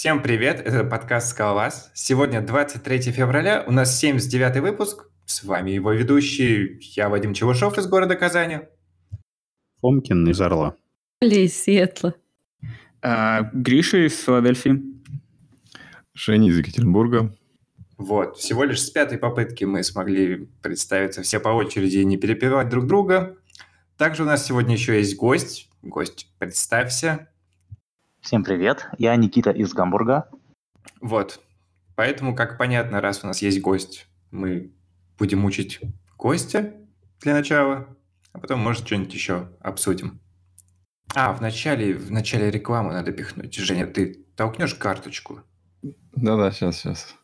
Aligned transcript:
Всем 0.00 0.22
привет, 0.22 0.60
это 0.60 0.82
подкаст 0.82 1.28
«Скалолаз». 1.28 1.90
Сегодня 1.92 2.40
23 2.40 3.12
февраля, 3.12 3.62
у 3.66 3.70
нас 3.70 3.98
79 3.98 4.62
выпуск. 4.62 5.10
С 5.26 5.44
вами 5.44 5.72
его 5.72 5.92
ведущий, 5.92 6.78
я 6.96 7.10
Вадим 7.10 7.34
Чевушов 7.34 7.76
из 7.76 7.86
города 7.86 8.16
Казани. 8.16 8.60
Фомкин 9.82 10.26
из 10.30 10.40
Орла. 10.40 10.74
Оля 11.20 11.44
из 11.44 11.62
Сиэтла. 11.62 12.14
А, 13.02 13.50
Гриша 13.52 14.06
из 14.06 14.18
Филадельфии. 14.24 14.82
Женя 16.14 16.48
из 16.48 16.56
Екатеринбурга. 16.56 17.36
Вот, 17.98 18.38
всего 18.38 18.64
лишь 18.64 18.80
с 18.80 18.88
пятой 18.88 19.18
попытки 19.18 19.64
мы 19.64 19.82
смогли 19.84 20.48
представиться 20.62 21.20
все 21.20 21.40
по 21.40 21.50
очереди 21.50 21.98
и 21.98 22.06
не 22.06 22.16
перепевать 22.16 22.70
друг 22.70 22.86
друга. 22.86 23.36
Также 23.98 24.22
у 24.22 24.26
нас 24.26 24.46
сегодня 24.46 24.72
еще 24.72 24.96
есть 24.96 25.18
гость. 25.18 25.68
Гость, 25.82 26.26
представься. 26.38 27.28
Всем 28.20 28.44
привет, 28.44 28.86
я 28.98 29.16
Никита 29.16 29.50
из 29.50 29.72
Гамбурга. 29.72 30.28
Вот, 31.00 31.40
поэтому, 31.96 32.36
как 32.36 32.58
понятно, 32.58 33.00
раз 33.00 33.24
у 33.24 33.26
нас 33.26 33.40
есть 33.40 33.62
гость, 33.62 34.08
мы 34.30 34.72
будем 35.18 35.42
учить 35.46 35.80
гостя 36.18 36.74
для 37.22 37.32
начала, 37.32 37.88
а 38.32 38.38
потом, 38.38 38.60
может, 38.60 38.86
что-нибудь 38.86 39.14
еще 39.14 39.48
обсудим. 39.60 40.20
А, 41.14 41.32
в 41.32 41.40
начале, 41.40 41.94
в 41.94 42.10
начале 42.12 42.50
рекламу 42.50 42.92
надо 42.92 43.10
пихнуть. 43.10 43.54
Женя, 43.54 43.86
ты 43.86 44.26
толкнешь 44.36 44.74
карточку? 44.74 45.40
Да-да, 46.14 46.52
сейчас, 46.52 46.76
сейчас. 46.76 47.14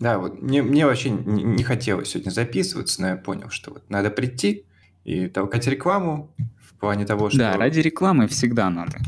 Да, 0.00 0.18
вот 0.18 0.40
мне, 0.40 0.62
мне 0.62 0.86
вообще 0.86 1.10
не, 1.10 1.42
не 1.42 1.64
хотелось 1.64 2.08
сегодня 2.08 2.30
записываться, 2.30 3.02
но 3.02 3.08
я 3.08 3.16
понял, 3.16 3.50
что 3.50 3.72
вот 3.74 3.90
надо 3.90 4.10
прийти 4.10 4.64
и 5.04 5.28
толкать 5.28 5.66
рекламу 5.66 6.34
в 6.58 6.74
плане 6.78 7.04
того, 7.04 7.28
что... 7.28 7.38
Да, 7.38 7.56
ради 7.58 7.80
рекламы 7.80 8.26
всегда 8.26 8.70
надо. 8.70 8.98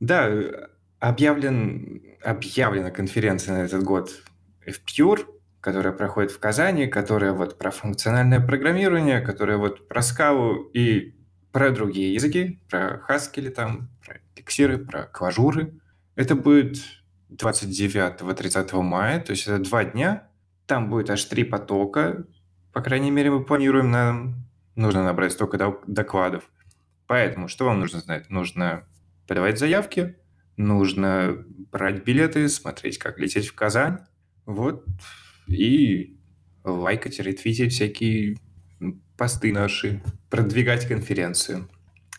Да, 0.00 0.28
объявлен, 0.98 2.02
объявлена 2.22 2.90
конференция 2.90 3.58
на 3.58 3.62
этот 3.64 3.82
год 3.84 4.10
FPure, 4.66 5.26
которая 5.60 5.92
проходит 5.92 6.30
в 6.30 6.38
Казани, 6.38 6.86
которая 6.86 7.32
вот 7.32 7.58
про 7.58 7.70
функциональное 7.70 8.40
программирование, 8.40 9.20
которая 9.20 9.58
вот 9.58 9.88
про 9.88 10.02
скалу 10.02 10.70
и 10.72 11.14
про 11.52 11.70
другие 11.70 12.14
языки, 12.14 12.60
про 12.70 13.02
Haskell 13.08 13.50
там, 13.50 13.90
про 14.04 14.16
эликсиры, 14.34 14.78
про 14.78 15.04
кважуры. 15.04 15.74
Это 16.14 16.34
будет 16.34 16.78
29-30 17.30 18.82
мая, 18.82 19.20
то 19.20 19.32
есть 19.32 19.46
это 19.46 19.58
два 19.58 19.84
дня. 19.84 20.28
Там 20.66 20.88
будет 20.88 21.10
аж 21.10 21.24
три 21.24 21.44
потока, 21.44 22.24
по 22.72 22.82
крайней 22.82 23.10
мере, 23.10 23.30
мы 23.30 23.44
планируем, 23.44 23.90
нам 23.90 24.46
нужно 24.76 25.04
набрать 25.04 25.32
столько 25.32 25.58
докладов. 25.86 26.44
Поэтому 27.06 27.48
что 27.48 27.64
вам 27.64 27.80
нужно 27.80 27.98
знать? 27.98 28.30
Нужно 28.30 28.84
подавать 29.30 29.60
заявки, 29.60 30.16
нужно 30.56 31.44
брать 31.70 32.02
билеты, 32.02 32.48
смотреть, 32.48 32.98
как 32.98 33.20
лететь 33.20 33.46
в 33.46 33.54
Казань, 33.54 33.98
вот, 34.44 34.84
и 35.46 36.18
лайкать, 36.64 37.20
ретвитить 37.20 37.72
всякие 37.72 38.38
посты 39.16 39.52
наши, 39.52 40.02
продвигать 40.30 40.88
конференцию. 40.88 41.70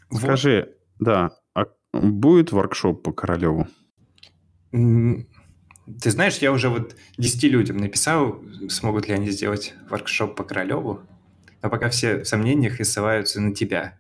Скажи, 0.10 0.70
вот. 1.00 1.06
да, 1.06 1.32
а 1.54 1.66
будет 1.92 2.54
воркшоп 2.54 3.04
по 3.04 3.12
Королеву? 3.12 3.68
Ты 4.72 5.26
знаешь, 6.12 6.38
я 6.38 6.54
уже 6.54 6.70
вот 6.70 6.96
10 7.18 7.44
людям 7.44 7.76
написал, 7.76 8.42
смогут 8.70 9.10
ли 9.10 9.16
они 9.16 9.32
сделать 9.32 9.74
воркшоп 9.90 10.38
по 10.38 10.46
Королеву, 10.46 11.02
а 11.60 11.68
пока 11.68 11.90
все 11.90 12.20
в 12.20 12.26
сомнениях 12.26 12.80
и 12.80 12.86
ссылаются 12.86 13.42
на 13.42 13.54
тебя. 13.54 13.98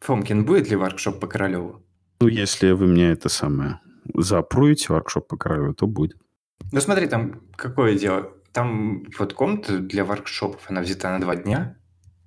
Фомкин, 0.00 0.46
будет 0.46 0.70
ли 0.70 0.76
воркшоп 0.76 1.20
по 1.20 1.26
Королеву? 1.26 1.84
Ну, 2.20 2.28
если 2.28 2.72
вы 2.72 2.86
мне 2.86 3.10
это 3.12 3.30
самое 3.30 3.80
запруете, 4.14 4.92
воркшоп 4.92 5.28
по 5.28 5.36
королю, 5.36 5.72
то 5.72 5.86
будет. 5.86 6.18
Ну, 6.70 6.80
смотри, 6.80 7.06
там 7.06 7.40
какое 7.56 7.98
дело. 7.98 8.32
Там 8.52 9.04
вот 9.18 9.32
комната 9.32 9.78
для 9.78 10.04
воркшопов, 10.04 10.68
она 10.68 10.82
взята 10.82 11.10
на 11.10 11.20
два 11.20 11.36
дня, 11.36 11.78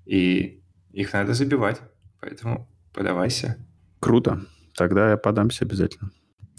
и 0.05 0.63
их 0.91 1.13
надо 1.13 1.33
забивать. 1.33 1.81
Поэтому 2.19 2.69
подавайся. 2.93 3.57
Круто. 3.99 4.41
Тогда 4.75 5.11
я 5.11 5.17
подамся 5.17 5.65
обязательно. 5.65 6.11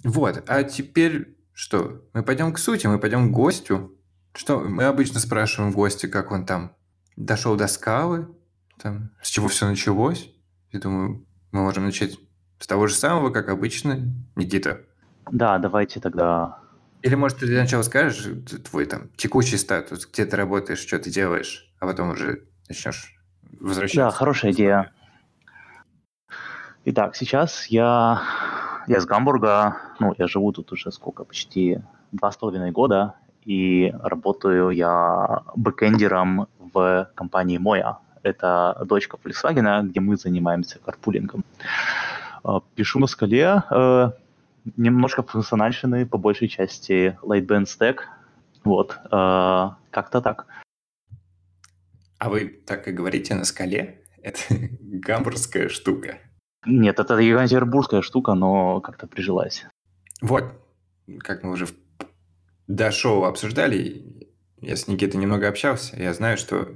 Вот. 0.05 0.45
А 0.47 0.62
теперь 0.62 1.37
что? 1.53 2.05
Мы 2.12 2.22
пойдем 2.22 2.53
к 2.53 2.59
сути, 2.59 2.87
мы 2.87 3.01
пойдем 3.01 3.31
к 3.31 3.33
гостю. 3.33 3.99
Что 4.34 4.61
мы 4.61 4.84
обычно 4.84 5.21
спрашиваем 5.21 5.72
гостя, 5.72 6.09
как 6.09 6.31
он 6.31 6.45
там 6.45 6.77
дошел 7.16 7.56
до 7.56 7.69
скалы, 7.69 8.28
там, 8.81 9.11
с 9.22 9.28
чего 9.28 9.49
все 9.49 9.66
началось. 9.66 10.31
Я 10.72 10.81
думаю, 10.81 11.27
мы 11.53 11.62
можем 11.62 11.84
начать 11.84 12.19
с 12.59 12.66
того 12.66 12.87
же 12.87 12.94
самого, 12.94 13.31
как 13.31 13.48
обычно, 13.48 14.00
Никита. 14.37 14.81
Да, 15.31 15.59
давайте 15.59 16.00
тогда... 16.00 16.59
Или, 17.03 17.15
может, 17.16 17.38
ты 17.38 17.47
для 17.47 17.60
начала 17.62 17.82
скажешь 17.82 18.26
твой 18.70 18.87
там 18.87 19.09
текущий 19.16 19.59
статус, 19.59 20.06
где 20.06 20.25
ты 20.25 20.37
работаешь, 20.37 20.78
что 20.78 20.98
ты 20.98 21.10
делаешь, 21.10 21.70
а 21.78 21.87
потом 21.87 22.10
уже 22.10 22.44
начнешь 22.69 23.15
возвращаться. 23.60 24.10
Да, 24.10 24.10
хорошая 24.10 24.53
идея. 24.53 24.92
Итак, 26.87 27.16
сейчас 27.16 27.66
я, 27.66 28.22
я 28.86 28.97
из 28.98 29.06
Гамбурга, 29.06 29.76
ну, 30.00 30.15
я 30.19 30.26
живу 30.26 30.53
тут 30.53 30.72
уже 30.72 30.92
сколько, 30.92 31.25
почти 31.25 31.81
два 32.12 32.31
с 32.31 32.36
половиной 32.36 32.71
года, 32.71 33.15
и 33.44 33.92
работаю 34.03 34.71
я 34.71 35.42
бэкэндером 35.56 36.48
в 36.59 37.10
компании 37.15 37.59
Moya. 37.59 37.97
Это 38.22 38.82
дочка 38.86 39.19
Volkswagen, 39.22 39.82
где 39.82 40.00
мы 40.00 40.16
занимаемся 40.16 40.78
карпулингом. 40.78 41.44
А, 41.60 42.14
пишу 42.75 42.99
на 42.99 43.06
скале, 43.06 43.62
э, 43.71 44.10
немножко 44.77 45.22
функциональщины, 45.22 46.06
по 46.06 46.19
большей 46.19 46.49
части 46.49 47.19
Lightband 47.22 47.65
Stack. 47.65 47.99
Вот, 48.65 48.99
э, 49.10 49.71
как-то 49.91 50.21
так. 50.21 50.47
А 52.19 52.28
вы 52.28 52.47
так 52.66 52.88
и 52.88 52.93
говорите 52.93 53.34
на 53.34 53.44
скале? 53.44 54.03
Это 54.22 54.38
гамбургская 54.81 55.69
штука. 55.69 56.19
Нет, 56.66 56.99
это 56.99 57.19
екатеринбургская 57.19 58.03
штука, 58.03 58.34
но 58.34 58.81
как-то 58.81 59.06
прижилась. 59.06 59.66
Вот, 60.22 60.44
как 61.19 61.43
мы 61.43 61.53
уже 61.53 61.69
до 62.66 62.91
шоу 62.91 63.25
обсуждали, 63.25 64.31
я 64.62 64.77
с 64.77 64.88
Никитой 64.88 65.21
немного 65.21 65.49
общался, 65.49 66.00
я 66.00 66.15
знаю, 66.15 66.38
что 66.38 66.69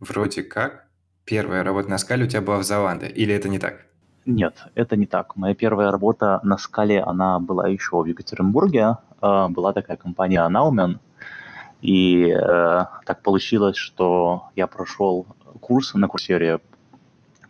вроде 0.00 0.42
как 0.42 0.88
первая 1.24 1.62
работа 1.62 1.88
на 1.88 1.98
скале 1.98 2.24
у 2.24 2.28
тебя 2.28 2.40
была 2.40 2.58
в 2.58 2.64
Золанде, 2.64 3.06
или 3.06 3.32
это 3.32 3.48
не 3.48 3.60
так? 3.60 3.86
Нет, 4.28 4.66
это 4.74 4.94
не 4.94 5.06
так. 5.06 5.36
Моя 5.36 5.54
первая 5.54 5.90
работа 5.90 6.40
на 6.42 6.58
скале, 6.58 7.00
она 7.00 7.38
была 7.38 7.66
еще 7.66 8.02
в 8.02 8.04
Екатеринбурге. 8.04 8.98
Э, 9.22 9.48
была 9.48 9.72
такая 9.72 9.96
компания 9.96 10.46
Naumen. 10.46 10.98
И 11.80 12.28
э, 12.28 12.84
так 13.06 13.22
получилось, 13.22 13.76
что 13.76 14.50
я 14.54 14.66
прошел 14.66 15.26
курс 15.62 15.94
на 15.94 16.08
курсере 16.08 16.60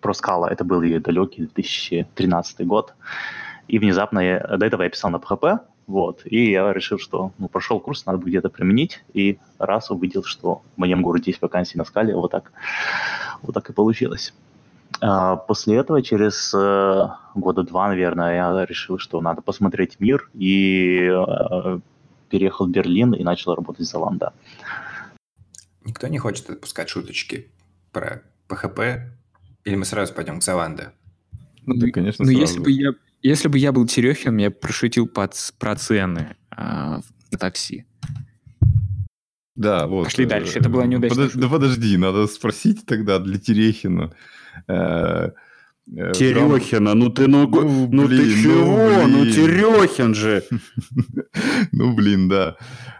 про 0.00 0.14
скала. 0.14 0.48
Это 0.48 0.62
был 0.62 0.80
и 0.82 1.00
далекий 1.00 1.46
2013 1.46 2.64
год. 2.64 2.94
И 3.66 3.80
внезапно 3.80 4.20
я, 4.20 4.38
до 4.56 4.64
этого 4.64 4.82
я 4.84 4.90
писал 4.90 5.10
на 5.10 5.16
PHP, 5.16 5.58
вот, 5.88 6.20
и 6.26 6.52
я 6.52 6.72
решил, 6.72 6.98
что 6.98 7.32
ну, 7.38 7.48
прошел 7.48 7.80
курс, 7.80 8.06
надо 8.06 8.18
бы 8.18 8.28
где-то 8.28 8.50
применить, 8.50 9.02
и 9.14 9.38
раз 9.58 9.90
увидел, 9.90 10.22
что 10.22 10.62
в 10.76 10.78
моем 10.78 11.02
городе 11.02 11.32
есть 11.32 11.42
вакансии 11.42 11.76
на 11.76 11.84
скале, 11.84 12.14
вот 12.14 12.30
так, 12.30 12.52
вот 13.42 13.52
так 13.52 13.68
и 13.68 13.72
получилось. 13.72 14.32
А, 15.00 15.36
после 15.36 15.76
этого, 15.76 16.02
через 16.02 16.52
э, 16.54 17.08
года 17.34 17.62
два, 17.62 17.88
наверное, 17.88 18.34
я 18.34 18.66
решил, 18.66 18.98
что 18.98 19.20
надо 19.20 19.42
посмотреть 19.42 20.00
мир, 20.00 20.28
и 20.34 21.08
э, 21.08 21.80
переехал 22.30 22.66
в 22.66 22.70
Берлин 22.70 23.12
и 23.12 23.22
начал 23.22 23.54
работать 23.54 23.86
за 23.86 23.98
Ланда. 23.98 24.32
Никто 25.84 26.08
не 26.08 26.18
хочет 26.18 26.50
отпускать 26.50 26.88
шуточки 26.88 27.50
про 27.92 28.22
ПХП, 28.48 28.80
или 29.64 29.74
мы 29.76 29.84
сразу 29.84 30.12
пойдем 30.14 30.40
к 30.40 30.42
Золанде? 30.42 30.92
Ну, 31.64 31.74
да, 31.76 31.88
конечно, 31.90 32.24
ну, 32.24 32.30
если 32.30 32.60
бы 32.60 32.70
я 32.70 32.92
если 33.22 33.48
бы 33.48 33.58
я 33.58 33.72
был 33.72 33.86
Терехин, 33.86 34.36
я 34.38 34.50
прошутил 34.50 35.08
под, 35.08 35.34
про 35.58 35.74
цены 35.74 36.36
а, 36.50 37.00
на 37.32 37.38
такси. 37.38 37.84
Да, 39.56 39.88
вот. 39.88 40.04
Пошли 40.04 40.24
э, 40.24 40.28
дальше. 40.28 40.60
Это 40.60 40.68
было 40.68 40.84
неудачно. 40.84 41.16
Подож, 41.16 41.32
да 41.34 41.48
подожди, 41.48 41.96
надо 41.96 42.28
спросить 42.28 42.86
тогда 42.86 43.18
для 43.18 43.38
Терехина. 43.38 44.14
Э, 44.66 45.30
э, 45.96 46.12
Терехина, 46.12 46.94
ну 46.94 47.10
ты 47.10 47.26
ну, 47.26 47.46
ну, 47.46 47.88
ну 47.90 48.06
блин, 48.06 48.22
ты 48.22 48.42
чего? 48.42 49.06
Ну, 49.06 49.06
ну 49.08 49.24
Терехин 49.26 50.14
же. 50.14 50.42
ну 51.72 51.94
блин, 51.94 52.28
да. 52.28 52.56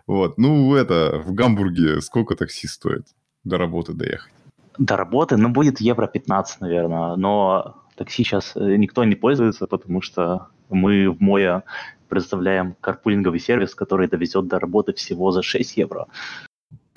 Вот. 0.07 0.39
Ну 0.39 0.75
это 0.75 1.23
в 1.25 1.35
Гамбурге 1.35 2.01
сколько 2.01 2.35
такси 2.35 2.67
стоит 2.67 3.07
до 3.45 3.59
работы 3.59 3.93
доехать? 3.93 4.33
До 4.79 4.97
работы, 4.97 5.37
ну 5.37 5.49
будет 5.49 5.81
евро 5.81 6.07
15, 6.07 6.61
наверное. 6.61 7.17
Но 7.17 7.85
такси 7.97 8.25
сейчас 8.25 8.53
никто 8.55 9.05
не 9.05 9.17
пользуется, 9.17 9.67
потому 9.67 10.03
что 10.03 10.49
мы 10.71 11.11
в 11.11 11.21
Моя 11.21 11.65
предоставляем 12.09 12.75
карпулинговый 12.81 13.41
сервис, 13.41 13.75
который 13.75 14.09
довезет 14.09 14.47
до 14.49 14.59
работы 14.59 14.93
всего 14.93 15.31
за 15.31 15.43
6 15.43 15.77
евро. 15.77 16.07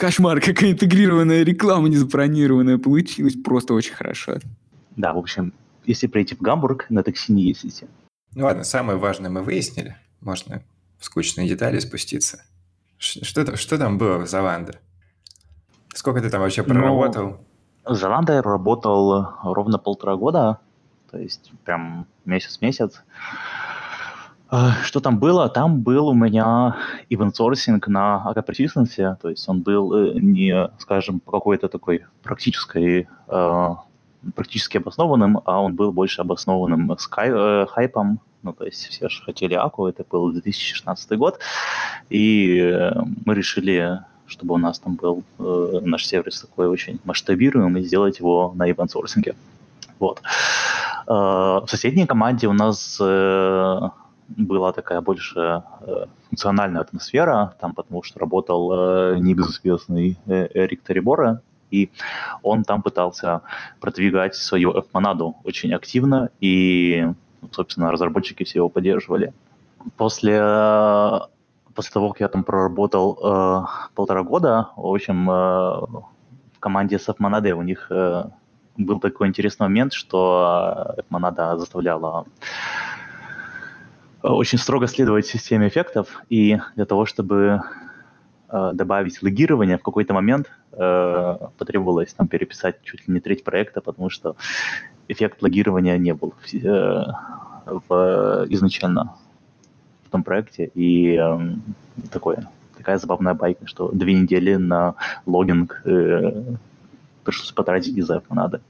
Кошмар, 0.01 0.41
какая 0.41 0.71
интегрированная 0.71 1.43
реклама 1.43 1.87
незапланированная 1.87 2.79
получилась. 2.79 3.35
Просто 3.35 3.75
очень 3.75 3.93
хорошо. 3.93 4.39
Да, 4.95 5.13
в 5.13 5.19
общем, 5.19 5.53
если 5.85 6.07
прийти 6.07 6.33
в 6.33 6.41
Гамбург, 6.41 6.87
на 6.89 7.03
такси 7.03 7.31
не 7.31 7.43
ездите. 7.43 7.87
Ну 8.33 8.45
ладно, 8.45 8.63
самое 8.63 8.97
важное 8.97 9.29
мы 9.29 9.43
выяснили. 9.43 9.95
Можно 10.19 10.63
в 10.97 11.05
скучные 11.05 11.47
детали 11.47 11.77
спуститься. 11.77 12.43
Что, 12.97 13.55
что 13.55 13.77
там 13.77 13.99
было 13.99 14.17
в 14.17 14.27
Золанде? 14.27 14.79
Сколько 15.93 16.19
ты 16.19 16.31
там 16.31 16.41
вообще 16.41 16.63
ну, 16.63 16.69
проработал? 16.73 17.45
Ну, 17.85 17.93
Золанда 17.93 18.33
я 18.33 18.41
работал 18.41 19.35
ровно 19.43 19.77
полтора 19.77 20.15
года, 20.15 20.57
то 21.11 21.19
есть 21.19 21.51
прям 21.63 22.07
месяц-месяц. 22.25 23.03
А, 24.53 24.73
что 24.83 24.99
там 24.99 25.17
было? 25.17 25.47
Там 25.47 25.81
был 25.81 26.09
у 26.09 26.13
меня 26.13 26.75
ивент-сорсинг 27.09 27.87
на 27.87 28.21
AKP 28.35 29.15
то 29.21 29.29
есть 29.29 29.47
он 29.47 29.61
был 29.61 29.93
э, 29.93 30.19
не, 30.19 30.69
скажем, 30.77 31.21
по 31.21 31.31
какой-то 31.31 31.69
такой 31.69 32.03
практической, 32.21 33.07
э, 33.29 33.69
практически 34.35 34.75
обоснованным, 34.75 35.39
а 35.45 35.61
он 35.61 35.75
был 35.75 35.93
больше 35.93 36.19
обоснованным 36.19 36.97
с 36.99 37.09
э, 37.17 37.65
хайпом, 37.69 38.19
ну, 38.43 38.51
то 38.51 38.65
есть 38.65 38.87
все 38.87 39.07
же 39.07 39.23
хотели 39.23 39.53
Аку, 39.53 39.87
это 39.87 40.03
был 40.11 40.33
2016 40.33 41.17
год, 41.17 41.39
и 42.09 42.91
мы 43.25 43.33
решили, 43.33 43.99
чтобы 44.27 44.55
у 44.55 44.57
нас 44.57 44.79
там 44.79 44.95
был 44.95 45.23
наш 45.39 46.05
сервис 46.05 46.41
такой 46.41 46.67
очень 46.67 46.99
масштабируемый, 47.05 47.83
сделать 47.83 48.19
его 48.19 48.51
на 48.53 48.69
ивент-сорсинге. 48.69 49.35
Вот. 49.99 50.21
В 51.05 51.65
соседней 51.67 52.07
команде 52.07 52.47
у 52.47 52.53
нас 52.53 52.99
была 54.37 54.71
такая 54.73 55.01
больше 55.01 55.63
э, 55.81 56.05
функциональная 56.29 56.81
атмосфера, 56.81 57.55
там 57.59 57.73
потому 57.73 58.03
что 58.03 58.19
работал 58.19 58.71
э, 58.71 59.17
небезызвестный 59.19 60.17
э, 60.27 60.47
Эрик 60.53 60.81
Тарибора, 60.83 61.41
и 61.71 61.89
он 62.43 62.63
там 62.63 62.81
пытался 62.81 63.41
продвигать 63.79 64.35
свою 64.35 64.71
F-монаду 64.71 65.35
очень 65.43 65.73
активно, 65.73 66.29
и, 66.41 67.07
собственно, 67.51 67.91
разработчики 67.91 68.43
все 68.43 68.59
его 68.59 68.69
поддерживали. 68.69 69.33
После, 69.97 70.39
после 71.73 71.91
того, 71.93 72.09
как 72.09 72.19
я 72.19 72.27
там 72.27 72.43
проработал 72.43 73.17
э, 73.23 73.65
полтора 73.95 74.23
года, 74.23 74.69
в 74.75 74.85
общем, 74.85 75.29
э, 75.29 75.33
в 75.33 76.59
команде 76.59 76.99
с 76.99 77.09
F-монадой 77.09 77.53
у 77.53 77.61
них 77.63 77.87
э, 77.89 78.25
был 78.77 78.99
такой 78.99 79.27
интересный 79.27 79.67
момент, 79.67 79.93
что 79.93 80.93
F-монада 80.97 81.57
заставляла 81.57 82.25
очень 84.23 84.57
строго 84.57 84.87
следовать 84.87 85.25
системе 85.25 85.67
эффектов, 85.67 86.21
и 86.29 86.59
для 86.75 86.85
того, 86.85 87.05
чтобы 87.05 87.61
э, 88.49 88.71
добавить 88.73 89.21
логирование, 89.23 89.77
в 89.77 89.83
какой-то 89.83 90.13
момент 90.13 90.51
э, 90.73 91.37
потребовалось 91.57 92.13
там 92.13 92.27
переписать 92.27 92.81
чуть 92.83 93.07
ли 93.07 93.13
не 93.13 93.19
треть 93.19 93.43
проекта, 93.43 93.81
потому 93.81 94.09
что 94.09 94.35
эффект 95.07 95.41
логирования 95.41 95.97
не 95.97 96.13
был 96.13 96.33
э, 96.53 97.03
в, 97.65 98.45
изначально 98.49 99.15
в 100.05 100.09
том 100.09 100.23
проекте, 100.23 100.71
и 100.73 101.17
э, 101.17 101.39
такое, 102.11 102.47
такая 102.77 102.97
забавная 102.97 103.33
байка, 103.33 103.67
что 103.67 103.89
две 103.91 104.13
недели 104.13 104.55
на 104.55 104.95
логинг 105.25 105.81
э, 105.85 106.43
пришлось 107.23 107.51
потратить 107.51 107.97
из-за 107.97 108.21
надо. 108.29 108.61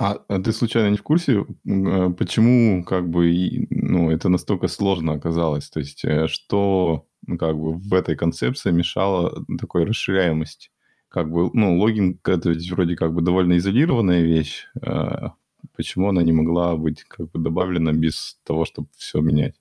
А, 0.00 0.16
а 0.28 0.38
ты 0.40 0.52
случайно 0.52 0.88
не 0.88 0.96
в 0.96 1.02
курсе, 1.02 1.44
э, 1.66 2.10
почему 2.16 2.82
как 2.84 3.10
бы 3.10 3.66
ну, 3.68 4.10
это 4.10 4.30
настолько 4.30 4.66
сложно 4.66 5.12
оказалось? 5.12 5.68
То 5.68 5.80
есть 5.80 6.06
э, 6.06 6.26
что 6.26 7.04
ну, 7.26 7.36
как 7.36 7.54
бы 7.54 7.74
в 7.74 7.92
этой 7.92 8.16
концепции 8.16 8.70
мешало 8.70 9.44
такой 9.60 9.84
расширяемости? 9.84 10.70
Как 11.10 11.30
бы, 11.30 11.50
ну, 11.52 11.78
логин 11.78 12.18
это 12.24 12.48
ведь 12.48 12.70
вроде 12.70 12.96
как 12.96 13.12
бы 13.12 13.20
довольно 13.20 13.58
изолированная 13.58 14.22
вещь. 14.22 14.68
А 14.80 15.34
почему 15.76 16.08
она 16.08 16.22
не 16.22 16.32
могла 16.32 16.76
быть 16.76 17.04
как 17.04 17.30
бы 17.30 17.38
добавлена 17.38 17.92
без 17.92 18.38
того, 18.44 18.64
чтобы 18.64 18.88
все 18.96 19.20
менять? 19.20 19.56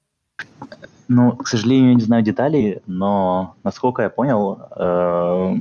Ну, 1.10 1.34
к 1.34 1.50
сожалению, 1.50 1.90
я 1.90 1.96
не 1.96 2.02
знаю 2.02 2.24
деталей, 2.24 2.80
но 2.86 3.56
насколько 3.66 4.04
я 4.04 4.10
понял, 4.10 4.58
э, 4.74 5.56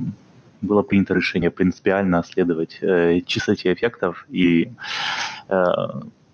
было 0.61 0.81
принято 0.81 1.13
решение 1.13 1.51
принципиально 1.51 2.23
следовать 2.23 2.77
э, 2.81 3.21
чистоте 3.25 3.73
эффектов, 3.73 4.25
и 4.29 4.71
э, 5.47 5.63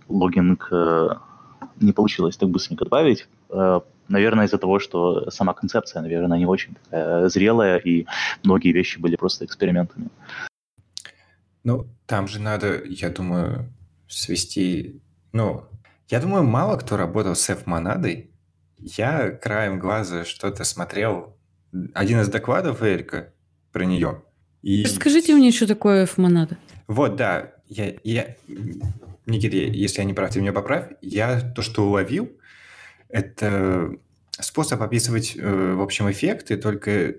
логинг 0.07 0.68
э, 0.72 1.10
не 1.80 1.92
получилось 1.92 2.38
так 2.38 2.50
быстренько 2.50 2.86
добавить. 2.86 3.27
Э, 3.50 3.81
наверное, 4.07 4.45
из-за 4.45 4.57
того, 4.57 4.80
что 4.80 5.30
сама 5.30 5.54
концепция, 5.54 6.01
наверное, 6.01 6.38
не 6.38 6.45
очень 6.45 6.75
такая 6.75 7.30
зрелая, 7.30 7.77
и 7.77 8.06
многие 8.44 8.72
вещи 8.72 9.00
были 9.00 9.16
просто 9.16 9.45
экспериментами. 9.45 10.10
Ну, 11.63 11.88
там 12.06 12.28
же 12.28 12.39
надо, 12.39 12.83
я 12.86 13.10
думаю, 13.10 13.66
свести... 14.07 15.01
Ну, 15.33 15.66
я 16.10 16.21
думаю, 16.21 16.44
мало 16.44 16.78
кто 16.78 16.98
работал 16.98 17.36
с 17.36 17.50
F-монадой. 17.50 18.30
Я 18.78 19.31
краем 19.31 19.80
глаза 19.80 20.25
что-то 20.25 20.63
смотрел. 20.63 21.36
Один 21.94 22.21
из 22.21 22.30
докладов 22.30 22.83
Эрика, 22.83 23.33
про 23.75 23.83
нее. 23.83 24.24
И... 24.62 24.86
Расскажите 24.86 25.36
мне, 25.36 25.51
что 25.51 25.68
такое 25.68 26.04
F-монада. 26.04 26.57
Вот, 26.88 27.18
да. 27.18 27.56
Я, 27.68 27.94
я... 28.06 28.38
Никита, 29.25 29.57
если 29.57 30.00
я 30.00 30.06
не 30.06 30.13
прав, 30.13 30.31
ты 30.31 30.39
меня 30.39 30.54
поправь. 30.54 30.94
Я 31.01 31.42
то, 31.42 31.62
что 31.62 31.86
уловил, 31.86 32.31
это 33.10 33.92
способ 34.31 34.81
описывать, 34.81 35.36
э, 35.36 35.74
в 35.74 35.81
общем, 35.81 36.10
эффекты, 36.10 36.56
только 36.56 37.16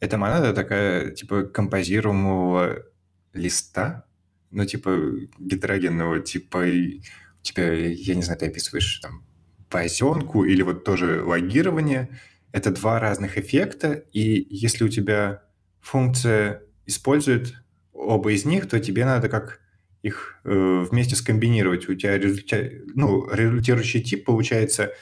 эта 0.00 0.18
монада 0.18 0.52
такая, 0.52 1.12
типа, 1.12 1.44
композируемого 1.44 2.84
листа, 3.32 4.04
ну, 4.50 4.64
типа, 4.64 4.98
гетерогенного, 5.38 6.18
типа, 6.18 6.58
у 6.58 7.42
тебя, 7.42 7.72
я 7.72 8.16
не 8.16 8.22
знаю, 8.22 8.40
ты 8.40 8.46
описываешь 8.46 8.98
там 8.98 9.24
позенку 9.70 10.42
или 10.44 10.62
вот 10.62 10.82
тоже 10.82 11.22
логирование. 11.22 12.18
Это 12.50 12.72
два 12.72 12.98
разных 12.98 13.38
эффекта, 13.38 13.92
и 13.92 14.44
если 14.50 14.82
у 14.82 14.88
тебя 14.88 15.44
функция 15.80 16.62
использует 16.86 17.54
оба 17.92 18.32
из 18.32 18.44
них, 18.44 18.68
то 18.68 18.80
тебе 18.80 19.04
надо 19.04 19.28
как 19.28 19.60
их 20.02 20.40
э, 20.44 20.84
вместе 20.90 21.16
скомбинировать. 21.16 21.88
У 21.88 21.94
тебя 21.94 22.16
результа... 22.16 22.70
ну, 22.94 23.28
результирующий 23.30 24.02
тип 24.02 24.24
получается, 24.24 24.92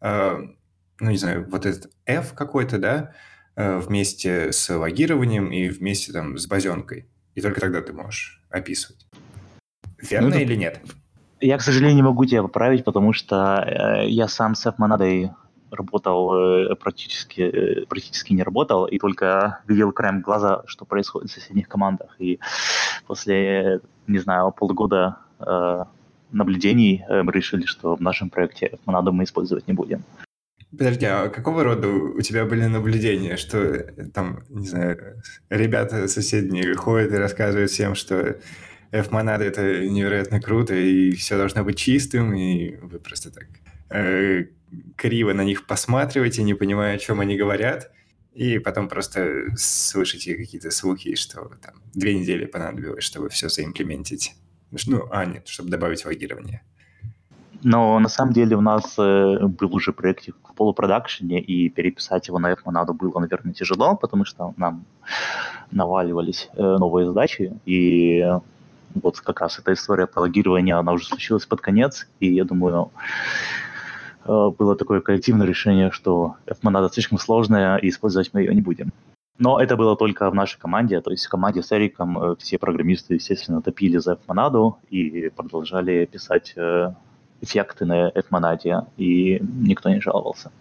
э, 0.00 0.38
ну, 1.00 1.10
не 1.10 1.16
знаю, 1.16 1.46
вот 1.48 1.66
этот 1.66 1.92
f 2.06 2.34
какой-то, 2.34 2.78
да, 2.78 3.12
э, 3.56 3.78
вместе 3.78 4.52
с 4.52 4.68
логированием 4.74 5.52
и 5.52 5.68
вместе 5.68 6.12
там 6.12 6.38
с 6.38 6.46
базенкой. 6.46 7.08
И 7.34 7.40
только 7.40 7.60
тогда 7.60 7.80
ты 7.80 7.92
можешь 7.92 8.42
описывать. 8.50 9.06
Верно 9.98 10.28
ну, 10.28 10.34
это... 10.34 10.44
или 10.44 10.56
нет? 10.56 10.80
Я, 11.40 11.58
к 11.58 11.62
сожалению, 11.62 11.96
не 11.96 12.02
могу 12.02 12.24
тебя 12.24 12.42
поправить, 12.42 12.84
потому 12.84 13.12
что 13.12 13.64
э, 13.66 14.08
я 14.08 14.28
сам 14.28 14.54
с 14.54 14.66
F-монадой 14.66 15.30
работал 15.72 16.34
э, 16.34 16.74
практически, 16.76 17.40
э, 17.40 17.86
практически 17.86 18.32
не 18.32 18.42
работал, 18.42 18.84
и 18.86 18.98
только 18.98 19.60
видел 19.66 19.92
краем 19.92 20.20
глаза, 20.20 20.62
что 20.66 20.84
происходит 20.84 21.30
в 21.30 21.34
соседних 21.34 21.68
командах. 21.68 22.14
И 22.18 22.38
после, 23.06 23.80
не 24.06 24.18
знаю, 24.18 24.52
полгода 24.52 25.16
э, 25.40 25.84
наблюдений 26.30 27.04
мы 27.08 27.32
решили, 27.32 27.66
что 27.66 27.96
в 27.96 28.00
нашем 28.00 28.30
проекте 28.30 28.78
монады 28.86 29.12
мы 29.12 29.24
использовать 29.24 29.66
не 29.68 29.74
будем. 29.74 30.02
Подожди, 30.70 31.04
а 31.04 31.28
какого 31.28 31.64
рода 31.64 31.88
у 31.88 32.20
тебя 32.22 32.46
были 32.46 32.64
наблюдения, 32.64 33.36
что 33.36 33.78
там, 34.14 34.40
не 34.48 34.66
знаю, 34.66 35.22
ребята 35.50 36.08
соседние 36.08 36.74
ходят 36.74 37.12
и 37.12 37.16
рассказывают 37.16 37.70
всем, 37.70 37.94
что 37.94 38.36
F-монады 38.90 39.44
это 39.44 39.86
невероятно 39.86 40.40
круто, 40.40 40.74
и 40.74 41.12
все 41.12 41.36
должно 41.36 41.62
быть 41.62 41.76
чистым, 41.76 42.34
и 42.34 42.76
вы 42.76 42.98
просто 42.98 43.30
так 43.30 43.46
э, 43.92 44.46
криво 44.96 45.32
на 45.32 45.42
них 45.42 45.66
посматриваете, 45.66 46.42
не 46.42 46.54
понимая, 46.54 46.96
о 46.96 46.98
чем 46.98 47.20
они 47.20 47.36
говорят, 47.36 47.90
и 48.32 48.58
потом 48.58 48.88
просто 48.88 49.44
слышите 49.56 50.34
какие-то 50.34 50.70
слухи, 50.70 51.14
что 51.14 51.50
там 51.62 51.74
две 51.94 52.18
недели 52.18 52.46
понадобилось, 52.46 53.04
чтобы 53.04 53.28
все 53.28 53.48
заимплементить. 53.48 54.34
Ну, 54.86 55.06
а, 55.10 55.26
нет, 55.26 55.48
чтобы 55.48 55.68
добавить 55.68 56.04
логирование. 56.06 56.62
Но 57.62 57.98
на 57.98 58.08
самом 58.08 58.32
деле 58.32 58.56
у 58.56 58.60
нас 58.60 58.94
э, 58.98 59.38
был 59.46 59.74
уже 59.74 59.92
проектик 59.92 60.36
в 60.42 60.54
полупродакшене, 60.54 61.40
и 61.40 61.68
переписать 61.68 62.26
его 62.28 62.38
на 62.38 62.52
F-монаду 62.52 62.92
было, 62.92 63.20
наверное, 63.20 63.52
тяжело, 63.52 63.96
потому 63.96 64.24
что 64.24 64.52
нам 64.56 64.84
наваливались 65.70 66.48
э, 66.54 66.60
новые 66.60 67.06
задачи, 67.06 67.52
и 67.64 68.24
вот 68.94 69.20
как 69.20 69.40
раз 69.40 69.58
эта 69.58 69.72
история 69.72 70.06
про 70.06 70.20
логирование, 70.20 70.74
она 70.74 70.92
уже 70.92 71.06
случилась 71.06 71.46
под 71.46 71.60
конец, 71.60 72.08
и 72.20 72.34
я 72.34 72.44
думаю, 72.44 72.90
было 74.26 74.76
такое 74.76 75.00
коллективное 75.00 75.46
решение, 75.46 75.90
что 75.90 76.36
F-монада 76.46 76.88
слишком 76.92 77.18
сложная, 77.18 77.76
и 77.76 77.88
использовать 77.88 78.30
мы 78.32 78.40
ее 78.40 78.54
не 78.54 78.62
будем. 78.62 78.92
Но 79.38 79.60
это 79.60 79.76
было 79.76 79.96
только 79.96 80.30
в 80.30 80.34
нашей 80.34 80.60
команде, 80.60 81.00
то 81.00 81.10
есть 81.10 81.26
в 81.26 81.30
команде 81.30 81.62
с 81.62 81.72
Эриком 81.72 82.18
э, 82.18 82.36
все 82.38 82.58
программисты, 82.58 83.14
естественно, 83.14 83.62
топили 83.62 83.98
за 83.98 84.12
F-монаду 84.12 84.78
и 84.88 85.30
продолжали 85.34 86.04
писать 86.04 86.52
э, 86.56 86.92
эффекты 87.40 87.84
на 87.84 88.08
F-монаде, 88.10 88.82
и 88.96 89.40
никто 89.42 89.88
не 89.88 90.00
жаловался. 90.00 90.52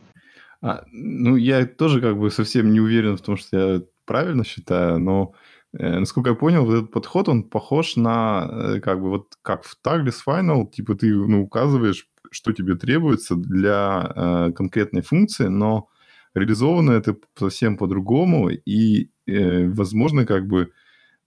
А, 0.62 0.84
ну, 0.92 1.36
я 1.36 1.66
тоже 1.66 2.02
как 2.02 2.18
бы 2.18 2.32
совсем 2.32 2.72
не 2.72 2.80
уверен 2.80 3.18
в 3.18 3.22
том, 3.22 3.38
что 3.38 3.58
я 3.58 3.82
правильно 4.06 4.44
считаю, 4.44 5.00
но 5.00 5.34
э, 5.34 5.51
насколько 5.74 6.32
я 6.32 6.36
понял, 6.36 6.66
вот 6.66 6.74
этот 6.76 6.92
подход, 6.92 7.30
он 7.30 7.44
похож 7.44 7.96
на, 7.96 8.50
э, 8.52 8.80
как 8.82 9.02
бы, 9.02 9.10
вот 9.10 9.36
как 9.42 9.64
в 9.64 9.78
Tagless 9.86 10.18
Final, 10.26 10.70
типа 10.70 10.96
ты, 10.96 11.14
ну, 11.14 11.44
указываешь, 11.44 12.08
что 12.32 12.54
тебе 12.54 12.76
требуется 12.76 13.36
для 13.36 14.12
э, 14.16 14.52
конкретной 14.54 15.02
функции, 15.02 15.48
но 15.48 15.88
реализовано 16.34 16.92
это 16.92 17.16
совсем 17.38 17.78
по-другому, 17.78 18.50
и, 18.50 19.10
э, 19.28 19.68
возможно, 19.68 20.26
как 20.26 20.48
бы 20.48 20.72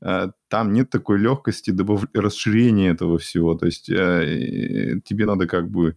э, 0.03 0.29
там 0.49 0.73
нет 0.73 0.91
такой 0.91 1.19
легкости 1.19 1.71
добав... 1.71 2.05
расширения 2.15 2.91
этого 2.91 3.19
всего. 3.19 3.55
То 3.55 3.67
есть 3.67 3.89
э, 3.91 5.01
тебе 5.05 5.27
надо 5.27 5.47
как 5.47 5.71
бы 5.71 5.97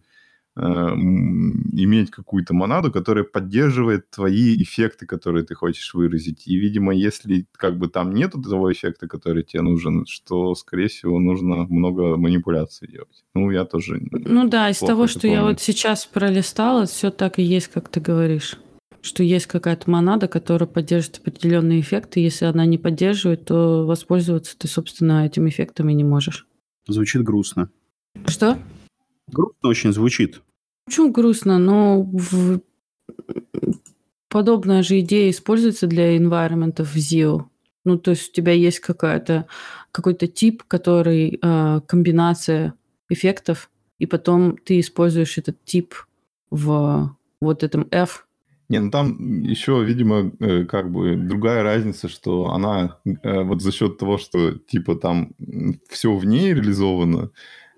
иметь 0.58 2.10
какую-то 2.10 2.52
монаду, 2.54 2.90
которая 2.90 3.24
поддерживает 3.24 4.10
твои 4.10 4.60
эффекты, 4.60 5.06
которые 5.06 5.44
ты 5.44 5.54
хочешь 5.54 5.94
выразить. 5.94 6.48
И, 6.48 6.56
видимо, 6.56 6.94
если 6.94 7.46
как 7.52 7.78
бы 7.78 7.88
там 7.88 8.12
нет 8.12 8.32
того 8.32 8.72
эффекта, 8.72 9.06
который 9.06 9.44
тебе 9.44 9.62
нужен, 9.62 10.04
что, 10.06 10.54
скорее 10.54 10.88
всего, 10.88 11.18
нужно 11.18 11.66
много 11.68 12.16
манипуляций 12.16 12.88
делать. 12.88 13.24
Ну, 13.34 13.50
я 13.50 13.64
тоже... 13.64 14.00
Ну 14.10 14.48
да, 14.48 14.70
из 14.70 14.78
того, 14.78 15.06
что 15.06 15.22
помню. 15.22 15.36
я 15.36 15.42
вот 15.44 15.60
сейчас 15.60 16.06
пролистала, 16.06 16.86
все 16.86 17.10
так 17.10 17.38
и 17.38 17.42
есть, 17.42 17.68
как 17.68 17.88
ты 17.88 18.00
говоришь. 18.00 18.58
Что 19.00 19.22
есть 19.22 19.46
какая-то 19.46 19.88
монада, 19.88 20.26
которая 20.26 20.66
поддерживает 20.66 21.20
определенные 21.20 21.80
эффекты. 21.80 22.18
Если 22.18 22.46
она 22.46 22.66
не 22.66 22.78
поддерживает, 22.78 23.44
то 23.44 23.86
воспользоваться 23.86 24.58
ты, 24.58 24.66
собственно, 24.66 25.24
этим 25.24 25.48
эффектом 25.48 25.88
и 25.88 25.94
не 25.94 26.04
можешь. 26.04 26.46
Звучит 26.88 27.22
грустно. 27.22 27.70
Что? 28.26 28.58
Грустно 29.28 29.68
очень 29.68 29.92
звучит. 29.92 30.40
Почему 30.88 31.12
грустно? 31.12 31.58
Но 31.58 32.00
в... 32.02 32.60
подобная 34.30 34.82
же 34.82 35.00
идея 35.00 35.30
используется 35.30 35.86
для 35.86 36.16
environment 36.16 36.82
в 36.82 36.96
ZIO. 36.96 37.44
Ну, 37.84 37.98
то 37.98 38.12
есть 38.12 38.30
у 38.30 38.32
тебя 38.32 38.52
есть 38.52 38.80
какая-то, 38.80 39.46
какой-то 39.92 40.26
тип, 40.26 40.62
который 40.66 41.38
э, 41.42 41.80
комбинация 41.86 42.72
эффектов, 43.10 43.70
и 43.98 44.06
потом 44.06 44.56
ты 44.56 44.80
используешь 44.80 45.36
этот 45.36 45.62
тип 45.62 45.94
в 46.50 47.14
вот 47.42 47.62
этом 47.62 47.86
F. 47.90 48.26
Не, 48.70 48.80
ну 48.80 48.90
там 48.90 49.42
еще, 49.42 49.84
видимо, 49.84 50.32
э, 50.40 50.64
как 50.64 50.90
бы 50.90 51.16
другая 51.16 51.62
разница, 51.62 52.08
что 52.08 52.50
она 52.50 52.96
э, 53.04 53.42
вот 53.42 53.60
за 53.60 53.72
счет 53.72 53.98
того, 53.98 54.16
что 54.16 54.52
типа 54.52 54.96
там 54.96 55.34
все 55.90 56.16
в 56.16 56.24
ней 56.24 56.54
реализовано, 56.54 57.30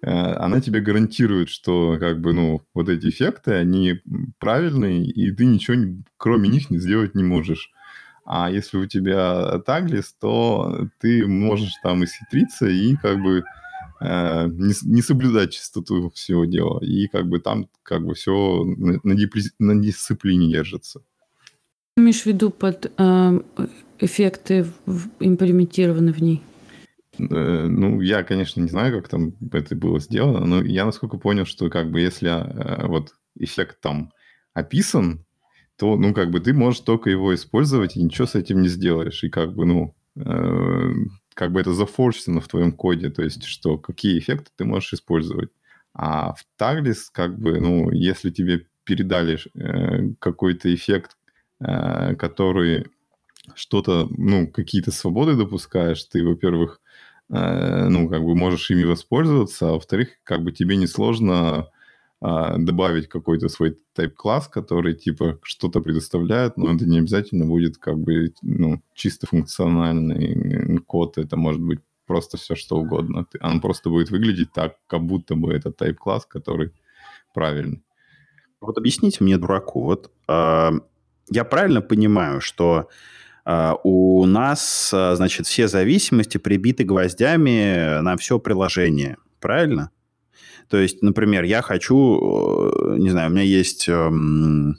она 0.02 0.60
тебе 0.60 0.80
гарантирует, 0.80 1.48
что 1.50 1.98
как 1.98 2.20
бы, 2.20 2.32
ну, 2.32 2.62
вот 2.74 2.88
эти 2.88 3.08
эффекты, 3.08 3.52
они 3.52 4.00
правильные, 4.38 5.04
и 5.04 5.30
ты 5.30 5.44
ничего 5.44 5.76
кроме 6.16 6.48
них 6.48 6.70
не 6.70 6.78
сделать 6.78 7.14
не 7.14 7.22
можешь. 7.22 7.70
А 8.24 8.50
если 8.50 8.78
у 8.78 8.86
тебя 8.86 9.58
таглис, 9.66 10.14
то 10.20 10.88
ты 11.00 11.26
можешь 11.26 11.72
там 11.82 12.04
исхитриться 12.04 12.68
и 12.68 12.94
как 12.96 13.20
бы 13.20 13.42
э, 14.00 14.46
не, 14.46 14.72
не 14.82 15.02
соблюдать 15.02 15.52
чистоту 15.52 16.10
всего 16.10 16.44
дела. 16.44 16.78
И 16.80 17.08
как 17.08 17.28
бы 17.28 17.40
там 17.40 17.68
как 17.82 18.04
бы 18.04 18.14
все 18.14 18.64
на, 18.64 19.00
на, 19.02 19.82
дисциплине 19.82 20.48
держится. 20.48 21.02
Имеешь 21.96 22.22
в 22.22 22.26
виду 22.26 22.50
под 22.50 22.92
э, 22.96 23.40
эффекты 23.98 24.66
имплементированы 25.18 26.12
в 26.12 26.22
ней? 26.22 26.42
Э, 27.18 27.66
ну, 27.66 28.00
я, 28.00 28.22
конечно, 28.22 28.60
не 28.60 28.68
знаю, 28.68 28.94
как 28.96 29.08
там 29.08 29.34
это 29.52 29.74
было 29.74 30.00
сделано, 30.00 30.46
но 30.46 30.62
я 30.62 30.84
насколько 30.84 31.18
понял, 31.18 31.44
что 31.44 31.68
как 31.70 31.90
бы 31.90 32.00
если 32.00 32.28
э, 32.30 32.86
вот 32.86 33.14
эффект 33.36 33.80
там 33.80 34.12
описан, 34.54 35.24
то, 35.76 35.96
ну, 35.96 36.14
как 36.14 36.30
бы 36.30 36.40
ты 36.40 36.52
можешь 36.52 36.80
только 36.80 37.10
его 37.10 37.34
использовать 37.34 37.96
и 37.96 38.02
ничего 38.02 38.26
с 38.26 38.34
этим 38.34 38.60
не 38.62 38.68
сделаешь. 38.68 39.24
И 39.24 39.30
как 39.30 39.54
бы, 39.54 39.64
ну, 39.66 39.94
э, 40.16 40.92
как 41.34 41.52
бы 41.52 41.60
это 41.60 41.72
зафорсено 41.72 42.40
в 42.40 42.48
твоем 42.48 42.72
коде, 42.72 43.10
то 43.10 43.22
есть, 43.22 43.44
что 43.44 43.78
какие 43.78 44.18
эффекты 44.18 44.50
ты 44.56 44.64
можешь 44.64 44.92
использовать. 44.92 45.50
А 45.94 46.34
в 46.34 46.44
Tagless, 46.60 47.06
как 47.12 47.38
бы, 47.38 47.60
ну, 47.60 47.90
если 47.90 48.30
тебе 48.30 48.66
передали 48.84 49.38
какой-то 50.20 50.72
эффект, 50.72 51.16
который 51.58 52.86
что-то, 53.54 54.08
ну, 54.10 54.46
какие-то 54.46 54.92
свободы 54.92 55.34
допускаешь, 55.36 56.04
ты, 56.04 56.24
во-первых, 56.24 56.80
ну, 57.30 58.08
как 58.08 58.24
бы 58.24 58.34
можешь 58.34 58.70
ими 58.70 58.82
воспользоваться, 58.82 59.68
а 59.68 59.72
во-вторых, 59.72 60.08
как 60.24 60.42
бы 60.42 60.50
тебе 60.50 60.76
несложно 60.76 61.68
а, 62.20 62.58
добавить 62.58 63.08
какой-то 63.08 63.48
свой 63.48 63.78
type-класс, 63.96 64.48
который, 64.48 64.94
типа, 64.94 65.38
что-то 65.42 65.80
предоставляет, 65.80 66.56
но 66.56 66.74
это 66.74 66.86
не 66.86 66.98
обязательно 66.98 67.46
будет, 67.46 67.78
как 67.78 67.98
бы, 67.98 68.34
ну, 68.42 68.82
чисто 68.94 69.26
функциональный 69.26 70.78
код, 70.86 71.18
это 71.18 71.36
может 71.36 71.62
быть 71.62 71.78
просто 72.06 72.36
все, 72.36 72.56
что 72.56 72.76
угодно. 72.76 73.26
Он 73.40 73.60
просто 73.60 73.88
будет 73.88 74.10
выглядеть 74.10 74.52
так, 74.52 74.76
как 74.86 75.02
будто 75.02 75.36
бы 75.36 75.52
это 75.52 75.70
type-класс, 75.70 76.26
который 76.26 76.72
правильный. 77.32 77.84
Вот 78.60 78.76
объясните 78.76 79.24
мне, 79.24 79.38
дураку, 79.38 79.84
вот 79.84 80.10
э, 80.28 80.70
я 81.30 81.44
правильно 81.44 81.80
понимаю, 81.80 82.40
что 82.40 82.88
у 83.44 84.26
нас, 84.26 84.90
а, 84.92 85.14
значит, 85.16 85.46
все 85.46 85.66
зависимости 85.66 86.38
прибиты 86.38 86.84
гвоздями 86.84 88.00
на 88.00 88.16
все 88.16 88.38
приложение. 88.38 89.16
Правильно? 89.40 89.90
То 90.68 90.76
есть, 90.76 91.02
например, 91.02 91.44
я 91.44 91.62
хочу, 91.62 92.18
э, 92.18 92.96
не 92.98 93.10
знаю, 93.10 93.30
у 93.30 93.32
меня 93.32 93.42
есть, 93.42 93.88
эм, 93.88 94.76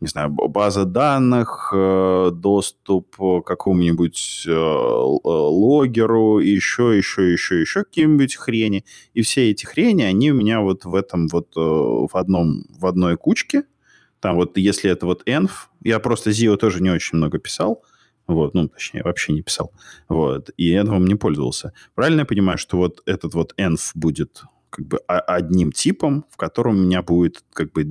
не 0.00 0.06
знаю, 0.06 0.28
база 0.30 0.84
данных, 0.84 1.72
э, 1.74 2.30
доступ 2.32 3.16
к 3.16 3.42
какому-нибудь 3.42 4.44
э, 4.46 4.52
логеру, 4.54 6.40
еще, 6.40 6.96
еще, 6.96 7.32
еще, 7.32 7.60
еще 7.60 7.84
какие-нибудь 7.84 8.36
хрени. 8.36 8.84
И 9.14 9.22
все 9.22 9.50
эти 9.50 9.64
хрени, 9.64 10.02
они 10.02 10.30
у 10.30 10.34
меня 10.34 10.60
вот 10.60 10.84
в 10.84 10.94
этом 10.94 11.28
вот, 11.28 11.48
в, 11.54 12.10
одном, 12.12 12.64
в 12.78 12.84
одной 12.86 13.16
кучке– 13.16 13.62
там 14.20 14.36
вот 14.36 14.56
если 14.56 14.90
это 14.90 15.06
вот 15.06 15.26
env, 15.28 15.50
я 15.82 15.98
просто 15.98 16.30
Zio 16.30 16.56
тоже 16.56 16.82
не 16.82 16.90
очень 16.90 17.18
много 17.18 17.38
писал, 17.38 17.84
вот, 18.26 18.54
ну, 18.54 18.68
точнее, 18.68 19.02
вообще 19.02 19.32
не 19.32 19.42
писал, 19.42 19.72
вот, 20.08 20.50
и 20.56 20.74
env 20.74 20.98
не 21.00 21.14
пользовался. 21.14 21.72
Правильно 21.94 22.20
я 22.20 22.26
понимаю, 22.26 22.58
что 22.58 22.76
вот 22.76 23.02
этот 23.06 23.34
вот 23.34 23.54
env 23.58 23.80
будет 23.94 24.42
как 24.70 24.86
бы 24.86 24.98
одним 25.06 25.72
типом, 25.72 26.26
в 26.30 26.36
котором 26.36 26.76
у 26.76 26.82
меня 26.82 27.02
будет 27.02 27.42
как 27.52 27.72
бы, 27.72 27.88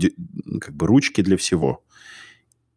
как 0.62 0.76
бы 0.76 0.88
ручки 0.88 1.22
для 1.22 1.38
всего. 1.38 1.84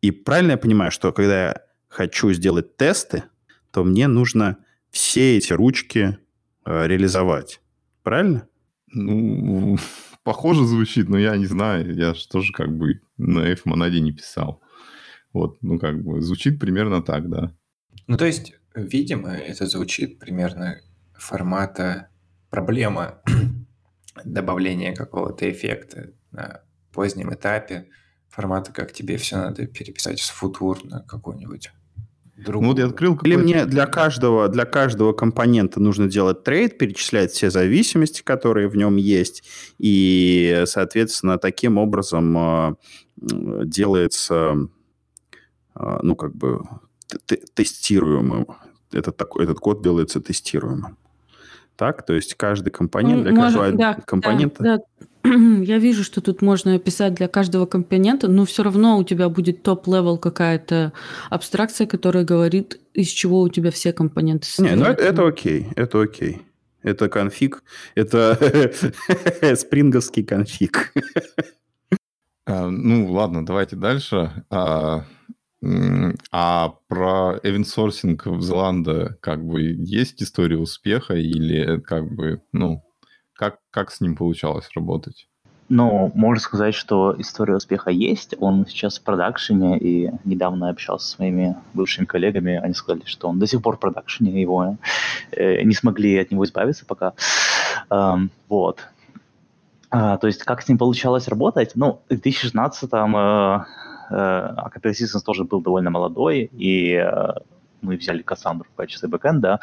И 0.01 0.11
правильно 0.11 0.53
я 0.53 0.57
понимаю, 0.57 0.91
что 0.91 1.13
когда 1.13 1.49
я 1.49 1.63
хочу 1.89 2.33
сделать 2.33 2.77
тесты, 2.77 3.25
то 3.71 3.85
мне 3.85 4.09
нужно 4.09 4.57
все 4.91 5.37
эти 5.37 5.53
ручки 5.53 6.19
э, 6.65 6.87
реализовать. 6.87 7.61
Правильно? 8.03 8.49
Ну, 8.93 9.79
похоже 10.23 10.65
звучит, 10.65 11.09
но 11.09 11.19
я 11.19 11.37
не 11.37 11.47
знаю. 11.47 11.95
Я 11.95 12.15
же 12.15 12.29
тоже 12.29 12.53
как 12.53 12.77
бы 12.77 13.01
на 13.17 13.41
F-монаде 13.41 14.01
не 14.01 14.13
писал. 14.13 14.63
Вот, 15.33 15.63
ну 15.63 15.79
как 15.79 16.03
бы 16.03 16.21
звучит 16.21 16.59
примерно 16.59 17.03
так, 17.03 17.29
да. 17.29 17.55
Ну 18.07 18.17
то 18.17 18.25
есть, 18.25 18.55
видимо, 18.75 19.31
это 19.31 19.67
звучит 19.67 20.19
примерно 20.19 20.81
формата 21.15 22.09
проблема 22.51 23.23
добавления 24.25 24.95
какого-то 24.95 25.51
эффекта 25.51 26.13
на 26.33 26.63
позднем 26.93 27.33
этапе, 27.33 27.89
формата, 28.29 28.73
как 28.73 28.93
тебе 28.93 29.17
все 29.17 29.37
надо 29.37 29.67
переписать 29.67 30.21
с 30.21 30.31
футур 30.31 30.85
на 30.85 31.01
какой-нибудь 31.01 31.71
другую. 32.45 32.63
Ну, 32.63 32.69
вот 32.73 32.79
я 32.79 32.87
открыл 32.87 33.19
Или 33.23 33.37
мне 33.37 33.65
для 33.67 33.87
каждого, 33.87 34.49
для 34.49 34.65
каждого 34.65 35.13
компонента 35.13 35.81
нужно 35.81 36.09
делать 36.09 36.45
trait, 36.45 36.79
перечислять 36.79 37.33
все 37.33 37.51
зависимости, 37.51 38.23
которые 38.23 38.69
в 38.69 38.77
нем 38.77 38.97
есть, 38.97 39.45
и, 39.79 40.63
соответственно, 40.67 41.39
таким 41.39 41.79
образом 41.79 42.39
э, 42.39 42.75
делается, 43.65 44.57
э, 45.75 45.99
ну, 46.03 46.17
как 46.17 46.35
бы, 46.35 46.63
тестируемым. 47.55 48.47
Этот, 48.93 49.17
такой, 49.17 49.45
этот 49.45 49.59
код 49.59 49.83
делается 49.83 50.21
тестируемым. 50.21 50.97
Так, 51.81 52.05
то 52.05 52.13
есть 52.13 52.35
каждый 52.35 52.69
компонент 52.69 53.23
для 53.23 53.33
Может, 53.33 53.59
каждого 53.59 53.79
да, 53.79 53.95
компонента. 54.05 54.63
Да, 54.63 54.77
да. 55.25 55.31
Я 55.65 55.79
вижу, 55.79 56.05
что 56.05 56.21
тут 56.21 56.43
можно 56.43 56.75
описать 56.75 57.15
для 57.15 57.27
каждого 57.27 57.65
компонента, 57.65 58.29
но 58.29 58.45
все 58.45 58.63
равно 58.63 58.99
у 58.99 59.03
тебя 59.03 59.31
будет 59.31 59.63
top-level 59.63 60.19
какая-то 60.19 60.93
абстракция, 61.31 61.87
которая 61.87 62.25
говорит, 62.25 62.79
из 62.93 63.09
чего 63.09 63.41
у 63.41 63.49
тебя 63.49 63.71
все 63.71 63.95
компоненты 63.95 64.45
состоят. 64.45 64.77
Не, 64.77 64.79
ну 64.79 64.91
это, 64.91 65.03
это 65.03 65.27
окей, 65.27 65.69
это 65.75 66.03
окей. 66.03 66.43
Это 66.83 67.09
конфиг, 67.09 67.65
это 67.95 68.37
спринговский 69.57 70.23
конфиг. 70.23 70.93
А, 72.47 72.69
ну, 72.69 73.11
ладно, 73.11 73.47
давайте 73.47 73.77
дальше. 73.77 74.45
А, 76.33 76.75
про 76.89 77.39
эвенсорсинг 77.43 78.27
в 78.27 78.41
Зеланда 78.41 79.19
как 79.21 79.45
бы 79.45 79.63
есть 79.63 80.23
история 80.23 80.57
успеха 80.57 81.15
или 81.15 81.81
как 81.81 82.11
бы, 82.11 82.41
ну, 82.53 82.83
как, 83.35 83.59
как 83.71 83.91
с 83.91 84.01
ним 84.01 84.17
получалось 84.17 84.71
работать? 84.75 85.27
Ну, 85.71 86.11
можно 86.17 86.41
сказать, 86.41 86.75
что 86.75 87.15
история 87.17 87.55
успеха 87.55 87.91
есть. 87.91 88.35
Он 88.41 88.67
сейчас 88.67 88.99
в 88.99 89.03
продакшене, 89.03 89.79
и 89.79 90.11
недавно 90.25 90.69
общался 90.69 91.07
с 91.07 91.11
своими 91.11 91.55
бывшими 91.75 92.07
коллегами. 92.07 92.57
Они 92.57 92.75
сказали, 92.75 93.05
что 93.05 93.29
он 93.29 93.39
до 93.39 93.47
сих 93.47 93.63
пор 93.63 93.77
в 93.77 93.81
продакшене, 93.81 94.41
его 94.41 94.77
э, 95.31 95.63
не 95.63 95.75
смогли 95.75 96.19
от 96.19 96.33
него 96.33 96.45
избавиться 96.45 96.85
пока. 96.85 97.13
Эм, 97.89 98.31
вот. 98.49 98.81
А, 99.91 100.17
то 100.19 100.27
есть, 100.27 100.43
как 100.43 100.61
с 100.61 100.69
ним 100.69 100.77
получалось 100.77 101.29
работать? 101.29 101.73
Ну, 101.77 102.03
в 102.09 102.15
2016-м 102.15 103.17
э, 103.17 103.65
э, 104.11 104.15
Acapella 104.15 104.93
Systems 104.93 105.23
тоже 105.25 105.45
был 105.45 105.61
довольно 105.61 105.91
молодой, 105.91 106.51
и 106.53 106.95
э, 106.95 107.33
мы 107.83 107.97
взяли 107.97 108.23
Кассандру 108.23 108.69
в 108.73 108.77
качестве 108.77 109.09
бэкэнда, 109.09 109.61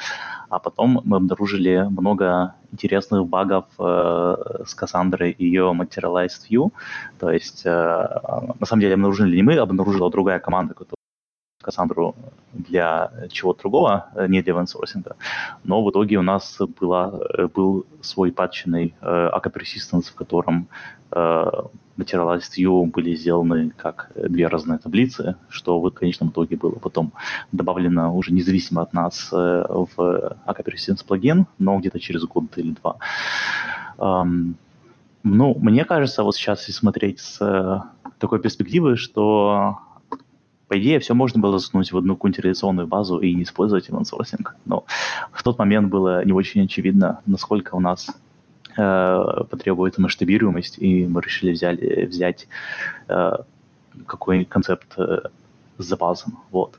а 0.50 0.60
потом 0.60 1.02
мы 1.04 1.18
обнаружили 1.18 1.88
много 1.90 2.56
интересных 2.72 3.28
багов 3.28 3.66
э, 3.80 4.64
с 4.66 4.74
Кассандрой 4.74 5.32
и 5.32 5.46
ее 5.46 5.74
Materialized 5.78 6.50
View. 6.50 6.72
То 7.20 7.32
есть, 7.32 7.66
э, 7.66 7.70
на 7.70 8.66
самом 8.66 8.82
деле, 8.82 8.94
обнаружили 8.96 9.36
не 9.36 9.44
мы, 9.44 9.58
обнаружила 9.58 10.10
другая 10.10 10.40
команда, 10.40 10.74
Кассандру 11.68 12.16
для 12.54 13.12
чего-то 13.30 13.60
другого, 13.60 14.06
э, 14.16 14.28
не 14.28 14.42
для 14.42 14.54
венсорсинга. 14.54 15.16
Но 15.66 15.84
в 15.84 15.90
итоге 15.90 16.18
у 16.18 16.22
нас 16.22 16.58
была, 16.80 17.20
э, 17.38 17.48
был 17.48 17.86
свой 18.02 18.32
патченный 18.32 18.94
э, 19.02 19.30
AK 19.34 19.52
Persistence, 19.54 20.12
в 20.12 20.16
котором 20.16 20.68
э, 21.12 21.52
Materialized 21.98 22.58
View 22.58 22.86
были 22.86 23.16
сделаны 23.16 23.72
как 23.76 24.12
две 24.16 24.48
разные 24.48 24.80
таблицы, 24.80 25.36
что 25.50 25.80
в 25.80 25.90
конечном 25.92 26.30
итоге 26.30 26.56
было 26.56 26.80
потом 26.80 27.12
добавлено 27.52 28.16
уже 28.16 28.32
независимо 28.34 28.82
от 28.82 28.94
нас 28.94 29.30
э, 29.34 29.66
в 29.68 30.38
AK 30.46 30.64
Persistence 30.64 31.06
плагин, 31.06 31.48
но 31.60 31.78
где-то 31.80 32.00
через 32.00 32.24
год 32.24 32.58
или 32.58 32.72
два. 32.72 32.96
Um, 33.98 34.54
ну, 35.24 35.58
мне 35.60 35.84
кажется, 35.84 36.24
вот 36.24 36.36
сейчас, 36.36 36.60
если 36.62 36.72
смотреть 36.72 37.20
с 37.20 37.42
э, 37.42 37.82
такой 38.20 38.40
перспективы, 38.40 38.96
что 38.96 39.80
по 40.68 40.78
идее, 40.78 41.00
все 41.00 41.14
можно 41.14 41.40
было 41.40 41.60
засунуть 41.60 41.92
в 41.92 41.98
одну 41.98 42.16
какую-нибудь 42.16 42.44
реляционную 42.44 42.88
базу 42.88 43.20
и 43.20 43.34
не 43.34 43.44
использовать 43.44 43.90
event 43.90 44.08
Но 44.66 44.86
в 45.32 45.44
тот 45.44 45.58
момент 45.58 45.90
было 45.90 46.26
не 46.26 46.34
очень 46.34 46.64
очевидно, 46.64 47.22
насколько 47.26 47.76
у 47.76 47.80
нас 47.80 48.10
э, 48.76 49.24
потребуется 49.50 50.02
масштабируемость, 50.02 50.78
и 50.80 51.06
мы 51.08 51.22
решили 51.22 51.52
взяли, 51.52 52.06
взять 52.06 52.48
э, 53.08 53.32
какой-нибудь 54.06 54.50
концепт 54.50 54.94
э, 54.98 55.20
с 55.78 55.86
запасом. 55.86 56.40
Вот. 56.52 56.78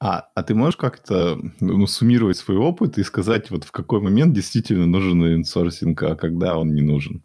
А, 0.00 0.26
а 0.34 0.42
ты 0.42 0.54
можешь 0.54 0.76
как-то 0.76 1.38
ну, 1.60 1.86
суммировать 1.86 2.36
свой 2.36 2.58
опыт 2.58 2.98
и 2.98 3.02
сказать, 3.02 3.50
вот 3.50 3.64
в 3.64 3.72
какой 3.72 4.00
момент 4.00 4.34
действительно 4.34 4.86
нужен 4.86 5.24
инсорсинг, 5.34 6.02
а 6.02 6.14
когда 6.14 6.58
он 6.58 6.74
не 6.74 6.82
нужен? 6.82 7.22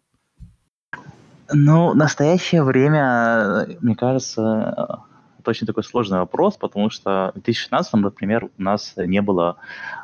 Ну, 1.52 1.90
в 1.90 1.96
настоящее 1.96 2.62
время, 2.62 3.66
мне 3.80 3.94
кажется, 3.96 5.02
очень 5.50 5.66
такой 5.66 5.84
сложный 5.84 6.18
вопрос, 6.18 6.56
потому 6.56 6.90
что 6.90 7.32
в 7.34 7.42
2016, 7.42 7.94
например, 7.94 8.48
у 8.58 8.62
нас 8.62 8.94
не 8.96 9.22
было 9.22 9.56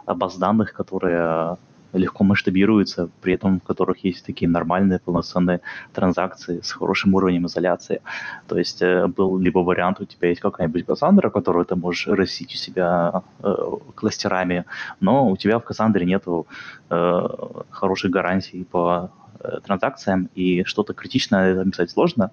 баз 0.06 0.36
данных, 0.36 0.72
которые 0.72 1.56
легко 1.96 2.24
масштабируются, 2.24 3.08
при 3.20 3.34
этом 3.34 3.60
в 3.60 3.62
которых 3.64 4.04
есть 4.04 4.24
такие 4.24 4.48
нормальные 4.48 4.98
полноценные 4.98 5.60
транзакции 5.92 6.60
с 6.62 6.72
хорошим 6.72 7.14
уровнем 7.14 7.46
изоляции. 7.46 8.00
То 8.48 8.58
есть 8.58 8.82
э, 8.82 9.06
был 9.06 9.38
либо 9.38 9.60
вариант, 9.60 10.00
у 10.00 10.04
тебя 10.04 10.28
есть 10.28 10.40
какая-нибудь 10.40 10.86
Кассандра, 10.86 11.30
которую 11.30 11.64
ты 11.64 11.76
можешь 11.76 12.06
растить 12.06 12.54
у 12.54 12.56
себя 12.56 13.22
э, 13.42 13.54
кластерами, 13.94 14.64
но 15.00 15.28
у 15.28 15.36
тебя 15.36 15.58
в 15.58 15.64
Кассандре 15.64 16.06
нету 16.06 16.46
э, 16.90 17.28
хороших 17.70 18.10
гарантий 18.10 18.64
по 18.64 19.10
Э, 19.25 19.25
транзакциям, 19.64 20.28
и 20.34 20.64
что-то 20.64 20.94
критичное 20.94 21.64
написать 21.64 21.90
сложно, 21.90 22.30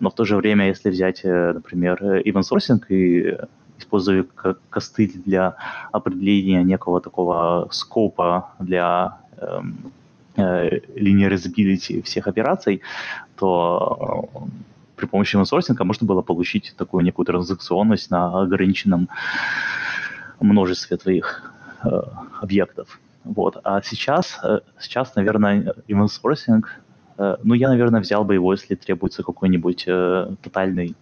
но 0.00 0.10
в 0.10 0.14
то 0.14 0.24
же 0.24 0.36
время, 0.36 0.68
если 0.68 0.90
взять, 0.90 1.20
э, 1.24 1.52
например, 1.52 2.02
event 2.02 2.44
sourcing 2.50 2.80
и 2.88 3.36
используя 3.78 4.24
косты 4.70 5.10
для 5.24 5.56
определения 5.92 6.62
некого 6.62 7.00
такого 7.00 7.68
скопа 7.70 8.50
для 8.58 9.18
эм, 9.36 9.92
э, 10.36 10.80
всех 12.02 12.26
операций, 12.26 12.82
то 13.36 14.28
э, 14.34 14.40
при 14.96 15.06
помощи 15.06 15.36
event 15.36 15.84
можно 15.84 16.06
было 16.06 16.22
получить 16.22 16.74
такую 16.76 17.04
некую 17.04 17.26
транзакционность 17.26 18.10
на 18.10 18.40
ограниченном 18.40 19.08
множестве 20.40 20.96
твоих 20.96 21.52
э, 21.84 22.02
объектов. 22.40 22.98
Вот. 23.26 23.58
А 23.64 23.82
сейчас, 23.82 24.38
э, 24.42 24.60
сейчас, 24.78 25.16
наверное, 25.16 25.74
event 25.88 26.64
э, 27.18 27.36
ну, 27.42 27.54
я, 27.54 27.68
наверное, 27.68 28.00
взял 28.00 28.24
бы 28.24 28.34
его, 28.34 28.52
если 28.52 28.76
требуется 28.76 29.22
какой-нибудь 29.22 29.84
э, 29.86 30.34
тотальный 30.42 30.94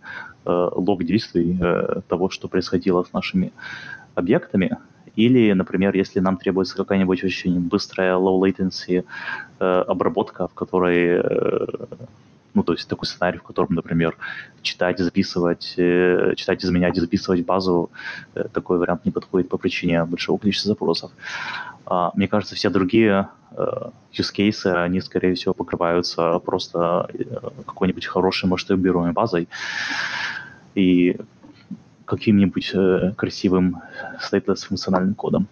лог 0.47 1.05
действий 1.05 1.59
того, 2.07 2.29
что 2.29 2.49
происходило 2.49 3.03
с 3.03 3.15
нашими 3.15 3.51
объектами. 4.15 4.77
Или, 5.17 5.55
например, 5.55 5.97
если 5.97 6.21
нам 6.21 6.37
требуется 6.37 6.77
какая-нибудь 6.77 7.25
очень 7.25 7.61
быстрая 7.61 8.17
low 8.17 8.39
latency 8.39 9.07
обработка, 9.59 10.47
в 10.47 10.53
которой 10.53 11.23
ну, 12.55 12.63
то 12.63 12.73
есть 12.73 12.89
такой 12.89 13.07
сценарий, 13.07 13.39
в 13.39 13.43
котором, 13.43 13.75
например, 13.75 14.17
читать, 14.63 14.99
записывать, 14.99 15.75
э, 15.77 16.35
читать, 16.37 16.65
изменять 16.65 16.97
записывать 16.97 17.45
базу, 17.45 17.91
такой 18.53 18.79
вариант 18.79 19.05
не 19.05 19.11
подходит 19.11 19.49
по 19.49 19.59
причине 19.59 20.05
большого 20.05 20.39
количества 20.39 20.69
запросов. 20.69 21.11
Мне 22.15 22.29
кажется, 22.29 22.55
все 22.55 22.71
другие 22.71 23.29
э, 23.53 23.63
use 24.13 24.33
cases, 24.35 24.73
они, 24.73 25.01
скорее 25.01 25.35
всего, 25.35 25.55
покрываются 25.55 26.39
просто 26.39 27.09
э, 27.13 27.25
какой-нибудь 27.67 28.07
хорошей 28.07 28.49
масштабируемой 28.49 29.13
базой 29.13 29.49
и 30.75 31.17
каким-нибудь 32.05 32.71
э, 32.75 33.13
красивым 33.17 33.83
stateless 34.21 34.67
функциональным 34.67 35.15
кодом. 35.15 35.47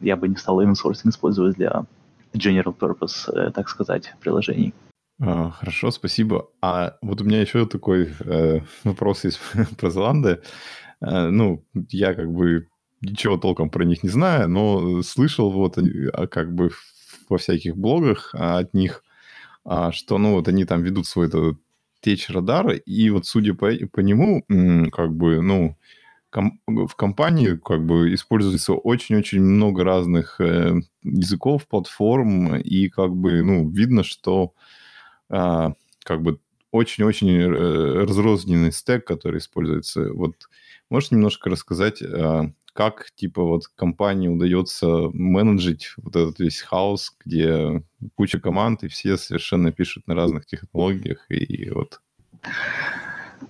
Я 0.00 0.16
бы 0.16 0.28
не 0.28 0.36
стал 0.36 0.62
sourcing 0.62 1.08
использовать 1.08 1.56
для 1.56 1.84
general 2.34 2.76
purpose, 2.76 3.50
так 3.52 3.68
сказать, 3.68 4.14
приложений. 4.20 4.74
А, 5.20 5.50
хорошо, 5.50 5.90
спасибо. 5.90 6.48
А 6.62 6.96
вот 7.02 7.20
у 7.20 7.24
меня 7.24 7.40
еще 7.40 7.66
такой 7.66 8.14
э, 8.20 8.60
вопрос 8.84 9.24
есть 9.24 9.40
про 9.78 9.90
Зеланды. 9.90 10.40
Э, 11.00 11.28
ну, 11.28 11.64
я 11.90 12.14
как 12.14 12.32
бы 12.32 12.68
ничего 13.00 13.36
толком 13.36 13.70
про 13.70 13.84
них 13.84 14.02
не 14.02 14.08
знаю, 14.10 14.48
но 14.48 15.02
слышал 15.02 15.50
вот 15.50 15.78
а, 15.78 16.26
как 16.26 16.54
бы 16.54 16.70
во 17.28 17.38
всяких 17.38 17.76
блогах 17.76 18.34
от 18.34 18.74
них, 18.74 19.04
а, 19.64 19.92
что, 19.92 20.18
ну, 20.18 20.32
вот 20.34 20.48
они 20.48 20.64
там 20.64 20.82
ведут 20.82 21.06
свой 21.06 21.28
этот 21.28 21.58
течь 22.00 22.30
радара, 22.30 22.74
и 22.74 23.10
вот 23.10 23.26
судя 23.26 23.54
по, 23.54 23.70
по 23.92 24.00
нему, 24.00 24.44
как 24.92 25.14
бы, 25.14 25.40
ну, 25.42 25.76
ком- 26.30 26.60
в 26.66 26.94
компании 26.96 27.58
как 27.64 27.84
бы 27.84 28.14
используется 28.14 28.74
очень-очень 28.74 29.40
много 29.42 29.84
разных 29.84 30.40
э, 30.40 30.74
языков, 31.02 31.66
платформ, 31.68 32.56
и 32.56 32.88
как 32.88 33.14
бы, 33.14 33.42
ну, 33.42 33.68
видно, 33.70 34.02
что 34.04 34.54
а, 35.28 35.72
как 36.04 36.22
бы 36.22 36.40
очень-очень 36.70 37.30
э, 37.30 38.04
разрозненный 38.04 38.72
стек, 38.72 39.06
который 39.06 39.38
используется. 39.38 40.12
Вот 40.12 40.34
можешь 40.90 41.10
немножко 41.10 41.50
рассказать, 41.50 42.02
а, 42.02 42.50
как, 42.78 43.10
типа, 43.16 43.42
вот 43.42 43.66
компании 43.66 44.28
удается 44.28 45.10
менеджить 45.12 45.94
вот 45.96 46.14
этот 46.14 46.38
весь 46.38 46.60
хаос, 46.60 47.12
где 47.24 47.82
куча 48.14 48.38
команд, 48.38 48.84
и 48.84 48.88
все 48.88 49.16
совершенно 49.16 49.72
пишут 49.72 50.06
на 50.06 50.14
разных 50.14 50.46
технологиях, 50.46 51.26
и 51.28 51.70
вот... 51.70 52.00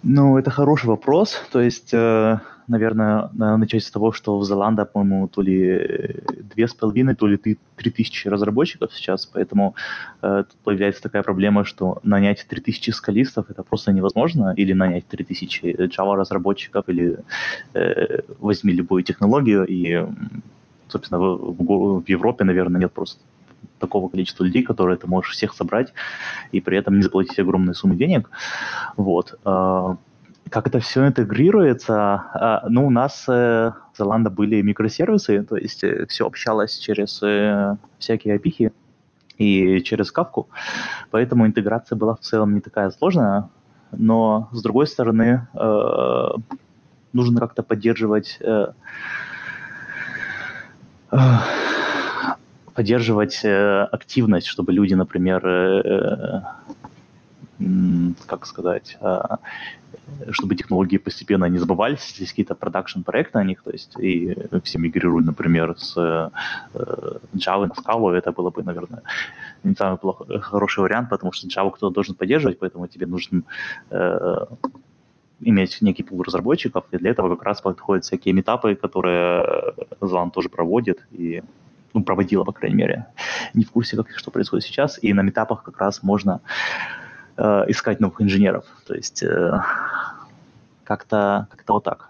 Ну, 0.03 0.38
это 0.38 0.51
хороший 0.51 0.87
вопрос. 0.87 1.40
То 1.53 1.61
есть, 1.61 1.92
э, 1.92 2.38
наверное, 2.68 3.31
надо 3.33 3.57
начать 3.57 3.83
с 3.83 3.90
того, 3.90 4.12
что 4.12 4.38
в 4.38 4.44
Золанда, 4.44 4.85
по-моему, 4.85 5.29
то 5.29 5.42
ли 5.42 6.16
две 6.55 6.68
с 6.68 6.74
половиной, 6.74 7.14
то 7.14 7.27
ли 7.27 7.37
три 7.37 7.90
тысячи 7.90 8.29
разработчиков 8.29 8.92
сейчас, 8.94 9.27
поэтому 9.27 9.74
э, 10.22 10.44
тут 10.48 10.57
появляется 10.64 11.03
такая 11.03 11.22
проблема, 11.22 11.64
что 11.64 11.98
нанять 12.03 12.46
три 12.48 12.61
тысячи 12.61 12.90
скалистов 12.90 13.51
это 13.51 13.62
просто 13.62 13.92
невозможно, 13.92 14.55
или 14.57 14.72
нанять 14.72 15.07
три 15.07 15.24
тысячи 15.24 15.64
Java 15.66 16.16
разработчиков, 16.16 16.88
или 16.88 17.18
э, 17.74 18.20
возьми 18.38 18.72
любую 18.72 19.03
технологию, 19.03 19.64
и, 19.66 20.07
собственно, 20.88 21.20
в, 21.20 22.03
в 22.03 22.09
Европе, 22.09 22.44
наверное, 22.44 22.81
нет 22.81 22.92
просто 22.92 23.20
такого 23.79 24.09
количества 24.09 24.44
людей, 24.44 24.62
которые 24.62 24.97
ты 24.97 25.07
можешь 25.07 25.33
всех 25.33 25.55
собрать 25.55 25.92
и 26.53 26.61
при 26.61 26.79
этом 26.79 26.97
не 26.97 27.03
заплатить 27.03 27.38
огромные 27.38 27.75
суммы 27.75 27.97
денег. 27.97 28.31
Вот. 28.97 29.38
А, 29.44 29.97
как 30.51 30.66
это 30.66 30.81
все 30.81 31.07
интегрируется? 31.07 31.94
А, 31.97 32.64
ну, 32.68 32.87
у 32.87 32.90
нас 32.90 33.25
э, 33.29 33.73
в 33.92 34.01
Zalando 34.01 34.31
были 34.31 34.62
микросервисы, 34.62 35.42
то 35.44 35.57
есть 35.57 35.85
э, 35.85 36.07
все 36.07 36.27
общалось 36.27 36.79
через 36.79 37.23
э, 37.23 37.77
всякие 37.99 38.38
API 38.38 38.73
и 39.38 39.81
через 39.83 40.11
кавку, 40.11 40.49
поэтому 41.11 41.47
интеграция 41.47 41.97
была 41.97 42.14
в 42.16 42.21
целом 42.21 42.55
не 42.55 42.61
такая 42.61 42.90
сложная, 42.90 43.49
но 43.92 44.49
с 44.53 44.62
другой 44.62 44.88
стороны 44.88 45.47
нужно 47.12 47.40
как-то 47.40 47.62
поддерживать 47.62 48.40
поддерживать 52.78 53.44
активность, 53.92 54.46
чтобы 54.46 54.72
люди, 54.72 54.94
например, 54.94 55.42
как 58.26 58.46
сказать, 58.46 58.96
а, 59.00 59.38
чтобы 60.30 60.54
технологии 60.54 60.98
постепенно 60.98 61.46
не 61.46 61.58
забывались, 61.58 62.14
здесь 62.14 62.30
какие-то 62.30 62.54
продакшн-проекты 62.54 63.38
на 63.38 63.44
них, 63.44 63.62
то 63.64 63.72
есть 63.72 63.98
и 63.98 64.36
все 64.62 64.78
мигрируют, 64.78 65.26
например, 65.26 65.74
с 65.76 65.96
э, 65.96 66.30
Java 67.34 67.66
на 67.66 67.72
Scala, 67.72 68.14
это 68.14 68.30
было 68.30 68.50
бы, 68.50 68.62
наверное, 68.62 69.02
не 69.64 69.74
самый 69.74 69.98
плохой, 69.98 70.40
хороший 70.40 70.80
вариант, 70.80 71.10
потому 71.10 71.32
что 71.32 71.48
Java 71.48 71.72
кто-то 71.72 71.92
должен 71.92 72.14
поддерживать, 72.14 72.60
поэтому 72.60 72.86
тебе 72.86 73.06
нужен 73.06 73.44
э, 73.90 74.46
иметь 75.40 75.82
некий 75.82 76.04
пул 76.04 76.22
разработчиков, 76.22 76.84
и 76.92 76.98
для 76.98 77.10
этого 77.10 77.34
как 77.34 77.44
раз 77.44 77.60
подходят 77.60 78.04
всякие 78.04 78.34
метапы, 78.34 78.76
которые 78.76 79.74
Зан 80.00 80.30
тоже 80.30 80.48
проводит, 80.48 81.06
и 81.10 81.42
ну, 81.94 82.03
проводила, 82.03 82.44
по 82.44 82.53
крайней 82.53 82.77
мере, 82.77 83.07
не 83.55 83.64
в 83.64 83.70
курсе, 83.70 83.96
как, 83.96 84.11
что 84.16 84.31
происходит 84.31 84.64
сейчас, 84.64 84.98
и 85.03 85.12
на 85.12 85.22
метапах 85.22 85.62
как 85.62 85.79
раз 85.79 86.03
можно 86.03 86.40
э, 87.37 87.64
искать 87.68 88.01
новых 88.01 88.20
инженеров. 88.20 88.64
То 88.87 88.94
есть 88.94 89.22
э, 89.22 89.61
как-то 90.85 91.48
как 91.51 91.64
вот 91.68 91.85
так. 91.85 92.08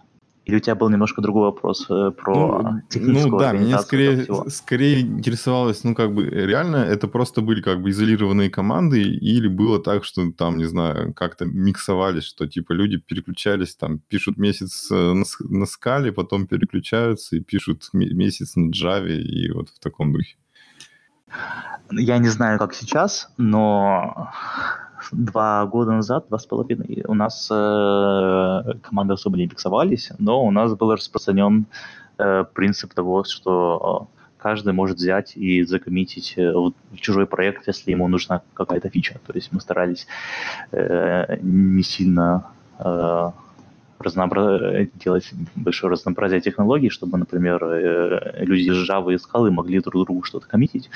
Или 0.48 0.56
у 0.56 0.60
тебя 0.60 0.74
был 0.74 0.88
немножко 0.88 1.20
другой 1.20 1.42
вопрос 1.42 1.84
э, 1.90 2.10
про 2.10 2.62
ну, 2.62 2.80
техническую 2.88 3.32
Ну 3.32 3.38
да, 3.38 3.52
меня 3.52 3.80
скорее, 3.80 4.26
скорее 4.48 5.02
интересовалось, 5.02 5.84
ну 5.84 5.94
как 5.94 6.14
бы 6.14 6.24
реально 6.24 6.76
это 6.76 7.06
просто 7.06 7.42
были 7.42 7.60
как 7.60 7.82
бы 7.82 7.90
изолированные 7.90 8.48
команды 8.48 9.02
или 9.02 9.46
было 9.46 9.78
так, 9.78 10.04
что 10.04 10.32
там, 10.32 10.56
не 10.56 10.64
знаю, 10.64 11.12
как-то 11.12 11.44
миксовались, 11.44 12.24
что 12.24 12.46
типа 12.46 12.72
люди 12.72 12.96
переключались, 12.96 13.76
там 13.76 13.98
пишут 13.98 14.38
месяц 14.38 14.90
э, 14.90 14.94
на, 14.94 15.24
на 15.50 15.66
скале, 15.66 16.12
потом 16.12 16.46
переключаются 16.46 17.36
и 17.36 17.40
пишут 17.40 17.90
месяц 17.92 18.56
на 18.56 18.70
Java 18.70 19.06
и 19.06 19.50
вот 19.52 19.68
в 19.68 19.78
таком 19.80 20.14
духе. 20.14 20.36
Я 21.90 22.16
не 22.16 22.28
знаю, 22.28 22.58
как 22.58 22.72
сейчас, 22.72 23.30
но 23.36 24.30
два 25.12 25.66
года 25.66 25.92
назад, 25.92 26.26
два 26.28 26.38
с 26.38 26.46
половиной, 26.46 27.04
у 27.06 27.14
нас 27.14 27.48
э, 27.50 28.74
команды 28.82 29.14
особо 29.14 29.36
не 29.36 29.48
фиксовались, 29.48 30.10
но 30.18 30.44
у 30.44 30.50
нас 30.50 30.74
был 30.74 30.92
распространен 30.92 31.66
э, 32.18 32.44
принцип 32.54 32.94
того, 32.94 33.24
что 33.24 34.08
каждый 34.38 34.72
может 34.72 34.96
взять 34.96 35.36
и 35.36 35.64
закоммитить 35.64 36.34
э, 36.36 36.52
в 36.52 36.96
чужой 36.96 37.26
проект, 37.26 37.66
если 37.66 37.90
ему 37.90 38.08
нужна 38.08 38.42
какая-то 38.54 38.88
фича. 38.88 39.20
То 39.26 39.32
есть 39.34 39.52
мы 39.52 39.60
старались 39.60 40.06
э, 40.72 41.38
не 41.42 41.82
сильно 41.82 42.46
э, 42.78 43.30
разнообра... 43.98 44.86
делать 45.04 45.30
большое 45.54 45.92
разнообразие 45.92 46.40
технологий, 46.40 46.90
чтобы, 46.90 47.18
например, 47.18 47.62
э, 47.64 48.44
люди 48.44 48.70
из 48.70 48.88
Java 48.88 49.12
и 49.12 49.16
Scala 49.16 49.50
могли 49.50 49.80
друг 49.80 50.04
другу 50.04 50.22
что-то 50.22 50.46
коммитить. 50.46 50.90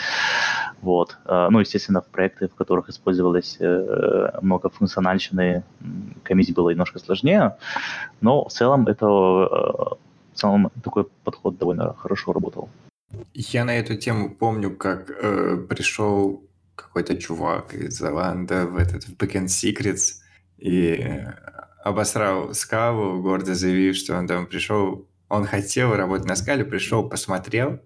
Вот. 0.81 1.19
А, 1.25 1.51
ну, 1.51 1.61
естественно, 1.61 2.01
в 2.01 2.07
проекты, 2.07 2.49
в 2.49 2.55
которых 2.55 2.89
использовалось 2.89 3.57
э, 3.61 4.31
много 4.43 4.69
функциональщины, 4.71 5.63
коммитить 6.23 6.55
было 6.55 6.71
немножко 6.71 6.99
сложнее, 6.99 7.57
но 8.21 8.45
в 8.45 8.53
целом 8.53 8.87
это 8.87 9.07
э, 9.07 9.09
в 9.09 10.35
целом 10.35 10.71
такой 10.83 11.05
подход 11.25 11.59
довольно 11.59 11.95
хорошо 11.95 12.33
работал. 12.33 12.69
Я 13.35 13.65
на 13.65 13.79
эту 13.79 13.97
тему 13.97 14.35
помню, 14.35 14.75
как 14.75 15.11
э, 15.11 15.57
пришел 15.69 16.43
какой-то 16.75 17.17
чувак 17.17 17.75
из 17.75 17.99
Золанда 17.99 18.67
в 18.67 18.77
этот 18.77 19.05
в 19.05 19.17
Backend 19.17 19.47
Secrets, 19.47 20.23
и 20.59 21.21
обосрал 21.83 22.55
скалу, 22.55 23.21
гордо 23.21 23.55
заявив, 23.55 23.97
что 23.97 24.17
он 24.17 24.27
там 24.27 24.47
пришел, 24.47 25.09
он 25.29 25.45
хотел 25.45 25.95
работать 25.95 26.27
на 26.27 26.37
скале, 26.37 26.65
пришел, 26.65 27.09
посмотрел, 27.09 27.81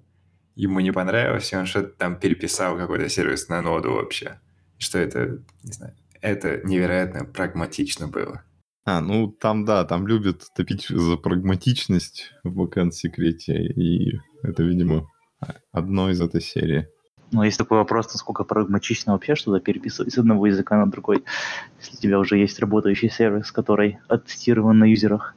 ему 0.54 0.80
не 0.80 0.92
понравилось, 0.92 1.52
и 1.52 1.56
он 1.56 1.66
что-то 1.66 1.88
там 1.88 2.18
переписал 2.18 2.76
какой-то 2.76 3.08
сервис 3.08 3.48
на 3.48 3.62
ноду 3.62 3.92
вообще. 3.92 4.40
Что 4.78 4.98
это, 4.98 5.42
не 5.62 5.72
знаю, 5.72 5.94
это 6.20 6.60
невероятно 6.64 7.24
прагматично 7.24 8.08
было. 8.08 8.42
А, 8.84 9.00
ну 9.00 9.28
там, 9.28 9.64
да, 9.64 9.84
там 9.84 10.06
любят 10.06 10.44
топить 10.54 10.86
за 10.88 11.16
прагматичность 11.16 12.32
в 12.44 12.50
бэкэнд 12.50 12.94
секрете, 12.94 13.54
и 13.56 14.18
это, 14.42 14.62
видимо, 14.62 15.08
одно 15.72 16.10
из 16.10 16.20
этой 16.20 16.40
серии. 16.40 16.88
Но 17.32 17.44
есть 17.44 17.58
такой 17.58 17.78
вопрос, 17.78 18.12
насколько 18.12 18.44
прагматично 18.44 19.12
вообще 19.12 19.34
что-то 19.34 19.60
переписывать 19.60 20.12
с 20.12 20.18
одного 20.18 20.46
языка 20.46 20.76
на 20.76 20.90
другой, 20.90 21.24
если 21.80 21.96
у 21.96 22.00
тебя 22.00 22.18
уже 22.18 22.38
есть 22.38 22.60
работающий 22.60 23.10
сервис, 23.10 23.50
который 23.50 23.98
оттестирован 24.08 24.78
на 24.78 24.84
юзерах. 24.84 25.34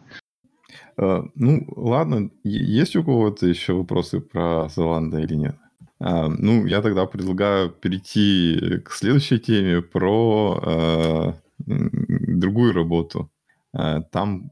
Uh, 0.97 1.29
ну, 1.35 1.65
ладно, 1.75 2.29
есть 2.43 2.95
у 2.95 3.03
кого-то 3.03 3.47
еще 3.47 3.73
вопросы 3.73 4.19
про 4.19 4.67
Золанда 4.69 5.19
или 5.19 5.33
нет? 5.33 5.55
Uh, 6.01 6.27
ну, 6.37 6.65
я 6.65 6.81
тогда 6.81 7.05
предлагаю 7.05 7.69
перейти 7.69 8.79
к 8.83 8.91
следующей 8.91 9.39
теме 9.39 9.81
про 9.81 10.59
uh, 10.61 11.33
другую 11.65 12.73
работу. 12.73 13.29
Там, 13.71 14.51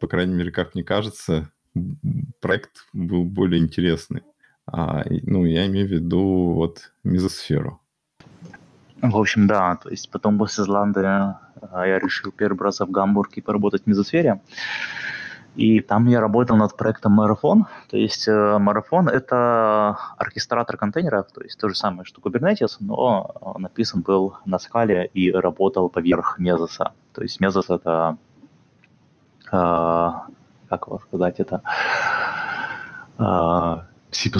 по 0.00 0.06
крайней 0.06 0.34
мере, 0.34 0.50
как 0.50 0.74
мне 0.74 0.84
кажется, 0.84 1.50
проект 2.40 2.86
был 2.92 3.24
более 3.24 3.60
интересный. 3.60 4.22
А, 4.66 5.02
ну, 5.22 5.44
я 5.44 5.66
имею 5.66 5.86
в 5.86 5.90
виду 5.90 6.52
вот 6.54 6.92
мезосферу. 7.04 7.80
В 9.02 9.16
общем, 9.16 9.46
да, 9.46 9.76
то 9.76 9.90
есть 9.90 10.10
потом 10.10 10.38
после 10.38 10.64
Зланды 10.64 11.04
а, 11.04 11.86
я 11.86 11.98
решил 11.98 12.32
перебраться 12.32 12.86
в 12.86 12.90
Гамбург 12.90 13.32
и 13.36 13.42
поработать 13.42 13.82
в 13.84 13.86
мезосфере. 13.86 14.40
И 15.56 15.80
там 15.80 16.08
я 16.08 16.20
работал 16.20 16.56
над 16.56 16.76
проектом 16.76 17.12
Марафон. 17.12 17.66
То 17.88 17.96
есть 17.96 18.26
э, 18.26 18.58
Марафон— 18.58 19.08
это 19.10 19.96
оркестратор 20.16 20.76
контейнеров, 20.76 21.30
то 21.32 21.42
есть 21.42 21.60
то 21.60 21.68
же 21.68 21.76
самое, 21.76 22.04
что 22.04 22.20
Kubernetes, 22.20 22.76
но 22.80 23.54
написан 23.58 24.02
был 24.02 24.34
на 24.46 24.58
скале 24.58 25.06
и 25.14 25.30
работал 25.30 25.88
поверх 25.90 26.40
Мезоса. 26.40 26.92
То 27.12 27.22
есть 27.22 27.40
Мезос— 27.40 27.66
это... 27.70 28.16
Э, 29.52 30.10
как 30.68 30.86
его 30.88 30.98
сказать? 31.06 31.38
Это... 31.38 31.62
Э, 33.18 33.93
C++ 34.14 34.30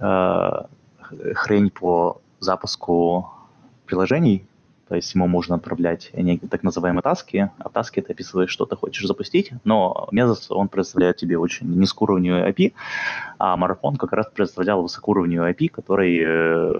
э, 0.00 1.34
хрень 1.34 1.70
по 1.70 2.20
запуску 2.40 3.30
приложений, 3.86 4.46
то 4.88 4.94
есть 4.94 5.12
ему 5.14 5.26
можно 5.26 5.56
отправлять 5.56 6.12
так 6.50 6.62
называемые 6.62 7.02
таски, 7.02 7.50
а 7.58 7.68
таски 7.68 8.00
ты 8.00 8.12
описываешь, 8.12 8.50
что 8.50 8.66
ты 8.66 8.76
хочешь 8.76 9.06
запустить, 9.06 9.52
но 9.64 10.08
Mesos, 10.12 10.46
он 10.50 10.68
представляет 10.68 11.16
тебе 11.16 11.38
очень 11.38 11.66
низкоуровневый 11.66 12.48
API, 12.50 12.72
а 13.38 13.56
Марафон 13.56 13.96
как 13.96 14.12
раз 14.12 14.26
представлял 14.32 14.82
высокоуровневый 14.82 15.52
API, 15.52 15.68
который 15.68 16.22
э, 16.24 16.72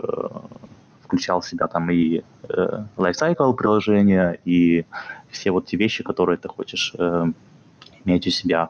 включал 1.03 1.41
в 1.41 1.49
себя 1.49 1.67
там 1.67 1.91
и 1.91 2.23
э, 2.49 2.85
lifecycle 2.97 3.55
приложения, 3.55 4.39
и 4.45 4.85
все 5.31 5.51
вот 5.51 5.67
те 5.67 5.77
вещи, 5.77 6.05
которые 6.05 6.37
ты 6.37 6.49
хочешь 6.49 6.95
э, 6.99 7.27
иметь 8.07 8.27
у 8.27 8.31
себя, 8.31 8.69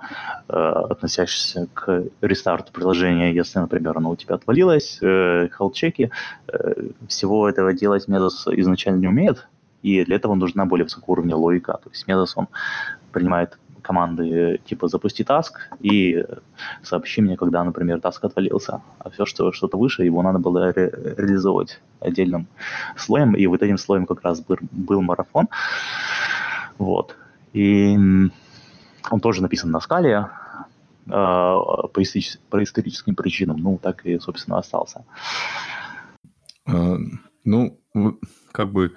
э, 0.48 0.52
относящиеся 0.52 1.68
к 1.74 2.04
рестарту 2.20 2.72
приложения, 2.72 3.32
если, 3.32 3.60
например, 3.60 3.96
оно 3.96 4.10
у 4.10 4.16
тебя 4.16 4.34
отвалилось, 4.34 4.98
э, 5.02 5.48
хелл-чеки, 5.56 6.10
э, 6.48 6.74
всего 7.08 7.48
этого 7.48 7.72
делать 7.72 8.08
Mesos 8.08 8.48
изначально 8.48 9.00
не 9.00 9.08
умеет, 9.08 9.46
и 9.82 10.04
для 10.04 10.16
этого 10.16 10.34
нужна 10.34 10.64
более 10.64 10.84
высокого 10.84 11.12
уровня 11.12 11.36
логика. 11.36 11.72
То 11.72 11.90
есть 11.90 12.08
Mesos, 12.08 12.32
он 12.34 12.48
принимает 13.12 13.58
команды 13.82 14.60
типа 14.64 14.88
«запусти 14.88 15.22
таск» 15.22 15.60
и 15.80 16.24
сообщи 16.82 17.22
мне, 17.22 17.36
когда, 17.36 17.62
например, 17.62 18.00
таск 18.00 18.24
отвалился. 18.24 18.80
А 18.98 19.10
все, 19.10 19.24
что 19.26 19.52
что-то 19.52 19.78
выше, 19.78 20.02
его 20.02 20.22
надо 20.22 20.40
было 20.40 20.72
ре- 20.72 20.92
реализовывать 21.16 21.80
отдельным 22.00 22.48
слоем, 22.96 23.36
и 23.36 23.46
вот 23.46 23.62
этим 23.62 23.78
слоем 23.78 24.06
как 24.06 24.22
раз 24.22 24.40
был, 24.40 24.56
был 24.72 25.02
марафон. 25.02 25.48
Вот. 26.78 27.14
И 27.52 27.96
он 29.10 29.20
тоже 29.20 29.42
написан 29.42 29.70
на 29.70 29.80
скале, 29.80 30.28
э, 31.06 31.10
по, 31.10 32.02
историческим, 32.02 32.40
по 32.50 32.62
историческим 32.62 33.14
причинам, 33.14 33.58
ну, 33.58 33.78
так 33.78 34.04
и, 34.06 34.18
собственно, 34.18 34.58
остался. 34.58 35.04
А, 36.66 36.96
ну, 37.44 37.80
как 38.52 38.72
бы, 38.72 38.94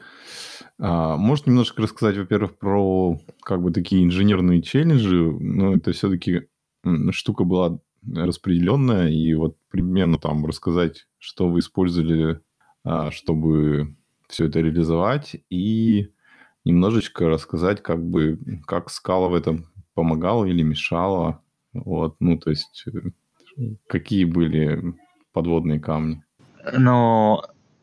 а, 0.79 1.17
может 1.17 1.47
немножко 1.47 1.81
рассказать, 1.81 2.17
во-первых, 2.17 2.57
про 2.57 3.19
как 3.43 3.61
бы 3.61 3.71
такие 3.71 4.03
инженерные 4.03 4.61
челленджи, 4.61 5.31
но 5.31 5.75
это 5.75 5.91
все-таки 5.91 6.47
штука 7.11 7.43
была 7.43 7.79
распределенная, 8.15 9.09
и 9.09 9.33
вот 9.33 9.57
примерно 9.69 10.17
там 10.17 10.45
рассказать, 10.45 11.07
что 11.17 11.49
вы 11.49 11.59
использовали, 11.59 12.39
а, 12.83 13.11
чтобы 13.11 13.95
все 14.27 14.45
это 14.45 14.59
реализовать, 14.59 15.35
и 15.49 16.11
немножечко 16.65 17.27
рассказать, 17.27 17.81
как 17.81 18.03
бы, 18.03 18.39
как 18.65 18.89
скала 18.89 19.27
в 19.27 19.33
этом 19.33 19.65
помогало 19.99 20.45
или 20.45 20.63
мешало? 20.63 21.41
Вот, 21.73 22.15
ну, 22.21 22.37
то 22.37 22.51
есть, 22.51 22.85
э, 22.87 23.71
какие 23.87 24.23
были 24.23 24.95
подводные 25.33 25.81
камни? 25.81 26.23
Ну, 26.71 27.41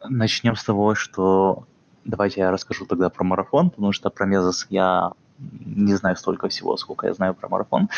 начнем 0.09 0.57
с 0.57 0.65
того, 0.65 0.95
что 0.95 1.65
давайте 2.07 2.41
я 2.41 2.51
расскажу 2.51 2.87
тогда 2.87 3.11
про 3.11 3.23
марафон, 3.23 3.69
потому 3.69 3.93
что 3.93 4.09
про 4.09 4.25
Мезос 4.25 4.67
я 4.71 5.13
не 5.39 5.95
знаю 5.95 6.17
столько 6.17 6.49
всего, 6.49 6.79
сколько 6.79 7.07
я 7.07 7.13
знаю 7.13 7.35
про 7.35 7.51
марафон. 7.51 7.91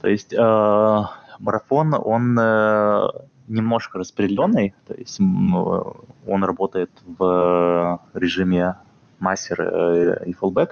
То 0.00 0.08
есть 0.08 0.32
э, 0.32 1.02
марафон, 1.38 1.94
он 1.94 2.38
э, 2.40 3.08
немножко 3.48 3.98
распределенный, 3.98 4.74
то 4.86 4.94
есть 4.94 5.20
он 5.20 6.44
работает 6.44 6.90
в 7.18 8.00
режиме 8.14 8.76
мастер 9.18 10.24
и 10.26 10.32
fallback, 10.32 10.70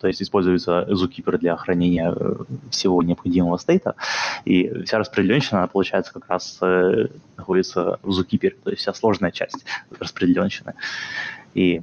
то 0.00 0.06
есть 0.06 0.22
используется 0.22 0.86
zookeeper 0.88 1.38
для 1.38 1.56
хранения 1.56 2.12
э, 2.14 2.34
всего 2.70 3.02
необходимого 3.02 3.56
стейта, 3.58 3.94
и 4.44 4.82
вся 4.84 4.98
распределенщина, 4.98 5.68
получается, 5.68 6.12
как 6.12 6.28
раз 6.28 6.58
э, 6.62 7.08
находится 7.36 7.98
в 8.02 8.10
zookeeper, 8.10 8.54
то 8.64 8.70
есть 8.70 8.82
вся 8.82 8.94
сложная 8.94 9.30
часть 9.30 9.64
распределенщины. 9.98 10.74
И 11.54 11.82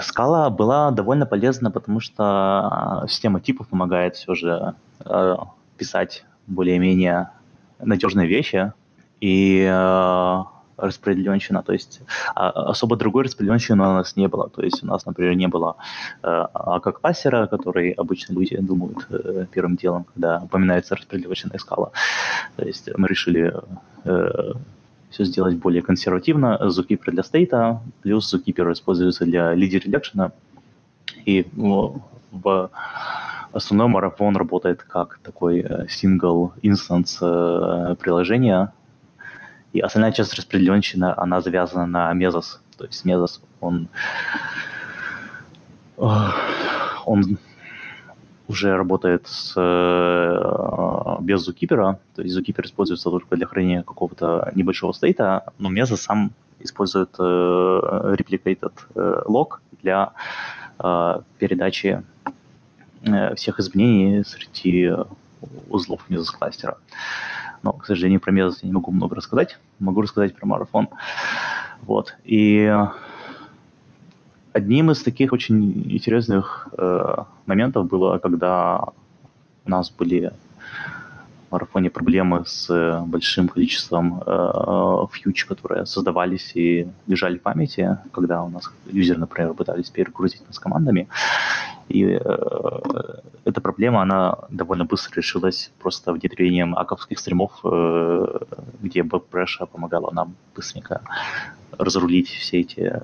скала 0.00 0.50
была 0.50 0.90
довольно 0.90 1.26
полезна, 1.26 1.70
потому 1.70 2.00
что 2.00 2.24
а, 2.24 3.06
система 3.08 3.40
типов 3.40 3.68
помогает 3.68 4.16
все 4.16 4.34
же 4.34 4.74
э, 5.04 5.36
писать 5.78 6.24
более-менее 6.46 7.30
надежные 7.78 8.26
вещи, 8.26 8.72
и 9.20 9.66
э, 9.68 10.42
распределенщина, 10.76 11.62
то 11.62 11.72
есть 11.72 12.00
а, 12.34 12.50
особо 12.50 12.96
другой 12.96 13.24
распределенщины 13.24 13.82
у 13.82 13.92
нас 13.94 14.16
не 14.16 14.28
было, 14.28 14.48
то 14.48 14.62
есть 14.62 14.82
у 14.82 14.86
нас, 14.86 15.06
например, 15.06 15.34
не 15.34 15.48
было 15.48 15.76
э, 16.22 16.44
как 16.82 17.00
классера, 17.00 17.46
который 17.46 17.92
обычно 17.92 18.34
люди 18.34 18.56
думают 18.56 19.06
э, 19.10 19.46
первым 19.50 19.76
делом, 19.76 20.04
когда 20.14 20.38
упоминается 20.38 20.96
распределенщина 20.96 21.58
скала, 21.58 21.92
то 22.56 22.64
есть 22.64 22.88
мы 22.96 23.08
решили 23.08 23.54
э, 24.04 24.52
все 25.10 25.24
сделать 25.24 25.56
более 25.56 25.82
консервативно, 25.82 26.58
zookeeper 26.62 27.10
для 27.10 27.22
стейта, 27.22 27.80
плюс 28.02 28.32
zookeeper 28.32 28.72
используется 28.72 29.24
для 29.24 29.54
lead 29.54 29.80
редакшена, 29.80 30.32
и 31.24 31.46
ну, 31.52 32.02
в 32.30 32.70
основном 33.52 33.92
марафон 33.92 34.36
работает 34.36 34.82
как 34.82 35.18
такой 35.22 35.62
single 35.62 36.52
instance 36.62 37.96
приложения, 37.96 38.72
и 39.76 39.80
остальная 39.80 40.12
часть 40.12 40.34
распределенщина, 40.34 41.14
она 41.18 41.40
завязана 41.40 41.86
на 41.86 42.12
Мезос. 42.14 42.60
То 42.78 42.84
есть 42.86 43.04
Мезос, 43.04 43.42
он, 43.60 43.88
он 45.96 47.38
уже 48.48 48.76
работает 48.76 49.26
с, 49.26 49.52
э, 49.56 51.16
без 51.20 51.46
Zookeeper, 51.46 51.96
то 52.14 52.22
есть 52.22 52.36
Zookeeper 52.36 52.64
используется 52.64 53.10
только 53.10 53.36
для 53.36 53.46
хранения 53.46 53.82
какого-то 53.82 54.50
небольшого 54.54 54.92
стейта, 54.92 55.52
но 55.58 55.70
Mesos 55.70 55.96
сам 55.96 56.32
использует 56.60 57.10
э, 57.18 57.22
replicated 57.22 58.72
э, 58.94 59.22
log 59.26 59.58
для 59.82 60.12
передачи 61.38 62.02
всех 63.34 63.60
изменений 63.60 64.22
среди 64.24 64.92
узлов 65.70 66.02
Mesos 66.10 66.26
кластера. 66.38 66.76
Но, 67.62 67.72
к 67.72 67.86
сожалению, 67.86 68.20
про 68.20 68.32
Мезос 68.32 68.62
я 68.62 68.68
не 68.68 68.72
могу 68.72 68.92
много 68.92 69.16
рассказать. 69.16 69.58
Могу 69.78 70.02
рассказать 70.02 70.34
про 70.34 70.46
марафон. 70.46 70.88
Вот. 71.82 72.16
И 72.24 72.72
одним 74.52 74.90
из 74.90 75.02
таких 75.02 75.32
очень 75.32 75.92
интересных 75.92 76.68
э, 76.76 77.16
моментов 77.46 77.86
было, 77.86 78.18
когда 78.18 78.84
у 79.64 79.70
нас 79.70 79.90
были 79.90 80.32
марафоне 81.50 81.90
проблемы 81.90 82.44
с 82.46 82.68
э, 82.70 83.00
большим 83.06 83.48
количеством 83.48 84.22
э, 84.26 85.06
фьюч, 85.12 85.44
которые 85.44 85.86
создавались 85.86 86.52
и 86.54 86.88
лежали 87.06 87.38
в 87.38 87.42
памяти, 87.42 87.98
когда 88.12 88.42
у 88.42 88.48
нас 88.48 88.70
юзеры, 88.86 89.20
например, 89.20 89.54
пытались 89.54 89.90
перегрузить 89.90 90.46
нас 90.46 90.58
командами. 90.58 91.08
И 91.88 92.04
э, 92.04 92.18
эта 93.44 93.60
проблема, 93.60 94.02
она 94.02 94.38
довольно 94.50 94.84
быстро 94.84 95.16
решилась 95.16 95.70
просто 95.78 96.12
внедрением 96.12 96.74
аковских 96.76 97.18
стримов, 97.18 97.52
э, 97.64 98.38
где 98.82 99.02
бэкпреша 99.02 99.66
помогала 99.66 100.10
нам 100.12 100.34
быстренько 100.54 101.00
разрулить 101.78 102.28
все 102.28 102.60
эти 102.60 103.02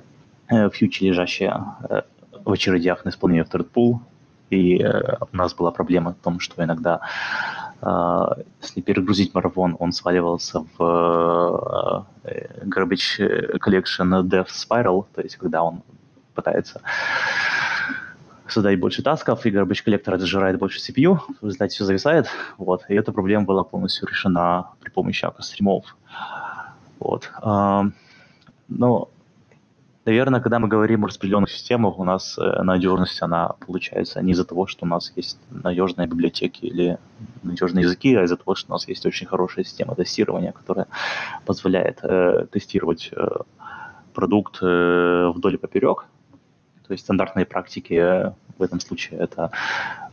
э, 0.49 0.69
фьючи, 0.69 1.03
лежащие 1.05 1.63
э, 1.89 2.01
в 2.43 2.51
очередях 2.51 3.05
на 3.05 3.09
исполнение 3.09 3.45
в 3.45 3.49
third 3.49 3.99
И 4.49 4.83
э, 4.83 5.17
у 5.31 5.35
нас 5.37 5.53
была 5.53 5.71
проблема 5.71 6.11
в 6.11 6.23
том, 6.23 6.39
что 6.39 6.63
иногда 6.63 6.99
если 8.61 8.81
перегрузить 8.81 9.33
марафон, 9.33 9.75
он 9.79 9.91
сваливался 9.91 10.65
в 10.77 10.79
uh, 10.79 12.05
garbage 12.65 13.57
collection 13.59 14.23
death 14.23 14.47
spiral, 14.47 15.05
то 15.13 15.21
есть 15.21 15.35
когда 15.37 15.63
он 15.63 15.81
пытается 16.33 16.81
создать 18.47 18.79
больше 18.79 19.03
тасков, 19.03 19.45
и 19.45 19.49
garbage 19.49 19.83
коллектор 19.83 20.17
зажирает 20.17 20.59
больше 20.59 20.79
CPU, 20.79 21.19
в 21.41 21.45
результате 21.45 21.75
все 21.75 21.85
зависает, 21.85 22.27
вот, 22.57 22.83
и 22.87 22.93
эта 22.93 23.11
проблема 23.11 23.45
была 23.45 23.63
полностью 23.63 24.07
решена 24.07 24.69
при 24.79 24.89
помощи 24.89 25.27
стримов. 25.39 25.95
Вот. 26.99 27.31
Но, 28.69 29.09
наверное, 30.05 30.41
когда 30.41 30.59
мы 30.59 30.67
говорим 30.67 31.03
о 31.03 31.07
распределенных 31.07 31.51
системах, 31.51 31.99
у 31.99 32.03
нас 32.03 32.37
э, 32.37 32.63
надежность, 32.63 33.21
она 33.21 33.49
получается 33.65 34.21
не 34.21 34.31
из-за 34.33 34.45
того, 34.45 34.67
что 34.67 34.85
у 34.85 34.87
нас 34.87 35.11
есть 35.15 35.39
надежные 35.49 36.07
библиотеки 36.07 36.65
или 36.65 36.97
надежные 37.43 37.83
языки, 37.83 38.15
а 38.15 38.23
из-за 38.23 38.37
того, 38.37 38.55
что 38.55 38.71
у 38.71 38.75
нас 38.75 38.87
есть 38.87 39.05
очень 39.05 39.27
хорошая 39.27 39.65
система 39.65 39.95
тестирования, 39.95 40.51
которая 40.51 40.87
позволяет 41.45 41.99
э, 42.03 42.47
тестировать 42.51 43.09
э, 43.11 43.27
продукт 44.13 44.59
э, 44.61 45.31
вдоль 45.33 45.55
и 45.55 45.57
поперек, 45.57 46.05
то 46.87 46.91
есть 46.93 47.03
стандартные 47.05 47.45
практики 47.45 47.93
э, 47.93 48.31
в 48.57 48.61
этом 48.61 48.79
случае 48.79 49.19
это 49.19 49.51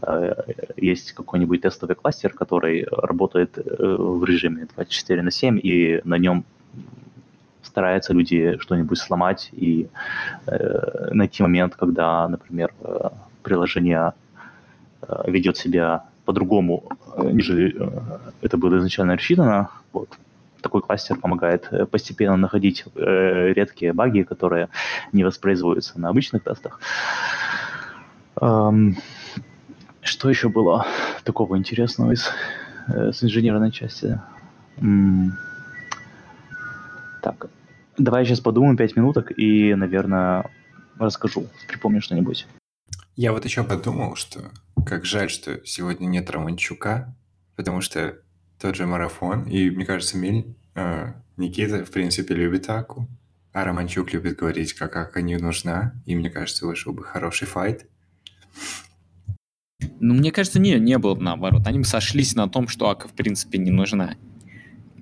э, 0.03 0.35
есть 0.77 1.13
какой-нибудь 1.13 1.63
тестовый 1.63 1.97
кластер, 1.97 2.33
который 2.33 2.87
работает 2.91 3.59
э, 3.59 3.63
в 3.63 4.25
режиме 4.25 4.67
24 4.75 5.23
на 5.23 5.31
7, 5.31 5.61
и 5.63 6.01
на 6.05 6.17
нем 6.17 6.45
стараются 7.71 8.13
люди 8.13 8.59
что-нибудь 8.59 8.99
сломать 8.99 9.49
и 9.53 9.89
э, 10.47 11.11
найти 11.13 11.43
момент, 11.43 11.77
когда, 11.77 12.29
например, 12.29 12.73
э, 12.83 13.11
приложение 13.43 14.13
э, 15.03 15.31
ведет 15.31 15.57
себя 15.57 16.03
по-другому, 16.25 16.83
ниже 17.17 17.71
э, 17.71 17.91
это 18.43 18.57
было 18.57 18.79
изначально 18.79 19.15
рассчитано. 19.15 19.69
Вот 19.93 20.09
такой 20.61 20.83
кластер 20.83 21.17
помогает 21.17 21.69
э, 21.71 21.87
постепенно 21.87 22.37
находить 22.37 22.85
э, 22.95 23.53
редкие 23.55 23.93
баги, 23.93 24.23
которые 24.23 24.69
не 25.13 25.25
воспроизводятся 25.25 26.01
на 26.01 26.09
обычных 26.09 26.43
тестах. 26.43 26.81
Эм, 28.41 28.97
что 30.03 30.29
еще 30.29 30.49
было 30.49 30.87
такого 31.25 31.57
интересного 31.57 32.13
из, 32.13 32.31
э, 32.89 33.13
с 33.13 33.23
инженерной 33.23 33.71
части? 33.71 34.21
М- 34.83 35.39
так, 37.23 37.47
давай 38.01 38.25
сейчас 38.25 38.41
подумаем 38.41 38.77
5 38.77 38.97
минуток 38.97 39.33
и, 39.37 39.75
наверное, 39.75 40.51
расскажу, 40.99 41.47
припомню 41.69 42.01
что-нибудь. 42.01 42.47
Я 43.17 43.33
вот 43.33 43.45
еще 43.45 43.65
подумал, 43.65 44.17
что 44.17 44.51
как 44.87 45.05
жаль, 45.05 45.31
что 45.31 45.65
сегодня 45.67 46.07
нет 46.07 46.31
Романчука, 46.31 47.15
потому 47.57 47.81
что 47.81 48.19
тот 48.61 48.77
же 48.77 48.87
марафон. 48.87 49.45
И 49.45 49.71
мне 49.71 49.85
кажется, 49.85 50.17
Мель, 50.17 50.55
э, 50.75 51.13
Никита, 51.37 51.85
в 51.85 51.91
принципе, 51.91 52.35
любит 52.35 52.69
Аку. 52.69 53.09
А 53.53 53.65
Романчук 53.65 54.13
любит 54.13 54.37
говорить, 54.37 54.75
как 54.75 54.97
Ака 54.97 55.23
не 55.23 55.37
нужна. 55.37 55.95
И 56.07 56.15
мне 56.15 56.31
кажется, 56.31 56.67
вышел 56.67 56.93
бы 56.93 57.03
хороший 57.03 57.47
файт. 57.47 57.87
Ну, 59.99 60.15
мне 60.15 60.31
кажется, 60.31 60.61
не, 60.61 60.79
не 60.79 60.99
было 60.99 61.15
бы 61.15 61.23
наоборот. 61.23 61.67
Они 61.67 61.79
бы 61.79 61.85
сошлись 61.85 62.35
на 62.35 62.49
том, 62.49 62.69
что 62.69 62.89
Ака, 62.89 63.09
в 63.09 63.13
принципе, 63.13 63.59
не 63.59 63.71
нужна. 63.71 64.15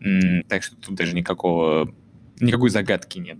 М-м, 0.00 0.44
так 0.44 0.62
что 0.62 0.76
тут 0.76 0.94
даже 0.94 1.14
никакого, 1.14 1.92
никакой 2.40 2.70
загадки 2.70 3.18
нет. 3.18 3.38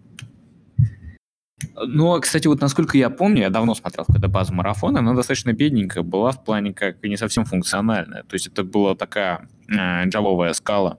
Ну, 1.74 2.20
кстати, 2.20 2.46
вот 2.46 2.60
насколько 2.60 2.96
я 2.96 3.10
помню, 3.10 3.42
я 3.42 3.50
давно 3.50 3.74
смотрел 3.74 4.04
когда 4.04 4.28
базу 4.28 4.54
марафона, 4.54 5.00
она 5.00 5.14
достаточно 5.14 5.52
бедненькая 5.52 6.02
была 6.02 6.32
в 6.32 6.44
плане 6.44 6.72
как 6.72 7.02
не 7.02 7.16
совсем 7.16 7.44
функциональная. 7.44 8.22
То 8.22 8.34
есть 8.34 8.46
это 8.46 8.64
была 8.64 8.94
такая 8.94 9.48
э, 9.68 10.08
джавовая 10.08 10.52
скала. 10.52 10.98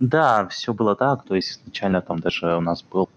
Да, 0.00 0.46
все 0.48 0.72
было 0.72 0.94
так. 0.94 1.24
То 1.24 1.34
есть 1.34 1.60
изначально 1.60 2.00
там 2.00 2.20
даже 2.20 2.56
у 2.56 2.60
нас 2.60 2.82
был 2.82 3.08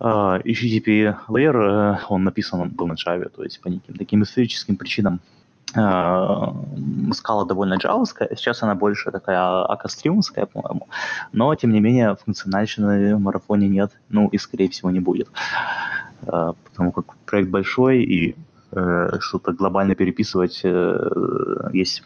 э, 0.00 0.04
HTTP 0.04 1.16
layer, 1.28 1.96
э, 1.96 1.98
он 2.08 2.24
написан 2.24 2.68
был 2.68 2.86
на 2.86 2.94
Java, 2.94 3.28
то 3.28 3.42
есть 3.42 3.60
по 3.60 3.68
неким 3.68 3.94
таким 3.94 4.22
историческим 4.22 4.76
причинам 4.76 5.20
скала 5.74 7.44
довольно 7.44 7.74
джавовская, 7.74 8.28
сейчас 8.36 8.62
она 8.62 8.74
больше 8.74 9.10
такая 9.10 9.64
акостримовская, 9.64 10.46
по-моему, 10.46 10.88
но, 11.32 11.54
тем 11.54 11.72
не 11.72 11.80
менее, 11.80 12.16
функциональщины 12.24 13.16
в 13.16 13.20
марафоне 13.20 13.68
нет, 13.68 13.90
ну 14.08 14.28
и, 14.28 14.38
скорее 14.38 14.68
всего, 14.68 14.90
не 14.90 15.00
будет, 15.00 15.28
а, 16.26 16.54
потому 16.64 16.92
как 16.92 17.16
проект 17.26 17.50
большой, 17.50 18.04
и 18.04 18.36
э, 18.72 19.18
что-то 19.20 19.52
глобально 19.52 19.94
переписывать 19.94 20.60
э, 20.64 21.70
есть 21.72 22.04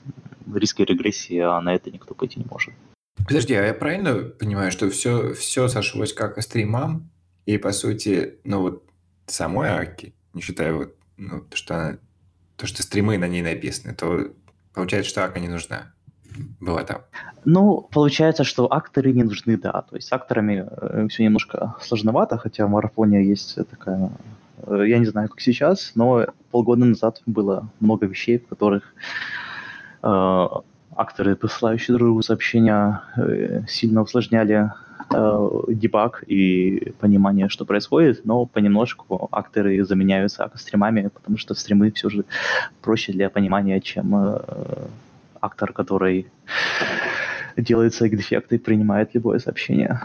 риски 0.54 0.82
регрессии, 0.82 1.38
а 1.38 1.60
на 1.60 1.74
это 1.74 1.90
никто 1.90 2.14
пойти 2.14 2.40
не 2.40 2.46
может. 2.50 2.72
Подожди, 3.16 3.54
а 3.54 3.66
я 3.66 3.74
правильно 3.74 4.14
понимаю, 4.14 4.70
что 4.70 4.88
все, 4.88 5.34
все 5.34 5.68
сошлось 5.68 6.14
как 6.14 6.40
стримам, 6.42 7.10
и, 7.44 7.58
по 7.58 7.72
сути, 7.72 8.38
ну 8.44 8.62
вот 8.62 8.84
самой 9.26 9.68
Аки, 9.68 10.14
не 10.32 10.40
считая 10.40 10.72
вот, 10.72 10.94
ну, 11.16 11.44
что 11.52 11.74
она 11.74 11.98
то, 12.58 12.66
что 12.66 12.82
стримы 12.82 13.16
на 13.18 13.28
ней 13.28 13.42
написаны, 13.42 13.94
то 13.94 14.32
получается, 14.74 15.10
что 15.10 15.24
Ака 15.24 15.40
не 15.40 15.48
нужна. 15.48 15.92
было 16.60 16.82
там? 16.84 17.02
Ну, 17.44 17.88
получается, 17.92 18.44
что 18.44 18.72
акторы 18.72 19.12
не 19.12 19.22
нужны, 19.22 19.56
да. 19.56 19.82
То 19.88 19.96
есть 19.96 20.08
с 20.08 20.12
акторами 20.12 20.66
э, 20.68 21.06
все 21.08 21.24
немножко 21.24 21.76
сложновато, 21.80 22.36
хотя 22.36 22.66
в 22.66 22.70
марафоне 22.70 23.24
есть 23.24 23.56
такая... 23.70 24.10
э, 24.66 24.84
я 24.86 24.98
не 24.98 25.06
знаю, 25.06 25.28
как 25.28 25.40
сейчас, 25.40 25.92
но 25.94 26.26
полгода 26.50 26.84
назад 26.84 27.22
было 27.26 27.70
много 27.80 28.06
вещей, 28.06 28.38
в 28.38 28.48
которых 28.48 28.82
э, 30.02 30.46
акторы, 30.96 31.36
посылающие 31.36 31.96
друг 31.96 32.08
другу 32.08 32.22
сообщения, 32.22 33.02
э, 33.16 33.62
сильно 33.68 34.02
усложняли 34.02 34.72
дебаг 35.10 36.22
и 36.26 36.92
понимание, 37.00 37.48
что 37.48 37.64
происходит, 37.64 38.24
но 38.24 38.46
понемножку 38.46 39.28
акторы 39.32 39.84
заменяются 39.84 40.50
стримами, 40.54 41.08
потому 41.08 41.38
что 41.38 41.54
стримы 41.54 41.90
все 41.90 42.08
же 42.10 42.24
проще 42.82 43.12
для 43.12 43.30
понимания, 43.30 43.80
чем 43.80 44.14
э, 44.14 44.40
актор, 45.40 45.72
который 45.72 46.26
делает 47.56 47.94
сайк-дефекты 47.94 48.56
и 48.56 48.58
принимает 48.58 49.14
любое 49.14 49.38
сообщение. 49.38 50.00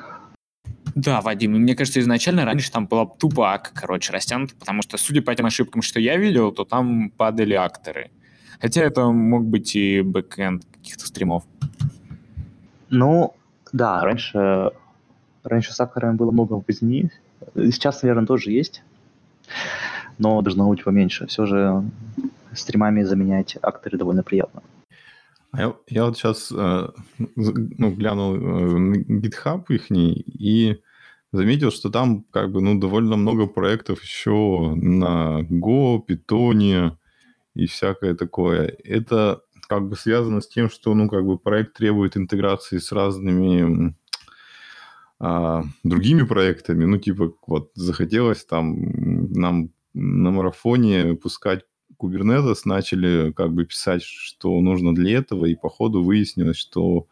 Да, 0.95 1.21
Вадим, 1.21 1.55
и 1.55 1.59
мне 1.59 1.75
кажется, 1.75 1.99
изначально 1.99 2.45
раньше 2.45 2.71
там 2.71 2.85
была 2.85 3.05
тупо 3.05 3.53
ак, 3.53 3.71
короче, 3.73 4.13
растянута, 4.13 4.55
потому 4.59 4.83
что, 4.83 4.97
судя 4.97 5.21
по 5.21 5.33
тем 5.33 5.47
ошибкам, 5.47 5.81
что 5.81 5.99
я 5.99 6.17
видел, 6.17 6.51
то 6.51 6.65
там 6.65 7.09
падали 7.09 7.53
акторы. 7.55 8.11
Хотя 8.59 8.81
это 8.83 9.09
мог 9.09 9.45
быть 9.45 9.75
и 9.75 10.01
бэкэнд 10.01 10.65
каких-то 10.73 11.07
стримов. 11.07 11.43
Ну, 12.89 13.33
да, 13.71 14.01
раньше, 14.01 14.71
раньше 15.43 15.73
с 15.73 15.79
акторами 15.79 16.15
было 16.15 16.31
много 16.31 16.63
возни. 16.67 17.09
Сейчас, 17.55 18.01
наверное, 18.03 18.25
тоже 18.25 18.51
есть, 18.51 18.83
но 20.17 20.41
должно 20.41 20.69
быть 20.69 20.83
поменьше. 20.83 21.27
Все 21.27 21.45
же 21.45 21.83
стримами 22.53 23.03
заменять 23.03 23.57
акторы 23.61 23.97
довольно 23.97 24.23
приятно. 24.23 24.61
А 25.51 25.61
я, 25.61 25.75
я 25.87 26.05
вот 26.05 26.17
сейчас 26.17 26.51
э, 26.51 26.89
ну, 27.35 27.91
глянул 27.91 28.35
э, 28.35 28.39
на 28.39 28.95
GitHub 28.95 29.65
их 29.69 29.91
и 29.91 30.81
заметил, 31.31 31.71
что 31.71 31.89
там 31.89 32.23
как 32.31 32.51
бы 32.51 32.61
ну 32.61 32.79
довольно 32.79 33.17
много 33.17 33.45
проектов 33.45 34.01
еще 34.01 34.73
на 34.75 35.41
Go, 35.41 36.01
Python 36.07 36.97
и 37.53 37.65
всякое 37.67 38.15
такое. 38.15 38.75
Это 38.83 39.41
как 39.67 39.87
бы 39.87 39.95
связано 39.95 40.41
с 40.41 40.47
тем, 40.47 40.69
что 40.69 40.95
ну 40.95 41.07
как 41.07 41.25
бы 41.25 41.37
проект 41.37 41.73
требует 41.73 42.17
интеграции 42.17 42.79
с 42.79 42.91
разными 42.91 43.95
а, 45.25 45.63
другими 45.85 46.23
проектами. 46.23 46.83
Ну 46.83 46.97
типа 46.97 47.33
вот 47.47 47.71
захотелось 47.75 48.43
там 48.43 49.31
нам 49.31 49.69
на 49.93 50.31
марафоне 50.31 51.13
пускать 51.15 51.61
Kubernetes, 51.97 52.63
начали 52.65 53.31
как 53.31 53.53
бы 53.53 53.63
писать, 53.63 54.03
что 54.03 54.59
нужно 54.59 54.93
для 54.93 55.19
этого, 55.19 55.45
и 55.45 55.55
по 55.55 55.69
ходу 55.69 56.03
выяснилось, 56.03 56.57
что 56.57 57.07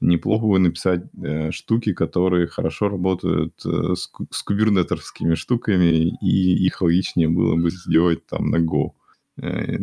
неплохо 0.00 0.46
бы 0.46 0.58
написать 0.58 1.02
э, 1.22 1.50
штуки, 1.50 1.92
которые 1.92 2.46
хорошо 2.46 2.88
работают 2.88 3.54
э, 3.66 3.94
с, 3.94 4.10
с 4.30 4.42
кубернетерскими 4.42 5.34
штуками, 5.34 6.16
и 6.22 6.64
их 6.64 6.80
логичнее 6.80 7.28
было 7.28 7.56
бы 7.56 7.70
сделать 7.70 8.24
там 8.24 8.48
на 8.48 8.56
Go. 8.56 8.92
Э, 9.36 9.76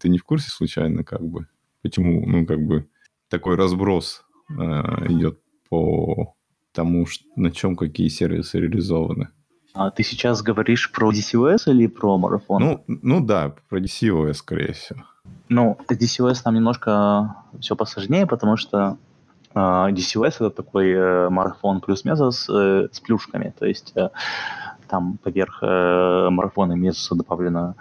ты 0.00 0.08
не 0.08 0.18
в 0.18 0.22
курсе 0.24 0.50
случайно, 0.50 1.02
как 1.02 1.26
бы, 1.26 1.48
почему, 1.82 2.24
ну, 2.28 2.46
как 2.46 2.64
бы, 2.64 2.86
такой 3.28 3.56
разброс 3.56 4.24
э, 4.50 4.52
идет 5.08 5.40
по 5.68 6.36
тому, 6.74 7.06
на 7.36 7.50
чем 7.50 7.76
какие 7.76 8.08
сервисы 8.08 8.60
реализованы? 8.60 9.28
А 9.72 9.90
ты 9.90 10.02
сейчас 10.04 10.42
говоришь 10.42 10.92
про 10.92 11.10
DCOS 11.10 11.62
или 11.66 11.86
про 11.86 12.16
марафон? 12.18 12.62
Ну, 12.62 12.84
ну 12.86 13.20
да, 13.20 13.54
про 13.68 13.80
DCOS, 13.80 14.34
скорее 14.34 14.72
всего. 14.72 15.02
Ну, 15.48 15.76
DCOS 15.88 16.42
там 16.44 16.54
немножко 16.54 17.34
все 17.60 17.74
посложнее, 17.74 18.26
потому 18.26 18.56
что 18.56 18.98
э, 19.54 19.58
DCOS 19.58 20.36
это 20.36 20.50
такой 20.50 20.90
э, 20.92 21.28
марафон 21.28 21.80
плюс 21.80 22.04
мезос 22.04 22.48
э, 22.48 22.88
с 22.92 23.00
плюшками. 23.00 23.52
То 23.58 23.66
есть 23.66 23.92
э, 23.96 24.10
там 24.88 25.18
поверх 25.18 25.58
э, 25.62 26.28
марафона 26.30 26.74
мезоса 26.74 27.16
добавлена 27.16 27.74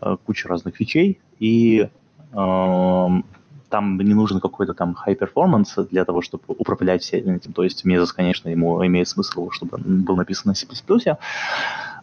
э, 0.00 0.16
куча 0.24 0.48
разных 0.48 0.80
вещей, 0.80 1.20
и 1.38 1.88
э, 2.32 3.08
там 3.68 3.98
не 3.98 4.14
нужен 4.14 4.40
какой-то 4.40 4.74
там 4.74 4.96
high 5.06 5.18
performance 5.18 5.88
для 5.88 6.04
того, 6.04 6.22
чтобы 6.22 6.44
управлять 6.48 7.02
всем 7.02 7.28
этим. 7.36 7.52
То 7.52 7.62
есть 7.62 7.84
Мезос, 7.84 8.12
конечно, 8.12 8.48
ему 8.48 8.84
имеет 8.86 9.08
смысл, 9.08 9.50
чтобы 9.50 9.76
он 9.76 10.02
был 10.02 10.16
написан 10.16 10.50
на 10.50 10.54
C++, 10.54 10.66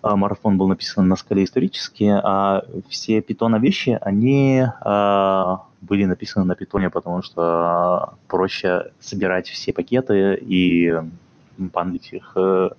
а 0.02 0.16
марафон 0.16 0.58
был 0.58 0.68
написан 0.68 1.08
на 1.08 1.16
скале 1.16 1.46
исторически, 1.46 2.04
а 2.24 2.64
все 2.90 3.22
питона 3.22 3.56
вещи, 3.56 3.98
они 4.02 4.66
а, 4.82 5.64
были 5.80 6.06
написаны 6.06 6.46
на 6.46 6.56
питоне, 6.56 6.90
потому 6.90 7.22
что 7.22 8.16
проще 8.28 8.92
собирать 9.00 9.48
все 9.48 9.72
пакеты 9.72 10.36
и 10.36 10.94
пандлить 11.72 12.14
их 12.14 12.34
э, 12.36 12.70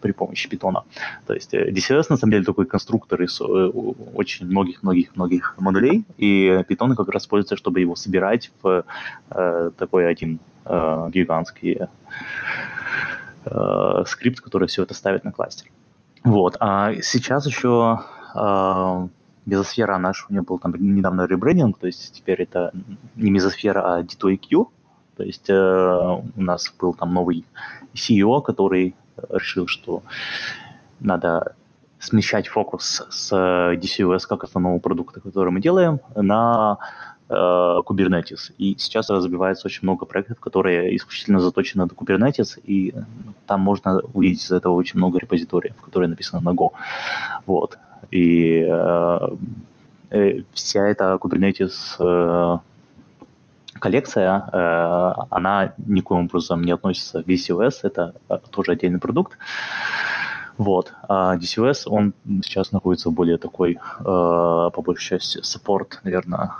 при 0.00 0.12
помощи 0.12 0.48
питона. 0.48 0.84
То 1.26 1.34
есть 1.34 1.54
э, 1.54 1.70
DCS 1.70 2.06
на 2.08 2.16
самом 2.16 2.32
деле 2.32 2.44
такой 2.44 2.66
конструктор 2.66 3.22
из 3.22 3.40
э, 3.40 3.44
очень 3.44 4.46
многих-многих-многих 4.46 5.54
модулей, 5.58 6.04
и 6.18 6.62
питон 6.68 6.94
как 6.96 7.08
раз 7.08 7.22
используется, 7.22 7.56
чтобы 7.56 7.80
его 7.80 7.96
собирать 7.96 8.50
в 8.62 8.84
э, 9.30 9.70
такой 9.76 10.08
один 10.08 10.40
э, 10.64 11.10
гигантский 11.12 11.80
э, 13.44 14.04
скрипт, 14.06 14.40
который 14.40 14.68
все 14.68 14.82
это 14.82 14.94
ставит 14.94 15.24
на 15.24 15.32
кластер. 15.32 15.68
Вот. 16.24 16.56
А 16.60 16.94
сейчас 17.02 17.46
еще 17.46 18.00
э, 18.34 19.08
Мезосфера 19.46 19.98
наша, 19.98 20.26
у 20.28 20.32
нее 20.32 20.42
был 20.42 20.58
там 20.58 20.74
недавно 20.74 21.26
ребрендинг, 21.26 21.78
то 21.78 21.86
есть 21.86 22.12
теперь 22.12 22.42
это 22.42 22.72
не 23.14 23.30
Мезосфера, 23.30 23.96
а 23.96 24.02
D2EQ, 24.02 24.68
то 25.16 25.22
есть 25.22 25.48
э, 25.48 25.54
у 25.54 26.42
нас 26.42 26.72
был 26.80 26.94
там 26.94 27.14
новый 27.14 27.44
CEO, 27.94 28.42
который 28.42 28.94
решил, 29.30 29.66
что 29.66 30.02
надо 31.00 31.54
смещать 31.98 32.48
фокус 32.48 33.02
с 33.10 33.32
DCOS 33.32 34.26
как 34.28 34.44
основного 34.44 34.78
продукта, 34.78 35.20
который 35.20 35.50
мы 35.50 35.60
делаем, 35.60 36.00
на 36.14 36.78
э, 37.28 37.34
Kubernetes. 37.34 38.52
И 38.58 38.76
сейчас 38.78 39.10
развивается 39.10 39.66
очень 39.66 39.80
много 39.82 40.06
проектов, 40.06 40.40
которые 40.40 40.94
исключительно 40.96 41.40
заточены 41.40 41.84
на 41.84 41.88
Kubernetes, 41.88 42.60
и 42.64 42.94
там 43.46 43.60
можно 43.60 44.00
увидеть 44.12 44.44
из 44.44 44.52
этого 44.52 44.74
очень 44.74 44.98
много 44.98 45.18
репозиториев, 45.18 45.76
которые 45.76 46.08
написаны 46.08 46.42
на 46.42 46.50
Go. 46.54 46.70
Вот. 47.46 47.78
И 48.10 48.66
э, 48.68 49.18
э, 50.10 50.42
вся 50.52 50.86
эта 50.86 51.18
Kubernetes 51.20 51.74
э, 51.98 52.58
коллекция, 53.84 54.48
э, 54.50 55.26
она 55.30 55.74
никоим 55.76 56.24
образом 56.24 56.62
не 56.62 56.72
относится 56.72 57.22
к 57.22 57.26
DCOS, 57.26 57.80
это 57.82 58.14
э, 58.30 58.38
тоже 58.50 58.72
отдельный 58.72 58.98
продукт. 58.98 59.36
Вот. 60.56 60.94
А 61.08 61.36
DCOS, 61.36 61.82
он 61.86 62.14
сейчас 62.42 62.72
находится 62.72 63.10
в 63.10 63.12
более 63.12 63.36
такой, 63.36 63.72
э, 63.74 64.04
по 64.04 64.82
большей 64.82 65.08
части, 65.08 65.40
support, 65.40 65.98
наверное, 66.04 66.50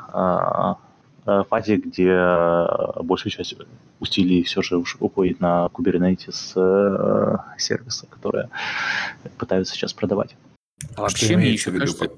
фазе, 1.48 1.76
где 1.76 2.14
большая 3.02 3.32
часть 3.32 3.54
усилий 4.00 4.42
все 4.42 4.60
же 4.60 4.76
уходит 5.00 5.40
на 5.40 5.70
Kubernetes 5.72 7.38
сервисы, 7.56 8.06
которые 8.06 8.50
пытаются 9.38 9.74
сейчас 9.74 9.94
продавать. 9.94 10.36
А 10.96 11.00
вообще 11.00 11.36
мне 11.36 11.50
еще 11.50 11.72
кажется... 11.72 12.10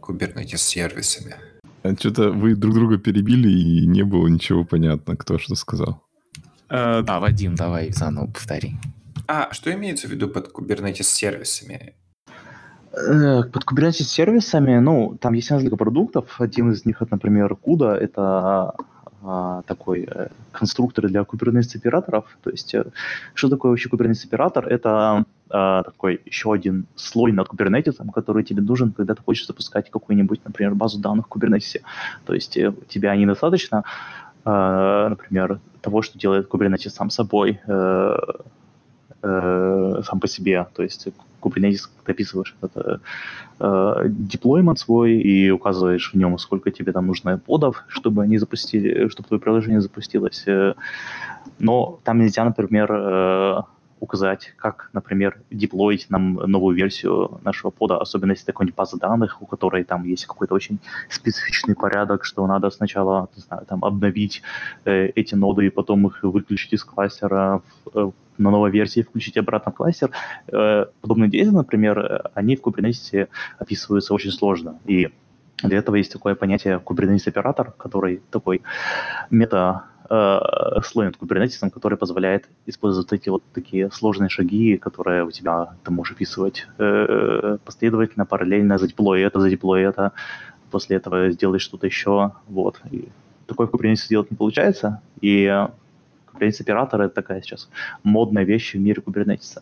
Kubernetes 0.00 0.56
сервисами? 0.56 1.36
А 1.84 1.94
что-то 1.94 2.30
вы 2.30 2.54
друг 2.54 2.74
друга 2.74 2.96
перебили, 2.96 3.48
и 3.48 3.86
не 3.86 4.04
было 4.04 4.26
ничего 4.26 4.64
понятно, 4.64 5.16
кто 5.16 5.38
что 5.38 5.54
сказал. 5.54 6.02
Э, 6.70 7.02
да, 7.02 7.20
Вадим, 7.20 7.56
давай 7.56 7.92
заново 7.92 8.26
повтори. 8.26 8.76
А, 9.28 9.52
что 9.52 9.70
имеется 9.70 10.08
в 10.08 10.10
виду 10.10 10.28
под 10.28 10.50
Kubernetes 10.50 11.02
сервисами? 11.02 11.94
Э, 12.92 13.42
под 13.42 13.64
Kubernetes 13.64 14.04
сервисами, 14.04 14.78
ну, 14.78 15.18
там 15.20 15.34
есть 15.34 15.50
несколько 15.50 15.76
продуктов. 15.76 16.40
Один 16.40 16.72
из 16.72 16.86
них, 16.86 17.02
например, 17.10 17.52
CUDA, 17.62 17.92
это 17.92 18.22
а, 18.22 18.74
такой 19.66 20.08
э, 20.10 20.28
конструктор 20.52 21.08
для 21.08 21.22
Kubernetes 21.22 21.76
операторов. 21.76 22.24
То 22.42 22.50
есть, 22.50 22.74
э, 22.74 22.84
что 23.34 23.48
такое 23.48 23.70
вообще 23.70 23.88
Kubernetes 23.88 24.26
оператор? 24.26 24.66
Это 24.68 25.24
а, 25.50 25.82
такой 25.82 26.20
еще 26.24 26.52
один 26.52 26.86
слой 26.96 27.32
над 27.32 27.48
Kubernetes, 27.48 27.96
который 28.12 28.44
тебе 28.44 28.62
нужен, 28.62 28.92
когда 28.92 29.14
ты 29.14 29.22
хочешь 29.22 29.46
запускать 29.46 29.90
какую-нибудь, 29.90 30.40
например, 30.44 30.74
базу 30.74 30.98
данных 30.98 31.28
в 31.28 31.32
Kubernetes. 31.32 31.80
То 32.26 32.34
есть, 32.34 32.56
э, 32.56 32.72
тебя 32.88 33.16
недостаточно, 33.16 33.84
а, 34.44 35.08
например, 35.08 35.60
того, 35.80 36.02
что 36.02 36.18
делает 36.18 36.48
Kubernetes 36.48 36.90
сам 36.90 37.10
собой, 37.10 37.60
сам 39.24 40.20
по 40.20 40.28
себе. 40.28 40.66
То 40.74 40.82
есть 40.82 41.08
Kubernetes 41.44 41.88
ты 42.04 42.12
описываешь 42.12 42.56
это 42.62 43.00
э, 43.60 43.94
деплоймент 44.08 44.78
свой 44.78 45.12
и 45.12 45.50
указываешь 45.50 46.12
в 46.12 46.16
нем, 46.16 46.38
сколько 46.38 46.70
тебе 46.70 46.92
там 46.92 47.06
нужно 47.06 47.38
подов, 47.38 47.84
чтобы 47.88 48.22
они 48.22 48.38
запустили, 48.38 49.08
чтобы 49.08 49.28
твое 49.28 49.40
приложение 49.40 49.80
запустилось. 49.80 50.44
Э, 50.46 50.74
но 51.58 51.98
там 52.04 52.18
нельзя, 52.20 52.44
например, 52.44 52.90
э, 52.90 53.62
указать, 54.00 54.52
как, 54.56 54.90
например, 54.92 55.40
деплоить 55.50 56.06
нам 56.10 56.34
новую 56.34 56.76
версию 56.76 57.40
нашего 57.44 57.70
пода, 57.70 57.98
особенно 57.98 58.32
если 58.32 58.46
какой-нибудь 58.46 58.76
база 58.76 58.98
данных, 58.98 59.42
у 59.42 59.46
которой 59.46 59.84
там 59.84 60.04
есть 60.04 60.26
какой-то 60.26 60.54
очень 60.54 60.78
специфичный 61.08 61.74
порядок, 61.74 62.24
что 62.24 62.46
надо 62.46 62.70
сначала, 62.70 63.28
не 63.36 63.42
знаю, 63.42 63.66
там 63.66 63.84
обновить 63.84 64.42
э, 64.84 65.06
эти 65.14 65.34
ноды 65.34 65.66
и 65.66 65.70
потом 65.70 66.06
их 66.06 66.22
выключить 66.22 66.72
из 66.72 66.84
кластера 66.84 67.62
в, 67.84 67.98
э, 67.98 68.10
на 68.38 68.50
новой 68.50 68.70
версии 68.70 69.02
включить 69.02 69.36
обратно 69.36 69.72
в 69.72 69.76
кластер. 69.76 70.10
Э, 70.48 70.86
подобные 71.00 71.30
действия, 71.30 71.56
например, 71.56 72.30
они 72.34 72.56
в 72.56 72.62
Kubernetes 72.62 73.28
описываются 73.58 74.14
очень 74.14 74.32
сложно. 74.32 74.78
И 74.84 75.10
для 75.62 75.78
этого 75.78 75.96
есть 75.96 76.12
такое 76.12 76.34
понятие 76.34 76.80
Kubernetes 76.84 77.28
оператор, 77.28 77.72
который 77.72 78.20
такой 78.30 78.62
мета 79.30 79.84
э, 80.10 80.40
слой 80.84 81.06
над 81.06 81.16
Kubernetes, 81.16 81.70
который 81.70 81.98
позволяет 81.98 82.48
использовать 82.66 83.12
эти 83.12 83.28
вот 83.28 83.42
такие 83.52 83.90
сложные 83.90 84.28
шаги, 84.28 84.76
которые 84.76 85.24
у 85.24 85.30
тебя 85.30 85.74
ты 85.84 85.90
можешь 85.90 86.14
описывать 86.14 86.66
э, 86.78 87.58
последовательно, 87.64 88.26
параллельно, 88.26 88.78
задеплой 88.78 89.22
это, 89.22 89.40
задеплой 89.40 89.82
это, 89.82 90.12
после 90.70 90.96
этого 90.96 91.30
сделай 91.30 91.58
что-то 91.58 91.86
еще, 91.86 92.32
вот. 92.48 92.80
И 92.90 93.08
такой 93.46 93.66
в 93.66 93.70
Kubernetes 93.70 94.06
сделать 94.06 94.30
не 94.30 94.36
получается, 94.36 95.00
и 95.20 95.46
Kubernetes 96.32 96.60
оператор 96.60 97.00
это 97.02 97.14
такая 97.14 97.42
сейчас 97.42 97.68
модная 98.02 98.44
вещь 98.44 98.74
в 98.74 98.80
мире 98.80 99.02
Kubernetes. 99.04 99.58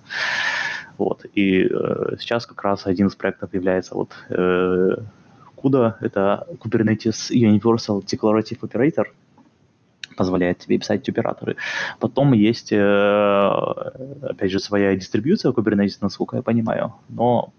Вот. 0.99 1.25
И 1.35 1.65
э, 1.65 2.17
сейчас 2.19 2.47
как 2.47 2.63
раз 2.63 2.87
один 2.87 3.07
из 3.07 3.15
проектов 3.15 3.55
является 3.55 3.95
вот 3.95 4.11
э, 4.29 4.97
CUDA, 5.57 5.95
это 6.01 6.47
Kubernetes 6.61 7.31
Universal 7.31 8.05
Declarative 8.05 8.61
Operator, 8.61 9.07
позволяет 10.17 10.59
тебе 10.59 10.79
писать 10.79 11.09
операторы. 11.09 11.57
Потом 11.99 12.33
есть, 12.33 12.73
э, 12.73 13.49
опять 14.23 14.51
же, 14.51 14.61
своя 14.61 14.95
дистрибьюция 14.97 15.53
Kubernetes, 15.53 15.99
насколько 16.01 16.37
я 16.37 16.43
понимаю, 16.43 16.95
но 17.09 17.53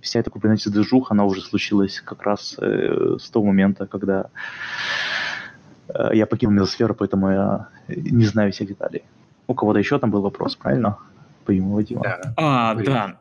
вся 0.00 0.20
эта 0.20 0.30
Kubernetes 0.30 0.70
движуха, 0.70 1.14
она 1.14 1.24
уже 1.24 1.40
случилась 1.40 2.00
как 2.00 2.22
раз 2.22 2.56
э, 2.58 3.16
с 3.18 3.30
того 3.30 3.46
момента, 3.46 3.86
когда 3.86 4.26
э, 5.88 6.10
я 6.14 6.26
покинул 6.26 6.54
мезосферу, 6.54 6.94
поэтому 6.94 7.30
я 7.30 7.68
не 7.88 8.24
знаю 8.24 8.52
всех 8.52 8.68
деталей. 8.68 9.02
У 9.46 9.54
кого-то 9.54 9.78
еще 9.78 9.98
там 9.98 10.10
был 10.10 10.22
вопрос, 10.22 10.56
правильно? 10.56 10.98
Помимо 11.44 11.74
Вадима. 11.74 12.02
Да. 12.02 12.20
А, 12.36 12.74
да. 12.74 13.16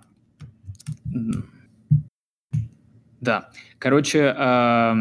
Да. 3.22 3.50
Короче, 3.80 4.34
э, 4.38 4.96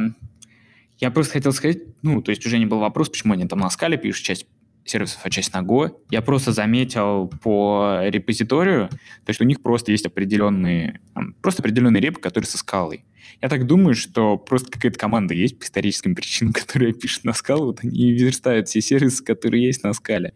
я 0.99 1.11
просто 1.11 1.35
хотел 1.35 1.53
сказать, 1.53 1.79
ну, 2.03 2.23
то 2.23 2.31
есть 2.31 2.45
уже 2.47 2.59
не 2.59 2.67
был 2.67 2.79
вопрос, 2.79 3.09
почему 3.09 3.35
они 3.35 3.47
там 3.47 3.61
на 3.61 3.71
скале 3.71 3.97
пишут 3.97 4.25
часть 4.25 4.47
сервисов, 4.85 5.21
а 5.23 5.31
часть 5.31 5.53
на 5.53 5.63
Go. 5.63 5.95
Я 6.11 6.23
просто 6.23 6.53
заметил 6.53 7.31
по 7.43 8.01
репозиторию, 8.05 8.89
то, 9.25 9.33
что 9.33 9.45
у 9.45 9.47
них 9.47 9.63
просто 9.63 9.93
есть 9.93 10.07
определенные, 10.07 11.01
просто 11.43 11.63
определенные 11.63 12.01
репы, 12.01 12.21
которые 12.21 12.49
со 12.49 12.59
скалой. 12.59 13.05
Я 13.41 13.49
так 13.49 13.67
думаю, 13.67 13.95
что 13.95 14.37
просто 14.37 14.71
какая-то 14.71 14.99
команда 14.99 15.35
есть 15.35 15.59
по 15.59 15.65
историческим 15.65 16.15
причинам, 16.17 16.53
которая 16.53 16.93
пишет 16.93 17.25
на 17.25 17.33
скалу, 17.33 17.67
вот 17.67 17.81
они 17.85 18.13
верстают 18.13 18.69
все 18.69 18.81
сервисы, 18.81 19.23
которые 19.23 19.65
есть 19.65 19.85
на 19.85 19.93
скале. 19.93 20.35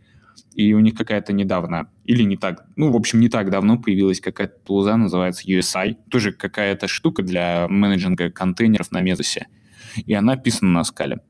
И 0.55 0.75
у 0.75 0.81
них 0.81 0.95
какая-то 0.95 1.33
недавно, 1.33 1.91
или 2.05 2.23
не 2.23 2.37
так, 2.37 2.67
ну, 2.77 2.93
в 2.93 2.97
общем, 2.97 3.21
не 3.21 3.31
так 3.31 3.51
давно 3.51 3.79
появилась 3.79 4.21
какая-то 4.21 4.55
тулза, 4.65 4.97
называется 4.97 5.47
USI. 5.47 5.97
Тоже 6.11 6.33
какая-то 6.33 6.89
штука 6.89 7.23
для 7.23 7.67
менеджинга 7.69 8.31
контейнеров 8.31 8.93
на 8.93 9.01
Мезосе. 9.01 9.47
И 9.97 10.15
она 10.15 10.37
писана 10.37 10.73
на 10.73 10.85
скале. 10.85 11.21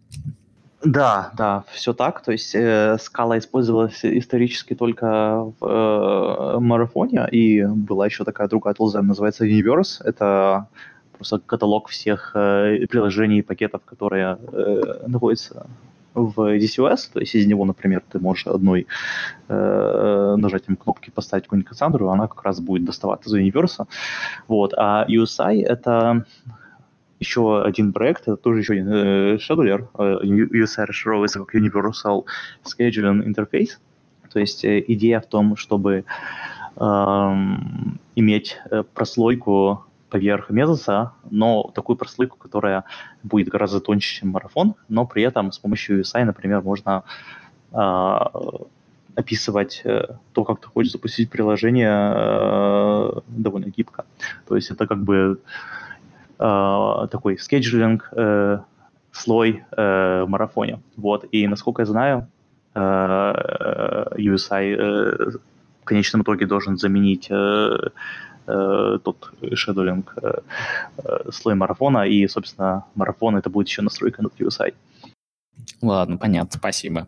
Да, 0.85 1.31
да, 1.37 1.65
все 1.73 1.93
так. 1.93 2.23
То 2.23 2.33
есть 2.33 2.55
э, 2.55 2.97
скала 3.01 3.39
использовалась 3.39 4.05
исторически 4.05 4.75
только 4.75 5.53
в 5.61 5.65
э, 5.65 6.59
марафоне, 6.59 7.29
и 7.31 7.65
была 7.65 8.07
еще 8.07 8.25
такая 8.25 8.49
другая 8.49 8.75
тулза, 8.75 9.01
называется 9.03 9.47
Universe. 9.47 10.03
Это 10.05 10.67
просто 11.13 11.39
каталог 11.39 11.89
всех 11.89 12.33
э, 12.35 12.87
приложений 12.91 13.39
и 13.39 13.43
пакетов, 13.43 13.83
которые 13.85 14.39
э, 14.53 15.05
находятся 15.07 15.67
в 16.15 16.57
DCOS, 16.59 17.11
то 17.13 17.21
есть 17.21 17.35
из 17.35 17.47
него, 17.47 17.65
например, 17.65 18.03
ты 18.11 18.19
можешь 18.19 18.47
одной 18.47 18.87
э, 19.49 20.35
нажатием 20.37 20.77
кнопки 20.77 21.11
поставить 21.11 21.45
какую-нибудь 21.45 21.71
Кассандру, 21.71 22.09
она 22.11 22.29
как 22.29 22.43
раз 22.43 22.61
будет 22.61 22.85
доставаться 22.85 23.31
из 23.31 23.35
Universe. 23.35 23.87
Вот. 24.49 24.75
А 24.77 25.07
USI— 25.09 25.63
это 25.65 26.27
еще 27.23 27.63
один 27.63 27.93
проект, 27.93 28.23
это 28.23 28.37
тоже 28.37 28.61
еще 28.61 28.73
один 28.75 28.89
э, 28.89 29.39
шедулер, 29.39 29.89
USI 29.95 30.85
расшифровывается 30.85 31.39
как 31.45 31.55
Universal 31.55 32.25
Scheduling 32.65 33.25
Interface. 33.25 33.79
То 34.33 34.41
есть 34.41 34.65
э, 34.65 34.85
идея 34.89 35.21
в 35.21 35.27
том, 35.27 35.57
чтобы 35.57 36.05
э, 36.77 36.85
иметь 38.17 38.59
прослойку 38.95 39.85
поверх 40.11 40.51
Мезоса, 40.51 41.13
но 41.31 41.71
такую 41.75 41.97
прослойку, 41.97 42.37
которая 42.37 42.85
будет 43.23 43.49
гораздо 43.49 43.81
тоньше, 43.81 44.21
чем 44.21 44.29
марафон, 44.29 44.75
но 44.89 45.07
при 45.07 45.23
этом 45.23 45.53
с 45.53 45.59
помощью 45.59 46.01
USI, 46.01 46.25
например, 46.25 46.61
можно 46.61 47.03
э, 47.73 48.19
описывать 49.15 49.81
э, 49.85 50.17
то, 50.33 50.45
как 50.45 50.61
ты 50.61 50.67
хочешь 50.69 50.93
запустить 50.93 51.31
приложение 51.31 52.13
э, 52.15 53.21
довольно 53.29 53.67
гибко. 53.67 54.05
То 54.47 54.57
есть 54.57 54.71
это 54.71 54.87
как 54.87 54.99
бы 55.03 55.39
такой 56.39 57.39
скеджулинг 57.39 58.09
э, 58.13 58.59
слой 59.13 59.65
э, 59.71 60.23
в 60.25 60.29
марафоне. 60.29 60.81
Вот. 60.97 61.27
И 61.31 61.47
насколько 61.47 61.83
я 61.83 61.87
знаю, 61.87 62.29
э, 62.75 62.79
USI 64.17 64.75
э, 64.75 65.31
в 65.83 65.85
конечном 65.85 66.23
итоге 66.23 66.47
должен 66.47 66.79
заменить 66.79 67.29
э, 67.31 67.91
э, 68.47 68.99
тот 69.05 69.33
шедулинг 69.55 70.15
э, 70.23 70.33
э, 70.99 71.31
слой 71.31 71.55
марафона, 71.55 72.07
и, 72.07 72.27
собственно, 72.27 72.87
марафон 72.95 73.37
это 73.37 73.51
будет 73.51 73.69
еще 73.69 73.83
настройка 73.83 74.23
над 74.23 74.33
USI. 74.41 74.75
Ладно, 75.83 76.17
понятно, 76.17 76.59
спасибо. 76.59 77.07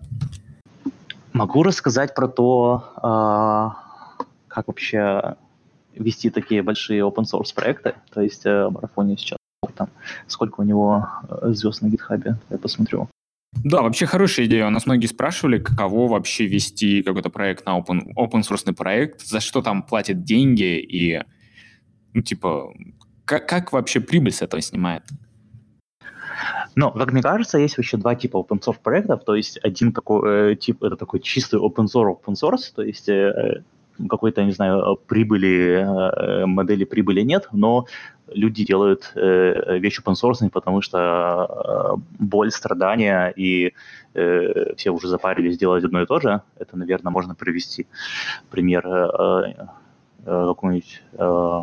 Могу 1.33 1.63
рассказать 1.63 2.15
про 2.15 2.29
то, 2.29 2.85
э, 2.97 4.25
как 4.49 4.69
вообще 4.69 5.37
вести 5.97 6.31
такие 6.31 6.63
большие 6.63 7.03
open 7.03 7.25
source 7.25 7.55
проекты. 7.55 7.95
То 8.13 8.21
есть 8.21 8.47
э, 8.47 8.69
марафоне 8.71 9.17
сейчас 9.17 9.39
там, 9.75 9.89
сколько 10.27 10.61
у 10.61 10.65
него 10.65 11.07
э, 11.29 11.53
звезд 11.53 11.83
на 11.83 11.89
гитхабе, 11.89 12.37
я 12.51 12.59
посмотрю. 12.59 13.09
Да, 13.63 13.83
вообще 13.83 14.07
хорошая 14.07 14.47
идея. 14.47 14.67
У 14.67 14.71
нас 14.71 14.87
многие 14.87 15.07
спрашивали, 15.07 15.59
каково 15.59 16.09
вообще 16.09 16.47
вести 16.47 17.03
какой-то 17.03 17.31
проект 17.31 17.65
на 17.67 17.79
open, 17.79 18.13
open 18.17 18.43
source 18.43 18.73
проект, 18.75 19.23
за 19.23 19.41
что 19.41 19.63
там 19.63 19.83
платят 19.83 20.25
деньги 20.25 20.79
и, 20.79 21.23
ну, 22.13 22.23
типа, 22.23 22.75
как, 23.25 23.49
как 23.49 23.73
вообще 23.73 24.01
прибыль 24.01 24.33
с 24.33 24.43
этого 24.43 24.61
снимает? 24.61 25.05
Ну, 26.77 26.91
как 26.91 27.13
мне 27.13 27.23
кажется, 27.23 27.59
есть 27.59 27.77
вообще 27.77 27.97
два 27.97 28.17
типа 28.17 28.39
open 28.39 28.61
source 28.61 28.81
проектов. 28.83 29.25
То 29.25 29.35
есть 29.35 29.59
один 29.63 29.93
такой 29.93 30.53
э, 30.53 30.57
тип, 30.57 30.83
это 30.83 30.97
такой 30.97 31.21
чистый 31.21 31.61
open 31.61 31.87
source, 31.87 32.17
open 32.21 32.35
source, 32.35 32.73
то 32.75 32.83
есть 32.83 33.09
э, 33.09 33.63
какой-то, 34.09 34.45
не 34.45 34.53
знаю, 34.53 34.97
прибыли, 35.07 35.85
э, 35.85 36.47
модели 36.47 36.85
прибыли 36.85 37.23
нет, 37.23 37.49
но 37.53 37.87
люди 38.29 38.65
делают 38.65 39.13
э, 39.15 39.79
вещи 39.79 40.01
open 40.01 40.15
source, 40.15 40.49
потому 40.51 40.83
что 40.83 40.99
э, 40.99 42.01
боль, 42.19 42.51
страдания 42.51 43.33
и 43.37 43.73
э, 44.15 44.75
все 44.77 44.91
уже 44.91 45.09
запарились 45.09 45.59
делать 45.59 45.85
одно 45.85 46.03
и 46.03 46.07
то 46.07 46.21
же. 46.21 46.43
Это, 46.59 46.77
наверное, 46.77 47.13
можно 47.13 47.35
привести 47.35 47.87
пример 48.51 48.87
э, 48.87 49.55
э, 49.57 49.65
какой-нибудь 50.25 51.03
э, 51.13 51.61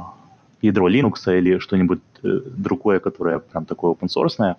ядро 0.61 0.89
Linux 0.89 1.27
или 1.27 1.59
что-нибудь 1.59 2.01
э, 2.23 2.39
другое, 2.45 2.99
которое 2.99 3.39
прям 3.39 3.65
такое 3.65 3.93
open 3.93 4.07
source. 4.07 4.55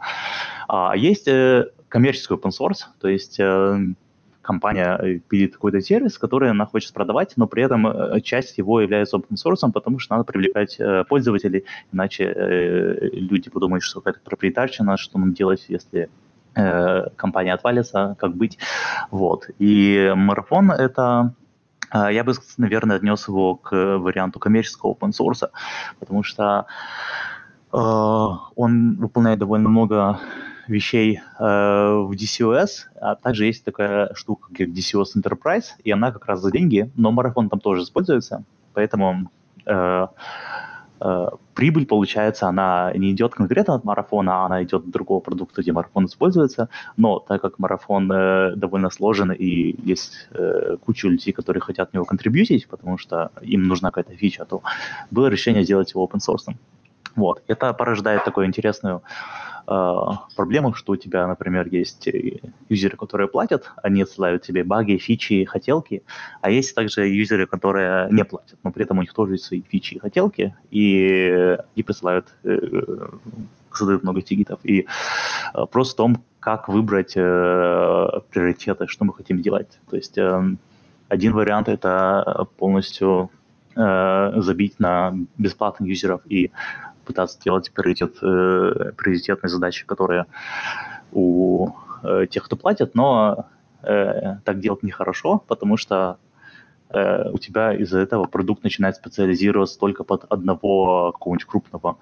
А 0.68 0.96
есть 0.96 1.28
э, 1.28 1.66
коммерческий 1.88 2.34
open 2.34 2.50
source, 2.50 2.84
то 3.00 3.08
есть 3.08 3.38
э, 3.38 3.78
компания 4.42 4.98
э, 5.00 5.18
пилит 5.18 5.54
какой-то 5.54 5.80
сервис, 5.80 6.18
который 6.18 6.50
она 6.50 6.66
хочет 6.66 6.92
продавать, 6.92 7.34
но 7.36 7.46
при 7.46 7.62
этом 7.62 7.86
э, 7.86 8.20
часть 8.20 8.58
его 8.58 8.80
является 8.80 9.16
open 9.16 9.36
source, 9.36 9.70
потому 9.72 9.98
что 9.98 10.14
надо 10.14 10.24
привлекать 10.24 10.76
э, 10.78 11.04
пользователей, 11.08 11.64
иначе 11.92 12.32
люди 13.12 13.50
подумают, 13.50 13.82
что 13.82 14.00
какая-то 14.00 14.20
проприетарщина, 14.24 14.96
что 14.96 15.18
нам 15.18 15.32
делать, 15.32 15.64
если 15.68 16.10
компания 16.54 17.54
отвалится, 17.54 18.14
как 18.18 18.36
быть. 18.36 18.58
Вот. 19.10 19.48
И 19.58 20.12
марафон— 20.14 20.70
это 20.72 21.32
я 21.94 22.24
бы, 22.24 22.34
наверное, 22.58 22.96
отнес 22.96 23.26
его 23.26 23.54
к 23.54 23.72
варианту 23.98 24.38
коммерческого 24.38 24.92
open 24.92 25.12
source, 25.12 25.48
потому 25.98 26.22
что 26.22 26.66
он 27.70 28.96
выполняет 28.96 29.38
довольно 29.38 29.70
много 29.70 30.20
вещей 30.68 31.20
э, 31.38 31.42
в 31.42 32.12
DCOS, 32.12 32.68
а 33.00 33.14
также 33.14 33.46
есть 33.46 33.64
такая 33.64 34.14
штука, 34.14 34.48
как 34.48 34.68
DCOS 34.68 35.16
Enterprise, 35.16 35.66
и 35.84 35.90
она 35.90 36.12
как 36.12 36.26
раз 36.26 36.40
за 36.40 36.50
деньги, 36.50 36.90
но 36.96 37.10
марафон 37.12 37.48
там 37.48 37.60
тоже 37.60 37.82
используется, 37.82 38.44
поэтому 38.74 39.30
э, 39.66 40.06
э, 41.00 41.28
прибыль, 41.54 41.86
получается, 41.86 42.48
она 42.48 42.92
не 42.94 43.12
идет 43.12 43.34
конкретно 43.34 43.74
от 43.74 43.84
марафона, 43.84 44.44
она 44.44 44.62
идет 44.62 44.84
от 44.84 44.90
другого 44.90 45.20
продукта, 45.20 45.62
где 45.62 45.72
марафон 45.72 46.06
используется. 46.06 46.68
Но 46.96 47.18
так 47.18 47.42
как 47.42 47.58
марафон 47.58 48.10
э, 48.10 48.56
довольно 48.56 48.90
сложен 48.90 49.32
и 49.32 49.74
есть 49.84 50.28
э, 50.30 50.76
куча 50.84 51.08
людей, 51.08 51.32
которые 51.32 51.60
хотят 51.60 51.90
в 51.90 51.94
него 51.94 52.04
контрибьютить, 52.04 52.68
потому 52.68 52.98
что 52.98 53.30
им 53.42 53.64
нужна 53.64 53.90
какая-то 53.90 54.16
фича, 54.16 54.44
то 54.44 54.62
было 55.10 55.26
решение 55.26 55.64
сделать 55.64 55.92
его 55.92 56.06
open 56.06 56.20
source. 56.20 56.54
Вот. 57.16 57.42
Это 57.46 57.72
порождает 57.74 58.24
такую 58.24 58.46
интересную 58.46 59.02
э, 59.66 59.96
проблему, 60.36 60.74
что 60.74 60.92
у 60.92 60.96
тебя, 60.96 61.26
например, 61.26 61.68
есть 61.68 62.08
э, 62.08 62.40
юзеры, 62.68 62.96
которые 62.96 63.28
платят, 63.28 63.70
они 63.82 64.02
отсылают 64.02 64.42
тебе 64.42 64.64
баги, 64.64 64.96
фичи, 64.96 65.44
хотелки, 65.44 66.02
а 66.40 66.50
есть 66.50 66.74
также 66.74 67.08
юзеры, 67.08 67.46
которые 67.46 68.08
не 68.10 68.24
платят, 68.24 68.58
но 68.62 68.72
при 68.72 68.84
этом 68.84 68.98
у 68.98 69.00
них 69.02 69.12
тоже 69.12 69.34
есть 69.34 69.44
свои 69.44 69.62
фичи 69.62 69.94
и 69.94 69.98
хотелки, 69.98 70.54
и, 70.70 71.56
и 71.74 71.82
присылают, 71.82 72.26
э, 72.44 72.58
создают 73.72 74.02
много 74.02 74.22
тикетов. 74.22 74.60
И 74.64 74.86
просто 75.70 75.94
в 75.94 75.96
том, 75.96 76.24
как 76.40 76.68
выбрать 76.68 77.14
приоритеты, 77.14 78.86
что 78.86 79.04
мы 79.04 79.14
хотим 79.14 79.40
делать. 79.40 79.78
То 79.88 79.96
есть 79.96 80.18
один 81.08 81.32
вариант 81.32 81.68
это 81.68 82.48
полностью 82.58 83.30
забить 83.74 84.78
на 84.78 85.14
бесплатных 85.38 85.88
юзеров 85.88 86.20
и 86.26 86.50
пытаться 87.04 87.38
делать 87.40 87.70
приоритет, 87.72 88.16
э, 88.22 88.92
приоритетные 88.96 89.50
задачи, 89.50 89.86
которые 89.86 90.26
у 91.12 91.70
э, 92.02 92.26
тех, 92.30 92.44
кто 92.44 92.56
платит, 92.56 92.94
но 92.94 93.46
э, 93.82 94.36
так 94.44 94.60
делать 94.60 94.82
нехорошо, 94.82 95.42
потому 95.46 95.76
что 95.76 96.18
э, 96.90 97.30
у 97.30 97.38
тебя 97.38 97.74
из-за 97.74 98.00
этого 98.00 98.24
продукт 98.24 98.64
начинает 98.64 98.96
специализироваться 98.96 99.78
только 99.78 100.04
под 100.04 100.24
одного 100.28 101.12
какого-нибудь 101.12 101.46
крупного 101.46 101.98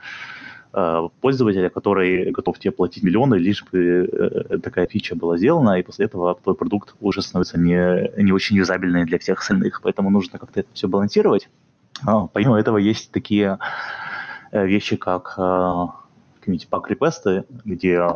э, 0.72 1.08
пользователя, 1.20 1.70
который 1.70 2.30
готов 2.30 2.58
тебе 2.58 2.70
платить 2.70 3.02
миллионы, 3.02 3.34
лишь 3.34 3.64
бы 3.64 4.08
э, 4.10 4.58
такая 4.58 4.86
фича 4.86 5.16
была 5.16 5.36
сделана, 5.36 5.78
и 5.78 5.82
после 5.82 6.06
этого 6.06 6.34
твой 6.34 6.54
продукт 6.54 6.94
уже 7.00 7.22
становится 7.22 7.58
не, 7.58 8.10
не 8.22 8.32
очень 8.32 8.56
юзабельный 8.56 9.04
для 9.04 9.18
всех 9.18 9.40
остальных. 9.40 9.80
Поэтому 9.82 10.10
нужно 10.10 10.38
как-то 10.38 10.60
это 10.60 10.68
все 10.72 10.88
балансировать. 10.88 11.48
А, 12.06 12.26
помимо 12.26 12.58
этого 12.58 12.78
есть 12.78 13.10
такие 13.10 13.58
вещи, 14.52 14.96
как 14.96 15.34
э, 15.38 15.86
какие-нибудь 16.38 16.68
баг-репесты, 16.70 17.44
где 17.64 18.00
э, 18.00 18.10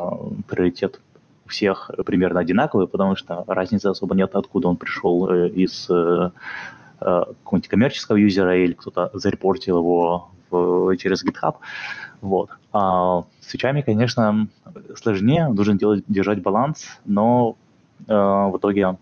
приоритет 0.48 1.00
у 1.46 1.48
всех 1.48 1.90
примерно 2.06 2.40
одинаковый, 2.40 2.88
потому 2.88 3.16
что 3.16 3.44
разницы 3.46 3.86
особо 3.86 4.14
нет, 4.14 4.34
откуда 4.34 4.68
он 4.68 4.76
пришел 4.76 5.28
из 5.28 5.90
какого-нибудь 6.98 7.68
коммерческого 7.68 8.16
юзера 8.16 8.56
или 8.56 8.72
кто-то 8.72 9.10
зарепортил 9.12 9.78
его 9.78 10.30
в, 10.50 10.96
через 10.96 11.22
GitHub. 11.22 11.56
Вот. 12.24 12.48
А 12.72 13.24
с 13.40 13.48
свечами, 13.48 13.82
конечно, 13.82 14.48
сложнее, 14.96 15.48
нужно 15.48 15.74
делать, 15.74 16.04
держать 16.08 16.40
баланс, 16.40 16.86
но 17.04 17.56
э, 18.08 18.12
в 18.14 18.56
итоге 18.56 18.96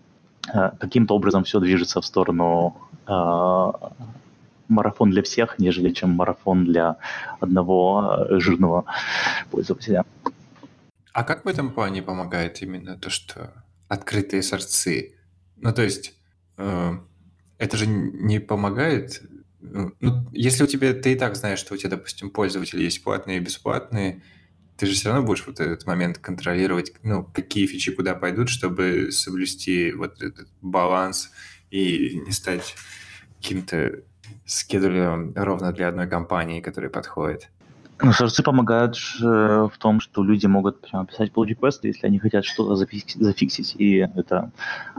э, 0.53 0.71
каким-то 0.79 1.15
образом 1.15 1.45
все 1.45 1.61
движется 1.61 2.01
в 2.01 2.05
сторону 2.05 2.77
э, 3.07 3.73
марафон 4.69 5.11
для 5.11 5.23
всех, 5.23 5.59
нежели 5.59 5.91
чем 5.91 6.11
марафон 6.11 6.65
для 6.65 6.97
одного 7.41 8.27
э, 8.29 8.41
жирного 8.41 8.85
пользователя. 9.51 10.05
А 11.13 11.25
как 11.25 11.45
в 11.45 11.49
этом 11.49 11.73
плане 11.73 12.03
помогает 12.03 12.63
именно 12.63 12.97
то, 12.97 13.11
что 13.11 13.53
открытые 13.89 14.43
сорцы? 14.43 15.15
Ну, 15.57 15.73
то 15.73 15.83
есть, 15.83 16.15
э, 16.57 16.93
это 17.59 17.77
же 17.77 17.87
не 17.87 18.39
помогает... 18.39 19.23
Ну, 19.61 20.27
если 20.33 20.65
у 20.65 20.67
тебя, 20.67 20.93
ты 20.93 21.13
и 21.13 21.17
так 21.17 21.37
знаешь, 21.37 21.61
что 21.61 21.75
у 21.75 21.77
тебя, 21.77 21.91
допустим, 21.91 22.31
пользователи 22.31 22.83
есть 22.83 23.05
платные 23.05 23.37
и 23.37 23.41
бесплатные, 23.41 24.23
ты 24.77 24.87
же 24.87 24.95
все 24.95 25.11
равно 25.11 25.25
будешь 25.25 25.47
вот 25.47 25.61
этот 25.61 25.87
момент 25.87 26.19
контролировать, 26.19 26.93
ну, 27.05 27.23
какие 27.23 27.67
фичи 27.67 27.93
куда 27.93 28.15
пойдут, 28.15 28.49
чтобы 28.49 29.13
соблюсти 29.13 29.93
вот 29.93 30.21
этот 30.21 30.49
баланс 30.61 31.31
и 31.71 32.21
не 32.27 32.33
стать 32.33 32.75
каким-то 33.37 34.03
скидывали 34.47 35.33
ровно 35.35 35.73
для 35.73 35.89
одной 35.89 36.07
компании, 36.09 36.61
которая 36.61 36.91
подходит. 36.91 37.49
Ну, 38.01 38.13
сорцы 38.13 38.43
помогают 38.43 38.97
в 39.21 39.73
том, 39.79 40.01
что 40.01 40.25
люди 40.25 40.47
могут 40.47 40.81
прямо 40.81 41.07
писать 41.07 41.31
pull 41.33 41.47
request, 41.47 41.81
если 41.83 42.07
они 42.07 42.19
хотят 42.19 42.45
что-то 42.45 42.75
зафиксить, 42.75 43.21
зафиксить, 43.23 43.77
и 43.77 43.99
это 43.99 44.51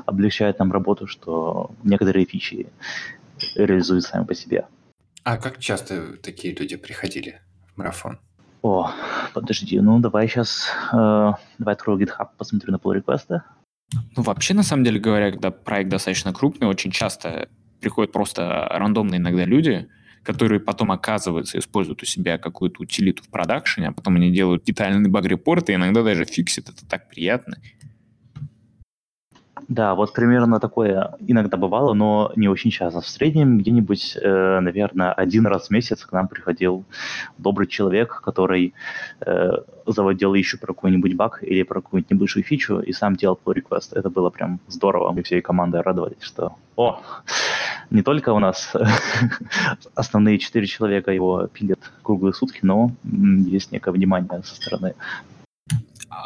облегчает 0.06 0.60
нам 0.60 0.72
работу, 0.72 1.06
что 1.06 1.72
некоторые 1.84 2.26
фичи 2.26 2.68
реализуют 3.56 4.06
сами 4.06 4.24
по 4.24 4.34
себе. 4.34 4.68
А 5.24 5.38
как 5.38 5.60
часто 5.60 6.18
такие 6.18 6.56
люди 6.56 6.78
приходили 6.78 7.42
в 7.74 7.78
марафон? 7.78 8.20
О, 8.62 8.92
подожди, 9.34 9.80
ну 9.82 10.00
давай 10.00 10.30
сейчас, 10.30 10.70
э, 10.94 11.32
давай 11.60 11.76
открою 11.76 12.00
GitHub, 12.00 12.30
посмотрю 12.38 12.72
на 12.72 12.78
pull 12.78 12.94
реквесты 12.94 13.42
Ну, 14.16 14.24
вообще, 14.24 14.54
на 14.54 14.64
самом 14.64 14.86
деле 14.86 15.02
говоря, 15.02 15.32
когда 15.32 15.52
проект 15.52 15.90
достаточно 15.90 16.32
крупный, 16.34 16.68
очень 16.68 16.92
часто 16.92 17.50
приходят 17.84 18.12
просто 18.12 18.68
рандомные 18.72 19.20
иногда 19.20 19.46
люди, 19.46 19.88
которые 20.24 20.60
потом, 20.60 20.92
оказывается, 20.92 21.60
используют 21.60 22.02
у 22.02 22.06
себя 22.06 22.38
какую-то 22.38 22.82
утилиту 22.82 23.24
в 23.24 23.28
продакшене, 23.28 23.90
а 23.90 23.92
потом 23.92 24.16
они 24.16 24.32
делают 24.32 24.64
детальные 24.64 25.12
баг-репорты, 25.12 25.74
и 25.74 25.76
иногда 25.76 26.02
даже 26.02 26.26
фиксят. 26.26 26.70
Это 26.70 26.86
так 26.88 27.10
приятно. 27.10 27.58
Да, 29.68 29.96
вот 29.96 30.14
примерно 30.14 30.60
такое 30.60 31.16
иногда 31.20 31.58
бывало, 31.58 31.94
но 31.94 32.32
не 32.36 32.48
очень 32.48 32.72
часто. 32.72 33.02
В 33.02 33.08
среднем 33.08 33.58
где-нибудь, 33.58 34.18
э, 34.22 34.60
наверное, 34.60 35.12
один 35.14 35.48
раз 35.48 35.68
в 35.68 35.72
месяц 35.72 36.06
к 36.06 36.12
нам 36.12 36.28
приходил 36.28 36.84
добрый 37.38 37.68
человек, 37.68 38.22
который 38.24 38.74
э, 39.22 39.52
заводил 39.86 40.34
еще 40.34 40.58
про 40.58 40.74
какой-нибудь 40.74 41.16
баг 41.16 41.44
или 41.44 41.64
про 41.64 41.82
какую-нибудь 41.82 42.12
небольшую 42.12 42.44
фичу 42.44 42.80
и 42.80 42.92
сам 42.94 43.16
делал 43.16 43.40
pull 43.44 43.56
request. 43.56 43.90
Это 43.94 44.10
было 44.10 44.30
прям 44.30 44.60
здорово. 44.68 45.12
Мы 45.12 45.24
всей 45.24 45.42
командой 45.42 45.82
радовались, 45.82 46.22
что 46.22 46.56
о, 46.76 47.02
не 47.90 48.02
только 48.02 48.34
у 48.34 48.40
нас 48.40 48.74
основные 49.96 50.40
четыре 50.40 50.66
человека 50.66 51.12
его 51.12 51.48
пилят 51.48 51.80
круглые 52.02 52.34
сутки, 52.34 52.60
но 52.64 52.92
есть 53.04 53.72
некое 53.72 53.92
внимание 53.92 54.42
со 54.44 54.56
стороны 54.56 54.96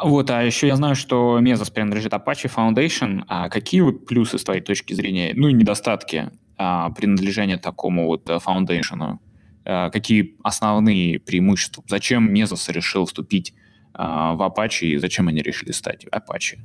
вот, 0.04 0.30
а 0.30 0.42
еще 0.42 0.66
я 0.66 0.76
знаю, 0.76 0.94
что 0.94 1.38
Mesos 1.40 1.72
принадлежит 1.72 2.12
Apache 2.12 2.50
Foundation. 2.54 3.24
А 3.28 3.48
какие 3.48 3.80
вот 3.80 4.06
плюсы 4.06 4.38
с 4.38 4.44
твоей 4.44 4.60
точки 4.60 4.94
зрения, 4.94 5.32
ну 5.34 5.48
и 5.48 5.52
недостатки 5.52 6.30
а, 6.56 6.90
принадлежения 6.90 7.58
такому 7.58 8.06
вот 8.06 8.28
Foundation? 8.28 9.18
А, 9.64 9.90
какие 9.90 10.36
основные 10.42 11.20
преимущества? 11.20 11.84
Зачем 11.86 12.32
Mesos 12.32 12.70
решил 12.72 13.06
вступить 13.06 13.54
а, 13.94 14.34
в 14.34 14.42
Apache 14.42 14.86
и 14.86 14.96
зачем 14.98 15.28
они 15.28 15.42
решили 15.42 15.72
стать 15.72 16.06
Apache? 16.06 16.58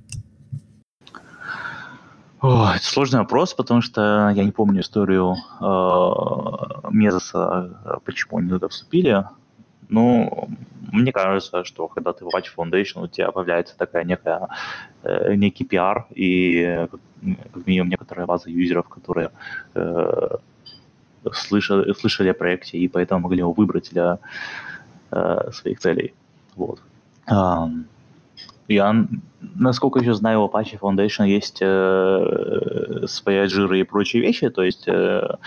О, 2.41 2.73
это 2.75 2.83
сложный 2.83 3.19
вопрос, 3.19 3.53
потому 3.53 3.81
что 3.81 4.29
я 4.35 4.43
не 4.43 4.51
помню 4.51 4.81
историю 4.81 5.37
э, 5.61 6.89
Мезоса, 6.91 8.01
почему 8.03 8.39
они 8.39 8.49
туда 8.49 8.67
вступили. 8.67 9.23
Ну, 9.89 10.49
мне 10.91 11.11
кажется, 11.11 11.63
что 11.63 11.87
когда 11.87 12.13
ты 12.13 12.25
в 12.25 12.29
Watch 12.29 12.45
Foundation, 12.55 13.03
у 13.03 13.07
тебя 13.07 13.31
появляется 13.31 13.77
такая 13.77 14.03
некая, 14.03 14.47
э, 15.03 15.35
некий 15.35 15.65
пиар 15.65 16.05
и 16.13 16.87
как 17.53 17.65
минимум 17.65 17.89
некоторая 17.89 18.25
база 18.25 18.49
юзеров, 18.49 18.89
которые 18.89 19.31
э, 19.75 20.29
слышали, 21.31 21.93
слышали 21.93 22.29
о 22.29 22.33
проекте 22.33 22.77
и 22.77 22.87
поэтому 22.87 23.21
могли 23.21 23.39
его 23.39 23.53
выбрать 23.53 23.89
для 23.91 24.19
э, 25.11 25.51
своих 25.51 25.79
целей. 25.79 26.13
Вот. 26.55 26.81
Um, 27.29 27.85
я, 28.67 28.95
насколько 29.55 29.99
еще 29.99 30.13
знаю, 30.13 30.41
у 30.41 30.47
Apache 30.47 30.79
Foundation 30.79 31.27
есть 31.27 31.59
э, 31.61 33.05
свои 33.07 33.45
джиры 33.45 33.79
и 33.79 33.83
прочие 33.83 34.21
вещи, 34.21 34.49
то 34.49 34.63
есть 34.63 34.87
э, 34.87 35.37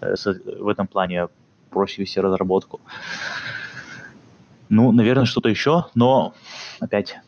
э, 0.00 0.14
в 0.58 0.68
этом 0.68 0.86
плане 0.86 1.28
проще 1.70 2.02
вести 2.02 2.20
разработку. 2.20 2.80
Ну, 4.72 4.90
наверное, 4.90 5.26
что-то 5.26 5.50
еще, 5.50 5.88
но 5.94 6.34
опять, 6.80 7.18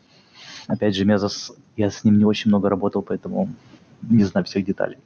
опять 0.65 0.95
же, 0.95 1.05
Мезос, 1.05 1.53
я 1.77 1.91
с 1.91 2.03
ним 2.03 2.17
не 2.17 2.25
очень 2.25 2.49
много 2.49 2.69
работал, 2.69 3.03
поэтому 3.03 3.53
не 4.01 4.23
знаю 4.23 4.47
всех 4.47 4.65
деталей. 4.65 4.97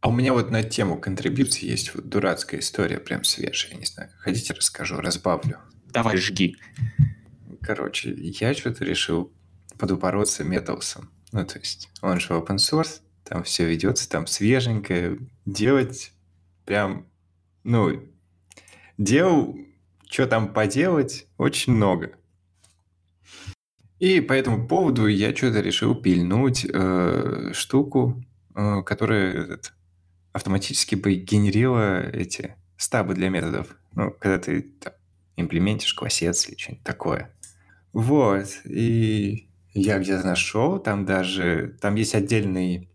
А 0.00 0.08
у 0.08 0.12
меня 0.12 0.34
вот 0.34 0.52
на 0.52 0.62
тему 0.62 1.00
контрибьюции 1.00 1.66
есть 1.66 1.92
вот 1.92 2.08
дурацкая 2.08 2.60
история, 2.60 2.98
прям 3.00 3.24
свежая, 3.24 3.72
я 3.72 3.78
не 3.78 3.86
знаю. 3.86 4.08
Хотите, 4.18 4.54
расскажу, 4.54 5.00
разбавлю. 5.00 5.58
Давай, 5.92 6.16
жги. 6.16 6.56
Короче, 7.60 8.14
я 8.14 8.54
что-то 8.54 8.84
решил 8.84 9.32
подупороться 9.76 10.44
металсом. 10.44 11.10
Ну, 11.32 11.44
то 11.44 11.58
есть, 11.58 11.90
он 12.02 12.20
же 12.20 12.34
open 12.34 12.58
source, 12.58 13.00
там 13.24 13.42
все 13.42 13.66
ведется, 13.66 14.08
там 14.08 14.28
свеженькое. 14.28 15.18
Делать 15.44 16.12
прям, 16.66 17.08
ну, 17.64 18.00
делал 18.96 19.58
что 20.08 20.26
там 20.26 20.52
поделать, 20.52 21.26
очень 21.38 21.72
много. 21.72 22.12
И 23.98 24.20
по 24.20 24.32
этому 24.32 24.66
поводу 24.66 25.06
я 25.06 25.34
что-то 25.34 25.60
решил 25.60 25.94
пильнуть 25.94 26.66
э, 26.68 27.52
штуку, 27.54 28.22
э, 28.54 28.82
которая 28.82 29.32
этот, 29.32 29.72
автоматически 30.32 30.94
бы 30.94 31.14
генерила 31.14 32.02
эти 32.02 32.56
стабы 32.76 33.14
для 33.14 33.30
методов. 33.30 33.76
Ну, 33.94 34.10
когда 34.10 34.38
ты 34.38 34.62
там, 34.62 34.92
имплементишь 35.36 35.94
квасец 35.94 36.48
или 36.48 36.56
что-нибудь 36.56 36.84
такое. 36.84 37.34
Вот. 37.92 38.46
И 38.64 39.48
я 39.72 39.98
где-то 39.98 40.26
нашел, 40.26 40.78
там 40.78 41.04
даже, 41.04 41.76
там 41.80 41.94
есть 41.94 42.14
отдельный, 42.14 42.90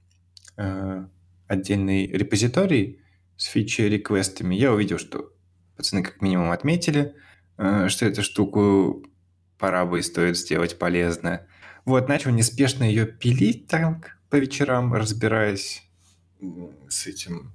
э, 0.58 1.06
отдельный 1.48 2.08
репозиторий 2.08 3.00
с 3.38 3.46
фичи-реквестами. 3.46 4.56
Я 4.56 4.74
увидел, 4.74 4.98
что 4.98 5.34
пацаны 5.80 6.04
как 6.04 6.22
минимум 6.22 6.52
отметили, 6.52 7.16
э, 7.58 7.88
что 7.88 8.06
эту 8.06 8.22
штуку 8.22 9.06
пора 9.58 9.86
бы 9.86 10.00
и 10.00 10.02
стоит 10.02 10.38
сделать 10.38 10.78
полезно. 10.78 11.48
Вот, 11.86 12.10
начал 12.10 12.32
неспешно 12.32 12.84
ее 12.84 13.06
пилить 13.06 13.68
так 13.68 14.18
по 14.30 14.36
вечерам, 14.36 14.94
разбираясь 14.94 15.84
с 16.90 17.08
этим, 17.08 17.54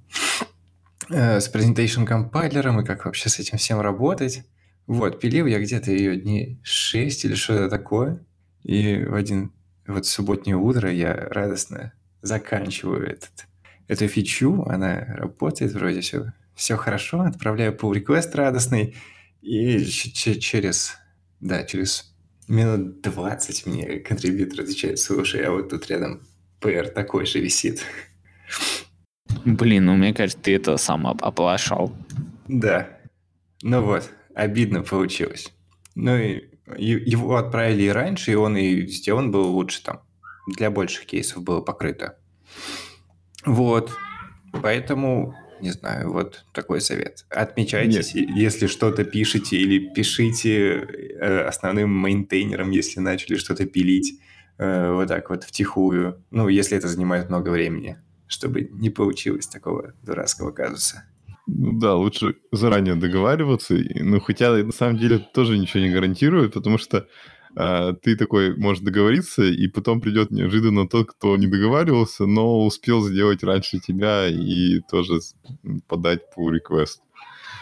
э, 1.09 1.39
с 1.39 1.53
presentation 1.53 2.03
компайлером 2.05 2.81
и 2.81 2.83
как 2.83 3.05
вообще 3.05 3.29
с 3.29 3.37
этим 3.37 3.59
всем 3.59 3.79
работать. 3.79 4.43
Вот, 4.87 5.19
пилил 5.19 5.45
я 5.45 5.59
где-то 5.59 5.91
ее 5.91 6.19
дней 6.19 6.59
6 6.63 7.25
или 7.25 7.35
что-то 7.35 7.69
такое. 7.69 8.25
И 8.63 9.05
в 9.05 9.13
один 9.13 9.51
вот 9.85 10.07
субботнее 10.07 10.55
утро 10.55 10.91
я 10.91 11.13
радостно 11.13 11.93
заканчиваю 12.23 13.07
этот, 13.07 13.45
эту 13.87 14.07
фичу, 14.07 14.63
она 14.63 15.05
работает 15.15 15.73
вроде 15.73 16.01
все, 16.01 16.33
все 16.55 16.77
хорошо, 16.77 17.21
отправляю 17.21 17.75
pull 17.75 17.93
request 17.93 18.33
радостный, 18.33 18.95
и 19.41 19.83
через, 19.85 20.97
да, 21.39 21.63
через 21.63 22.15
минут 22.47 23.01
20 23.01 23.65
мне 23.65 23.99
контрибьютор 23.99 24.61
отвечает, 24.61 24.99
слушай, 24.99 25.43
а 25.43 25.51
вот 25.51 25.69
тут 25.69 25.87
рядом 25.87 26.21
PR 26.61 26.89
такой 26.89 27.25
же 27.25 27.39
висит. 27.39 27.83
Блин, 29.43 29.85
ну 29.85 29.95
мне 29.95 30.13
кажется, 30.13 30.41
ты 30.41 30.55
это 30.55 30.77
сам 30.77 31.05
оплошал. 31.07 31.95
Да. 32.47 32.89
Ну 33.61 33.81
вот, 33.81 34.09
обидно 34.33 34.81
получилось. 34.81 35.51
Ну 35.93 36.17
и 36.17 36.43
его 36.77 37.35
отправили 37.37 37.83
и 37.83 37.89
раньше, 37.89 38.31
и 38.31 38.35
он 38.35 38.57
и 38.57 38.87
сделан 38.87 39.31
был 39.31 39.47
лучше 39.51 39.83
там. 39.83 40.01
Для 40.47 40.71
больших 40.71 41.05
кейсов 41.05 41.43
было 41.43 41.61
покрыто. 41.61 42.17
Вот. 43.45 43.91
Поэтому, 44.61 45.35
не 45.61 45.71
знаю, 45.71 46.11
вот 46.11 46.45
такой 46.53 46.81
совет. 46.81 47.25
Отмечайтесь, 47.29 48.13
Нет. 48.13 48.29
если 48.35 48.67
что-то 48.67 49.03
пишете, 49.03 49.57
или 49.57 49.89
пишите 49.93 50.79
э, 50.79 51.41
основным 51.47 51.91
мейнтейнером, 51.91 52.71
если 52.71 52.99
начали 52.99 53.35
что-то 53.35 53.65
пилить 53.65 54.19
э, 54.57 54.91
вот 54.91 55.07
так 55.07 55.29
вот 55.29 55.43
втихую. 55.43 56.23
Ну, 56.31 56.47
если 56.47 56.77
это 56.77 56.87
занимает 56.87 57.29
много 57.29 57.49
времени, 57.49 57.97
чтобы 58.27 58.69
не 58.71 58.89
получилось 58.89 59.47
такого 59.47 59.93
дурацкого 60.03 60.51
казуса. 60.51 61.03
Ну 61.47 61.79
да, 61.79 61.95
лучше 61.95 62.35
заранее 62.51 62.95
договариваться. 62.95 63.75
Ну, 63.95 64.19
хотя 64.19 64.51
на 64.51 64.71
самом 64.71 64.97
деле 64.97 65.19
тоже 65.19 65.57
ничего 65.57 65.83
не 65.83 65.91
гарантирует, 65.91 66.53
потому 66.53 66.77
что 66.77 67.07
э, 67.55 67.93
ты 68.01 68.15
такой 68.15 68.55
можешь 68.55 68.83
договориться, 68.83 69.43
и 69.43 69.67
потом 69.67 70.01
придет 70.01 70.31
неожиданно 70.31 70.87
тот, 70.87 71.09
кто 71.11 71.37
не 71.37 71.47
договаривался, 71.47 72.25
но 72.25 72.65
успел 72.65 73.01
сделать 73.01 73.43
раньше 73.43 73.79
тебя 73.79 74.27
и 74.27 74.81
тоже 74.89 75.19
подать 75.87 76.21
pull 76.35 76.51
request. 76.51 76.99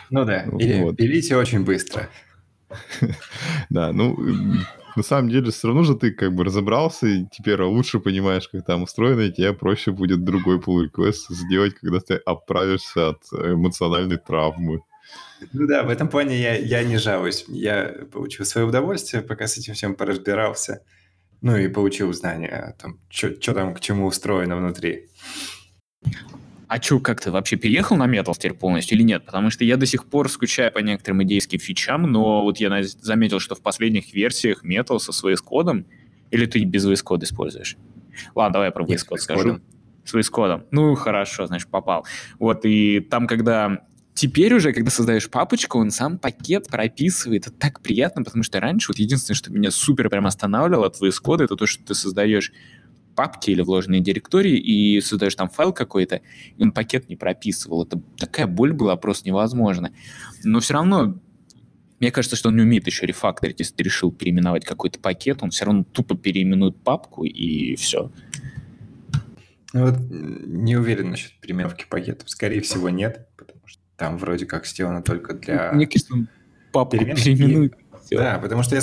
Ну 0.09 0.25
да, 0.25 0.43
или 0.59 0.81
вот. 0.81 0.97
пилите 0.97 1.37
очень 1.37 1.63
быстро. 1.63 2.09
Да, 3.69 3.91
ну, 3.93 4.17
на 4.95 5.03
самом 5.03 5.29
деле 5.29 5.51
все 5.51 5.67
равно 5.67 5.83
же 5.83 5.95
ты 5.95 6.11
как 6.11 6.33
бы 6.35 6.43
разобрался 6.43 7.07
и 7.07 7.25
теперь 7.31 7.61
лучше 7.61 7.99
понимаешь, 7.99 8.47
как 8.47 8.65
там 8.65 8.83
устроено, 8.83 9.21
и 9.21 9.31
тебе 9.31 9.53
проще 9.53 9.91
будет 9.91 10.23
другой 10.23 10.59
pull 10.59 10.87
request 10.87 11.29
сделать, 11.29 11.75
когда 11.75 11.99
ты 11.99 12.15
оправишься 12.15 13.09
от 13.09 13.23
эмоциональной 13.31 14.17
травмы. 14.17 14.81
Ну 15.51 15.67
да, 15.67 15.83
в 15.83 15.89
этом 15.89 16.07
плане 16.07 16.39
я, 16.39 16.55
я 16.55 16.83
не 16.83 16.97
жалуюсь. 16.97 17.45
Я 17.47 17.95
получил 18.11 18.45
свое 18.45 18.67
удовольствие, 18.67 19.21
пока 19.21 19.47
с 19.47 19.57
этим 19.57 19.73
всем 19.73 19.95
поразбирался. 19.95 20.83
Ну 21.41 21.57
и 21.57 21.67
получил 21.67 22.13
знания 22.13 22.47
о 22.47 22.71
том, 22.71 22.99
что 23.09 23.53
там 23.53 23.73
к 23.73 23.81
чему 23.81 24.05
устроено 24.05 24.55
внутри. 24.55 25.09
А 26.67 26.79
чё, 26.79 26.99
как 26.99 27.21
ты 27.21 27.29
вообще 27.29 27.55
переехал 27.55 27.97
на 27.97 28.07
Metal 28.07 28.33
теперь 28.33 28.53
полностью 28.53 28.97
или 28.97 29.03
нет? 29.03 29.25
Потому 29.25 29.49
что 29.49 29.63
я 29.63 29.77
до 29.77 29.85
сих 29.85 30.05
пор 30.05 30.29
скучаю 30.29 30.71
по 30.71 30.79
некоторым 30.79 31.21
идейским 31.23 31.59
фичам, 31.59 32.11
но 32.11 32.43
вот 32.43 32.57
я 32.57 32.83
заметил, 32.83 33.39
что 33.39 33.55
в 33.55 33.61
последних 33.61 34.13
версиях 34.13 34.63
Metal 34.65 34.97
со 34.99 35.11
VS 35.11 35.37
кодом, 35.37 35.85
или 36.31 36.45
ты 36.45 36.63
без 36.63 36.87
VS 36.87 37.03
Code 37.05 37.25
используешь? 37.25 37.77
Ладно, 38.33 38.53
давай 38.53 38.71
про 38.71 38.85
VS 38.85 39.01
Code 39.07 39.17
скажу. 39.17 39.59
С 40.05 40.15
VS 40.15 40.29
кодом. 40.31 40.65
Ну, 40.71 40.95
хорошо, 40.95 41.45
значит, 41.45 41.69
попал. 41.69 42.05
Вот, 42.39 42.65
и 42.65 43.01
там, 43.01 43.27
когда 43.27 43.85
теперь 44.13 44.53
уже, 44.53 44.73
когда 44.73 44.91
создаешь 44.91 45.29
папочку, 45.29 45.79
он 45.79 45.91
сам 45.91 46.17
пакет 46.17 46.67
прописывает. 46.67 47.47
Это 47.47 47.55
так 47.55 47.81
приятно, 47.81 48.23
потому 48.23 48.43
что 48.43 48.59
раньше 48.59 48.89
вот 48.89 48.99
единственное, 48.99 49.35
что 49.35 49.51
меня 49.51 49.71
супер 49.71 50.09
прям 50.09 50.25
останавливало 50.25 50.87
от 50.87 51.01
VS 51.01 51.21
Code, 51.23 51.43
это 51.43 51.55
то, 51.55 51.65
что 51.65 51.83
ты 51.83 51.93
создаешь 51.93 52.51
папки 53.15 53.51
или 53.51 53.61
вложенные 53.61 54.01
директории 54.01 54.57
и 54.57 54.99
создаешь 55.01 55.35
там 55.35 55.49
файл 55.49 55.71
какой-то, 55.71 56.21
и 56.57 56.63
он 56.63 56.71
пакет 56.71 57.09
не 57.09 57.15
прописывал. 57.15 57.83
Это 57.83 58.01
такая 58.17 58.47
боль 58.47 58.73
была 58.73 58.95
просто 58.95 59.27
невозможна. 59.27 59.91
Но 60.43 60.59
все 60.59 60.73
равно 60.73 61.19
мне 62.03 62.11
кажется, 62.11 62.35
что 62.35 62.49
он 62.49 62.57
не 62.57 62.63
умеет 62.63 62.85
еще 62.85 63.05
рефакторить. 63.05 63.59
Если 63.59 63.75
ты 63.75 63.83
решил 63.83 64.11
переименовать 64.11 64.65
какой-то 64.65 64.99
пакет, 64.99 65.41
он 65.41 65.51
все 65.51 65.63
равно 65.63 65.85
тупо 65.85 66.17
переименует 66.17 66.75
папку, 66.83 67.23
и 67.23 67.75
все. 67.75 68.11
Ну 69.71 69.85
вот 69.85 69.99
не 70.09 70.75
уверен 70.75 71.11
насчет 71.11 71.31
переименовки 71.39 71.85
пакетов. 71.89 72.29
Скорее 72.29 72.59
всего, 72.59 72.89
нет, 72.89 73.29
там 73.97 74.17
вроде 74.17 74.45
как 74.45 74.65
сделано 74.65 75.01
только 75.01 75.33
для... 75.33 75.71
Мне 75.71 75.87
кажется, 75.87 76.13
он 76.13 76.27
папку 76.71 76.97
переименует. 76.97 77.75
Да, 78.11 78.39
потому 78.39 78.63
что 78.63 78.75
я 78.75 78.81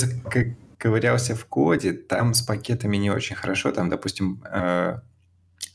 ковырялся 0.79 1.35
в 1.37 1.45
коде, 1.45 1.93
там 1.93 2.33
с 2.33 2.43
пакетами 2.43 2.97
не 2.97 3.11
очень 3.11 3.37
хорошо. 3.37 3.71
Там, 3.71 3.91
допустим, 3.91 4.43
э, 4.51 5.01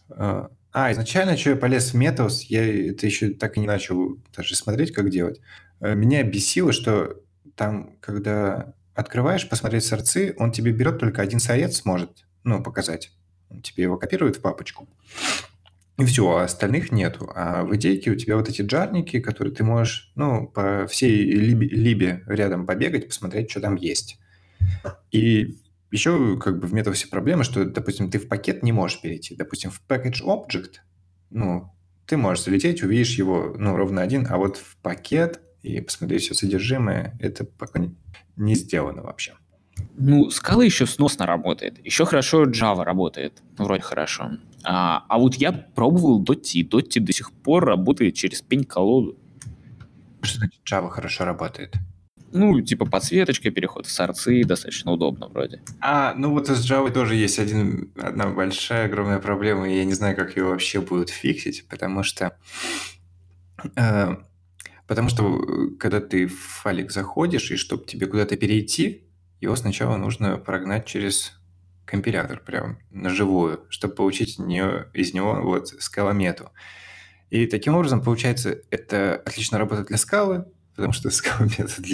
э, 0.10 0.48
а, 0.74 0.92
изначально, 0.92 1.38
что 1.38 1.52
я 1.52 1.56
полез 1.56 1.94
в 1.94 1.98
Metos, 1.98 2.46
я 2.50 2.90
это 2.90 3.06
еще 3.06 3.30
так 3.30 3.56
и 3.56 3.60
не 3.60 3.68
начал 3.68 4.18
даже 4.36 4.56
смотреть, 4.56 4.94
как 4.94 5.12
делать. 5.12 5.40
Э, 5.80 5.94
меня 5.94 6.24
бесило, 6.24 6.74
что 6.74 7.22
там, 7.56 7.98
когда 8.00 8.74
открываешь 8.96 9.48
посмотреть 9.48 9.84
сорцы, 9.84 10.34
он 10.40 10.52
тебе 10.52 10.72
берет 10.72 11.00
только 11.00 11.22
один 11.22 11.40
сорец, 11.40 11.86
может, 11.86 12.26
ну, 12.44 12.64
показать. 12.64 13.12
Он 13.50 13.62
тебе 13.62 13.84
его 13.84 13.98
копирует 13.98 14.38
в 14.38 14.42
папочку. 14.42 14.90
И 15.98 16.04
все, 16.04 16.30
а 16.30 16.43
остальных 16.43 16.91
нету. 16.91 17.32
А 17.34 17.64
в 17.64 17.76
идейке 17.76 18.12
у 18.12 18.16
тебя 18.16 18.36
вот 18.36 18.50
эти 18.50 18.62
джарники, 18.62 19.20
которые 19.20 19.54
ты 19.54 19.64
можешь, 19.64 20.12
ну, 20.16 20.48
по 20.48 20.88
всей 20.88 21.24
либе, 21.24 21.68
либе 21.68 22.24
рядом 22.28 22.66
побегать, 22.66 23.08
посмотреть, 23.08 23.50
что 23.50 23.62
там 23.62 23.76
есть. 23.76 24.20
И 25.12 25.56
еще 25.91 26.38
как 26.38 26.60
бы 26.60 26.68
в 26.68 26.74
метавсе 26.74 27.08
проблема, 27.08 27.43
что, 27.46 27.64
допустим, 27.64 28.12
ты 28.12 28.20
в 28.20 28.28
пакет 28.28 28.62
не 28.64 28.74
можешь 28.74 29.02
перейти. 29.02 29.36
Допустим, 29.36 29.72
в 29.72 29.82
package 29.88 30.22
object, 30.24 30.82
ну, 31.30 31.72
ты 32.06 32.18
можешь 32.18 32.43
залететь, 32.43 32.84
увидишь 32.84 33.18
его, 33.18 33.56
ну, 33.58 33.78
ровно 33.78 34.02
один, 34.02 34.28
а 34.30 34.38
вот 34.38 34.58
в 34.58 34.78
пакет 34.78 35.39
и 35.64 35.80
посмотреть 35.82 36.24
все 36.24 36.34
содержимое, 36.34 37.18
это 37.20 37.46
пока 37.46 37.82
не 38.36 38.56
сделано 38.56 39.02
вообще. 39.02 39.34
Ну, 39.98 40.30
скала 40.30 40.64
еще 40.64 40.86
сносно 40.86 41.26
работает. 41.26 41.84
Еще 41.84 42.06
хорошо 42.06 42.46
Java 42.46 42.84
работает. 42.84 43.41
Вроде 43.58 43.82
хорошо. 43.82 44.32
А, 44.66 45.05
а 45.07 45.18
вот 45.20 45.36
я 45.36 45.51
пробовал 45.51 46.24
Dotty. 46.24 46.68
Dotty 46.68 46.99
до 46.99 47.13
сих 47.13 47.32
пор 47.32 47.66
работает 47.66 48.16
через 48.16 48.41
пень-колоду. 48.41 49.18
Что 50.22 50.39
значит 50.39 50.61
Java 50.70 50.89
хорошо 50.89 51.26
работает? 51.26 51.76
Ну, 52.32 52.59
типа 52.59 52.86
подсветочка, 52.86 53.51
переход 53.51 53.86
в 53.86 53.91
сорцы, 53.91 54.43
достаточно 54.43 54.91
удобно 54.91 55.30
вроде. 55.30 55.61
А, 55.80 56.13
ну 56.16 56.32
вот 56.32 56.49
с 56.49 56.70
Java 56.70 56.91
тоже 56.91 57.16
есть 57.16 57.39
один, 57.39 57.91
одна 57.95 58.28
большая, 58.28 58.88
огромная 58.88 59.20
проблема, 59.20 59.70
и 59.70 59.78
я 59.78 59.86
не 59.86 59.93
знаю, 59.93 60.16
как 60.18 60.36
ее 60.36 60.43
вообще 60.43 60.82
будут 60.82 61.09
фиксить, 61.09 61.68
потому 61.70 62.03
что... 62.03 62.38
Э, 63.78 64.18
потому 64.88 65.09
что, 65.09 65.24
э, 65.24 65.76
когда 65.80 66.01
ты 66.01 66.28
в 66.28 66.38
файлик 66.38 66.91
заходишь, 66.91 67.51
и 67.51 67.55
чтобы 67.55 67.86
тебе 67.86 68.07
куда-то 68.07 68.36
перейти, 68.36 69.07
его 69.39 69.55
сначала 69.55 69.95
нужно 69.95 70.38
прогнать 70.38 70.86
через 70.86 71.39
компилятор 71.86 72.40
прям 72.40 72.80
на 72.92 73.10
живую, 73.10 73.66
чтобы 73.70 73.96
получить 73.96 74.40
нее, 74.40 74.88
из 74.94 75.14
него 75.14 75.42
вот 75.42 75.70
скаломету. 75.70 76.52
И 77.30 77.48
таким 77.48 77.76
образом, 77.76 78.02
получается, 78.02 78.60
это 78.70 79.22
отлично 79.26 79.58
работает 79.58 79.88
для 79.88 79.98
скалы, 79.98 80.46
потому 80.76 80.94
что 80.94 81.10
Scala 81.10 81.52
метод 81.58 81.86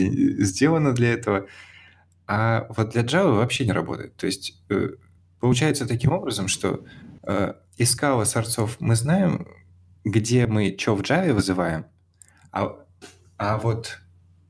для, 0.93 1.13
этого. 1.13 1.47
А 2.27 2.67
вот 2.75 2.89
для 2.89 3.03
Java 3.03 3.35
вообще 3.35 3.65
не 3.65 3.71
работает. 3.71 4.15
То 4.15 4.25
есть 4.25 4.61
э, 4.69 4.89
получается 5.39 5.87
таким 5.87 6.11
образом, 6.11 6.47
что 6.47 6.83
э, 7.23 7.53
из 7.77 7.97
Scala 7.97 8.25
сорцов 8.25 8.77
мы 8.79 8.95
знаем, 8.95 9.47
где 10.03 10.47
мы 10.47 10.75
что 10.77 10.95
в 10.95 11.01
Java 11.01 11.33
вызываем, 11.33 11.85
а, 12.51 12.75
а 13.37 13.57
вот 13.57 13.99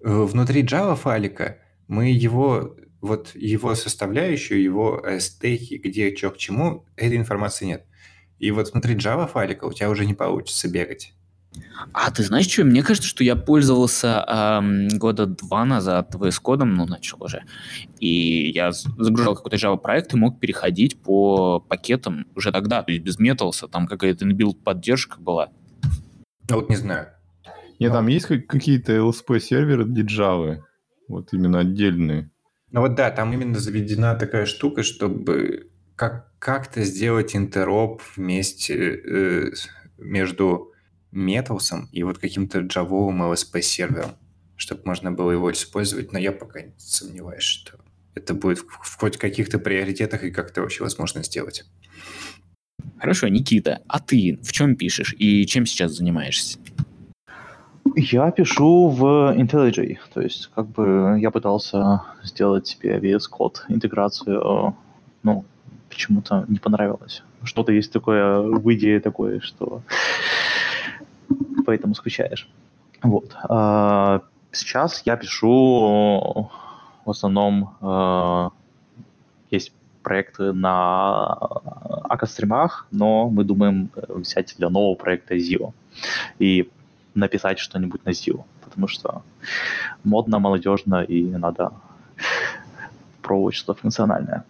э, 0.03 0.09
внутри 0.09 0.63
Java 0.63 0.95
файлика 0.95 1.57
мы 1.87 2.09
его 2.09 2.75
вот 3.01 3.31
его 3.33 3.75
составляющую, 3.75 4.61
его 4.61 5.03
стейки, 5.19 5.75
где 5.75 6.15
что 6.15 6.29
к 6.29 6.37
чему, 6.37 6.85
этой 6.95 7.17
информации 7.17 7.65
нет. 7.65 7.85
И 8.39 8.49
вот 8.51 8.71
внутри 8.71 8.95
Java 8.95 9.27
файлика 9.27 9.65
у 9.65 9.73
тебя 9.73 9.89
уже 9.89 10.05
не 10.05 10.13
получится 10.13 10.67
бегать. 10.69 11.13
А 11.93 12.09
ты 12.11 12.23
знаешь 12.23 12.47
что? 12.47 12.63
Мне 12.63 12.81
кажется, 12.81 13.09
что 13.09 13.23
я 13.23 13.35
пользовался 13.35 14.25
эм, 14.27 14.87
года 14.97 15.25
два 15.25 15.65
назад 15.65 16.15
VS 16.15 16.39
кодом, 16.41 16.75
ну, 16.75 16.85
начал 16.85 17.21
уже. 17.21 17.43
И 17.99 18.51
я 18.51 18.71
загружал 18.71 19.35
какой-то 19.35 19.57
Java 19.57 19.77
проект 19.77 20.13
и 20.13 20.17
мог 20.17 20.39
переходить 20.39 21.01
по 21.01 21.59
пакетам 21.59 22.25
уже 22.35 22.51
тогда, 22.51 22.83
то 22.83 22.91
есть 22.91 23.03
без 23.03 23.19
металса, 23.19 23.67
там 23.67 23.85
какая-то 23.85 24.25
инбилд 24.25 24.63
поддержка 24.63 25.19
была. 25.19 25.49
Ну, 26.49 26.55
вот 26.55 26.69
не 26.69 26.77
знаю. 26.77 27.09
Нет, 27.79 27.91
там 27.91 28.07
есть 28.07 28.27
какие-то 28.27 28.93
LSP-серверы 28.93 29.85
для 29.85 30.03
Java, 30.03 30.61
вот 31.07 31.33
именно 31.33 31.59
отдельные. 31.59 32.30
Ну 32.71 32.81
вот 32.81 32.95
да, 32.95 33.11
там 33.11 33.33
именно 33.33 33.59
заведена 33.59 34.15
такая 34.15 34.45
штука, 34.45 34.83
чтобы 34.83 35.69
как- 35.95 36.31
как-то 36.39 36.83
сделать 36.83 37.35
интероп 37.35 38.01
вместе 38.15 38.75
э, 38.75 39.51
между 39.97 40.71
Metals 41.13 41.87
и 41.91 42.03
вот 42.03 42.17
каким-то 42.17 42.59
джавовым 42.61 43.23
LSP-сервером, 43.23 44.11
чтобы 44.55 44.81
можно 44.85 45.11
было 45.11 45.31
его 45.31 45.51
использовать, 45.51 46.13
но 46.13 46.19
я 46.19 46.31
пока 46.31 46.61
сомневаюсь, 46.77 47.43
что 47.43 47.77
это 48.15 48.33
будет 48.33 48.59
в, 48.59 48.97
хоть 48.97 49.17
каких-то 49.17 49.59
приоритетах 49.59 50.23
и 50.23 50.31
как-то 50.31 50.61
вообще 50.61 50.83
возможно 50.83 51.23
сделать. 51.23 51.65
Хорошо, 52.97 53.27
Никита, 53.27 53.81
а 53.87 53.99
ты 53.99 54.39
в 54.41 54.51
чем 54.53 54.75
пишешь 54.75 55.13
и 55.17 55.45
чем 55.45 55.65
сейчас 55.65 55.91
занимаешься? 55.93 56.57
Я 57.95 58.31
пишу 58.31 58.89
в 58.89 59.35
IntelliJ, 59.35 59.97
то 60.13 60.21
есть 60.21 60.49
как 60.55 60.67
бы 60.67 61.17
я 61.19 61.31
пытался 61.31 62.03
сделать 62.23 62.67
себе 62.67 62.97
VS 62.97 63.23
Code 63.31 63.57
интеграцию, 63.69 64.75
ну, 65.23 65.45
почему-то 65.89 66.45
не 66.47 66.59
понравилось. 66.59 67.23
Что-то 67.43 67.71
есть 67.71 67.91
такое 67.91 68.39
в 68.41 68.73
идее 68.73 68.99
такое, 68.99 69.39
что 69.39 69.81
поэтому 71.65 71.95
скучаешь. 71.95 72.47
Вот. 73.03 73.35
А, 73.49 74.21
сейчас 74.51 75.01
я 75.05 75.17
пишу 75.17 76.49
в 77.05 77.09
основном 77.09 78.51
есть 79.49 79.73
проекты 80.03 80.53
на 80.53 81.33
акостримах, 82.09 82.87
но 82.91 83.29
мы 83.29 83.43
думаем 83.43 83.89
взять 84.07 84.55
для 84.57 84.69
нового 84.69 84.95
проекта 84.95 85.35
Zio 85.35 85.73
и 86.39 86.69
написать 87.13 87.59
что-нибудь 87.59 88.05
на 88.05 88.09
Zio, 88.09 88.43
потому 88.63 88.87
что 88.87 89.23
модно, 90.03 90.39
молодежно 90.39 91.03
и 91.03 91.23
надо 91.23 91.71
пробовать 93.21 93.55
что-то 93.55 93.79
функциональное. 93.81 94.43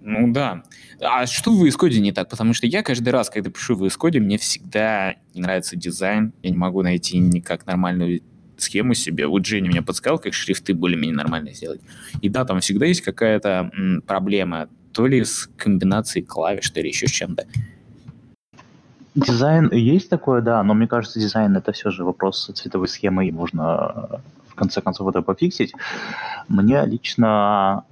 Ну 0.00 0.32
да. 0.32 0.62
А 1.00 1.26
что 1.26 1.52
в 1.52 1.64
Code 1.64 1.98
не 1.98 2.12
так? 2.12 2.28
Потому 2.28 2.54
что 2.54 2.66
я 2.66 2.82
каждый 2.82 3.08
раз, 3.10 3.30
когда 3.30 3.50
пишу 3.50 3.74
в 3.74 3.82
Code, 3.82 4.20
мне 4.20 4.38
всегда 4.38 5.16
не 5.34 5.40
нравится 5.42 5.76
дизайн. 5.76 6.32
Я 6.42 6.50
не 6.50 6.56
могу 6.56 6.82
найти 6.82 7.18
никак 7.18 7.66
нормальную 7.66 8.20
схему 8.56 8.94
себе. 8.94 9.26
Вот 9.26 9.44
Женя 9.44 9.68
меня 9.68 9.82
подсказал, 9.82 10.18
как 10.18 10.34
шрифты 10.34 10.74
более-менее 10.74 11.16
нормально 11.16 11.52
сделать. 11.52 11.80
И 12.20 12.28
да, 12.28 12.44
там 12.44 12.60
всегда 12.60 12.86
есть 12.86 13.00
какая-то 13.00 13.70
проблема. 14.06 14.68
То 14.92 15.06
ли 15.06 15.24
с 15.24 15.48
комбинацией 15.56 16.24
клавиш, 16.24 16.70
то 16.70 16.80
ли 16.80 16.88
еще 16.88 17.08
с 17.08 17.10
чем-то. 17.10 17.46
Дизайн 19.14 19.70
есть 19.72 20.08
такое, 20.08 20.40
да, 20.40 20.62
но 20.62 20.74
мне 20.74 20.86
кажется, 20.86 21.20
дизайн 21.20 21.56
это 21.56 21.72
все 21.72 21.90
же 21.90 22.04
вопрос 22.04 22.50
цветовой 22.54 22.88
схемы, 22.88 23.26
и 23.26 23.32
можно 23.32 24.20
в 24.48 24.54
конце 24.54 24.80
концов 24.80 25.08
это 25.08 25.22
пофиксить. 25.22 25.74
Мне 26.48 26.84
лично 26.86 27.84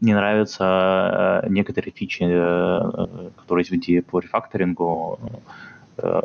не 0.00 0.14
нравятся 0.14 1.42
э, 1.44 1.48
некоторые 1.48 1.92
фичи, 1.92 2.22
э, 2.22 3.30
которые 3.36 3.62
есть 3.62 3.70
в 3.70 3.76
идее 3.76 4.02
по 4.02 4.20
рефакторингу. 4.20 5.18
Э, 5.96 6.22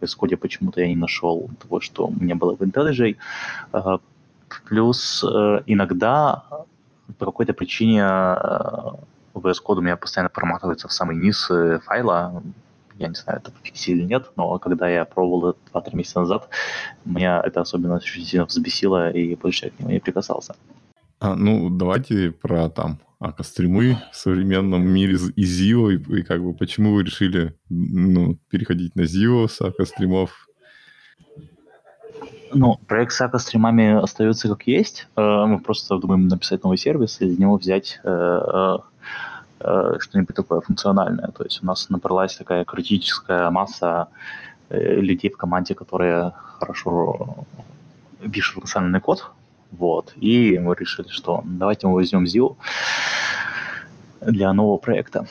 в 0.00 0.04
исходе 0.04 0.36
почему-то 0.36 0.80
я 0.80 0.88
не 0.88 0.96
нашел 0.96 1.50
того, 1.60 1.80
что 1.80 2.06
у 2.06 2.12
меня 2.12 2.36
было 2.36 2.54
в 2.54 2.60
IntelliJ. 2.60 3.16
Плюс 4.68 5.24
иногда 5.66 6.44
по 7.18 7.26
какой-то 7.26 7.52
причине 7.52 8.00
VS 9.34 9.56
Code 9.66 9.78
у 9.78 9.80
меня 9.80 9.96
постоянно 9.96 10.30
проматывается 10.30 10.86
в 10.86 10.92
самый 10.92 11.16
низ 11.16 11.50
файла. 11.84 12.42
Я 12.98 13.08
не 13.08 13.14
знаю, 13.14 13.38
это 13.38 13.52
фикси 13.62 13.90
или 13.92 14.02
нет, 14.02 14.30
но 14.36 14.58
когда 14.58 14.88
я 14.88 15.04
пробовал 15.04 15.50
это 15.50 15.58
2-3 15.72 15.96
месяца 15.96 16.20
назад, 16.20 16.48
меня 17.04 17.40
это 17.44 17.60
особенно 17.60 18.00
сильно 18.00 18.44
взбесило, 18.44 19.10
и 19.10 19.36
больше 19.36 19.66
я 19.66 19.70
к 19.70 19.78
нему 19.78 19.90
не 19.90 20.00
прикасался. 20.00 20.56
А, 21.20 21.34
ну, 21.34 21.70
давайте 21.70 22.32
про 22.32 22.68
там 22.68 22.98
акостримы 23.20 23.98
в 24.12 24.16
современном 24.16 24.82
мире 24.82 25.14
из 25.14 25.60
Zio, 25.60 25.92
и, 25.92 26.18
и 26.18 26.22
как 26.22 26.42
бы 26.42 26.54
почему 26.54 26.94
вы 26.94 27.04
решили 27.04 27.54
ну, 27.68 28.38
переходить 28.50 28.96
на 28.96 29.02
Zio 29.02 29.48
с 29.48 29.60
акостримов? 29.60 30.48
Ну, 32.52 32.78
проект 32.86 33.12
с 33.12 33.20
акостримами 33.20 34.02
остается 34.02 34.48
как 34.48 34.66
есть. 34.66 35.06
Э, 35.16 35.44
мы 35.46 35.60
просто 35.60 35.98
думаем 35.98 36.28
написать 36.28 36.62
новый 36.64 36.78
сервис 36.78 37.20
и 37.20 37.26
из 37.26 37.38
него 37.38 37.56
взять 37.56 38.00
э, 38.04 38.08
э, 38.08 38.78
что-нибудь 39.60 40.36
такое 40.36 40.60
функциональное. 40.60 41.28
То 41.28 41.44
есть 41.44 41.62
у 41.62 41.66
нас 41.66 41.90
набралась 41.90 42.36
такая 42.36 42.64
критическая 42.64 43.50
масса 43.50 44.08
людей 44.70 45.30
в 45.30 45.36
команде, 45.36 45.74
которые 45.74 46.32
хорошо 46.58 47.46
пишут 48.32 48.54
функциональный 48.54 49.00
код, 49.00 49.30
вот. 49.70 50.12
И 50.16 50.58
мы 50.58 50.74
решили, 50.74 51.08
что 51.08 51.42
давайте 51.44 51.86
мы 51.86 51.94
возьмем 51.94 52.24
ZIO 52.24 52.56
для 54.20 54.52
нового 54.52 54.78
проекта. 54.78 55.26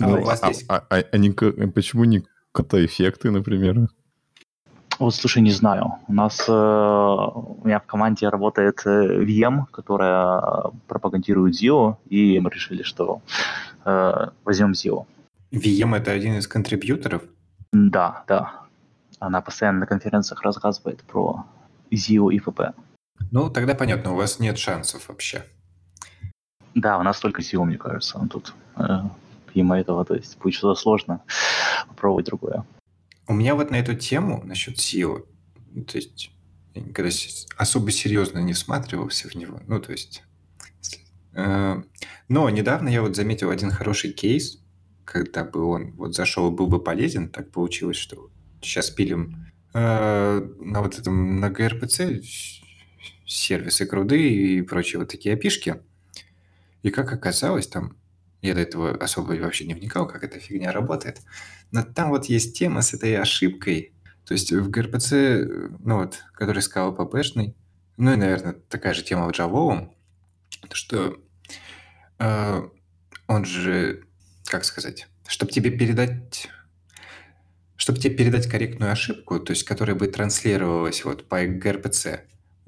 А, 0.00 0.08
ну, 0.08 0.28
а, 0.28 0.36
а, 0.68 0.84
а, 0.88 1.04
а 1.12 1.18
не, 1.18 1.30
почему 1.30 2.04
не 2.04 2.24
кота-эффекты, 2.52 3.30
например? 3.30 3.88
Вот, 5.00 5.14
слушай, 5.14 5.40
не 5.40 5.50
знаю. 5.50 5.94
У 6.08 6.12
нас 6.12 6.46
э, 6.46 6.52
у 6.52 7.62
меня 7.64 7.80
в 7.80 7.86
команде 7.86 8.28
работает 8.28 8.82
э, 8.84 9.24
VM, 9.24 9.64
которая 9.72 10.42
пропагандирует 10.88 11.54
ZIO, 11.54 11.96
и 12.10 12.38
мы 12.38 12.50
решили, 12.50 12.82
что 12.82 13.22
э, 13.86 14.28
возьмем 14.44 14.72
ZIO. 14.72 15.06
VM 15.52 15.96
это 15.96 16.10
один 16.10 16.34
из 16.36 16.46
контрибьюторов? 16.46 17.22
Да, 17.72 18.24
да. 18.28 18.52
Она 19.18 19.40
постоянно 19.40 19.80
на 19.80 19.86
конференциях 19.86 20.42
рассказывает 20.42 21.02
про 21.04 21.46
ZIO 21.90 22.30
и 22.30 22.38
FP. 22.38 22.74
Ну, 23.30 23.48
тогда 23.48 23.74
понятно, 23.74 24.12
у 24.12 24.16
вас 24.16 24.38
нет 24.38 24.58
шансов 24.58 25.08
вообще. 25.08 25.46
Да, 26.74 26.98
у 26.98 27.02
нас 27.02 27.18
только 27.20 27.40
SEO, 27.40 27.64
мне 27.64 27.78
кажется, 27.78 28.18
он 28.18 28.28
тут. 28.28 28.52
Э, 28.76 29.00
помимо 29.46 29.80
этого, 29.80 30.04
то 30.04 30.14
есть 30.14 30.38
будет 30.38 30.52
что-то 30.52 30.78
сложно 30.78 31.22
попробовать 31.88 32.26
другое. 32.26 32.64
У 33.30 33.32
меня 33.32 33.54
вот 33.54 33.70
на 33.70 33.76
эту 33.76 33.94
тему 33.94 34.42
насчет 34.44 34.78
SEO, 34.78 35.24
то 35.86 35.96
есть 35.96 36.32
я 36.74 36.82
никогда 36.82 37.12
особо 37.56 37.92
серьезно 37.92 38.40
не 38.40 38.54
всматривался 38.54 39.28
в 39.28 39.36
него, 39.36 39.62
ну, 39.68 39.80
то 39.80 39.92
есть... 39.92 40.24
Э, 41.34 41.80
но 42.26 42.50
недавно 42.50 42.88
я 42.88 43.02
вот 43.02 43.14
заметил 43.14 43.50
один 43.50 43.70
хороший 43.70 44.10
кейс, 44.10 44.58
когда 45.04 45.44
бы 45.44 45.62
он 45.62 45.92
вот 45.92 46.16
зашел 46.16 46.50
был 46.50 46.66
бы 46.66 46.82
полезен, 46.82 47.28
так 47.28 47.52
получилось, 47.52 47.98
что 47.98 48.32
сейчас 48.62 48.90
пилим 48.90 49.46
э, 49.74 50.48
на 50.58 50.82
вот 50.82 50.98
этом, 50.98 51.38
на 51.38 51.50
ГРПЦ 51.50 52.00
сервисы 53.26 53.86
круды 53.86 54.28
и 54.28 54.62
прочие 54.62 54.98
вот 54.98 55.08
такие 55.08 55.36
опишки. 55.36 55.80
И 56.82 56.90
как 56.90 57.12
оказалось, 57.12 57.68
там 57.68 57.96
я 58.42 58.54
до 58.54 58.60
этого 58.60 58.96
особо 58.96 59.34
вообще 59.34 59.66
не 59.66 59.74
вникал, 59.74 60.08
как 60.08 60.24
эта 60.24 60.40
фигня 60.40 60.72
работает. 60.72 61.20
Но 61.72 61.82
там 61.82 62.10
вот 62.10 62.26
есть 62.26 62.56
тема 62.56 62.82
с 62.82 62.94
этой 62.94 63.16
ошибкой. 63.16 63.92
То 64.24 64.34
есть 64.34 64.52
в 64.52 64.70
ГРПЦ, 64.70 65.12
ну 65.80 65.98
вот, 65.98 66.22
который 66.34 66.62
сказал 66.62 66.94
ППшный, 66.94 67.56
ну 67.96 68.12
и, 68.12 68.16
наверное, 68.16 68.54
такая 68.68 68.94
же 68.94 69.02
тема 69.02 69.26
в 69.26 69.30
Java, 69.32 69.90
что 70.72 71.18
э, 72.18 72.62
он 73.26 73.44
же, 73.44 74.04
как 74.46 74.64
сказать, 74.64 75.08
чтобы 75.26 75.52
тебе 75.52 75.70
передать 75.70 76.48
чтобы 77.76 77.98
тебе 77.98 78.14
передать 78.14 78.46
корректную 78.46 78.92
ошибку, 78.92 79.40
то 79.40 79.52
есть 79.52 79.64
которая 79.64 79.96
бы 79.96 80.06
транслировалась 80.06 81.02
вот 81.02 81.26
по 81.28 81.46
ГРПЦ, 81.46 82.20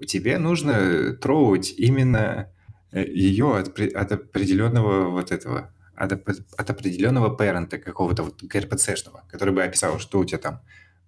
тебе 0.07 0.39
нужно 0.39 1.13
троуть 1.15 1.75
именно 1.77 2.51
э, 2.93 3.05
ее 3.05 3.59
от, 3.59 3.79
от 3.79 4.13
определенного 4.13 5.11
вот 5.11 5.31
этого, 5.31 5.71
от, 5.95 6.13
от 6.13 6.71
определенного 6.71 7.35
парента 7.35 7.79
какого-то 7.79 8.25
вот 8.25 8.43
gRPC-шного, 8.43 9.23
который 9.29 9.55
бы 9.55 9.63
описал, 9.63 9.99
что 9.99 10.19
у 10.19 10.25
тебя 10.25 10.39
там 10.39 10.61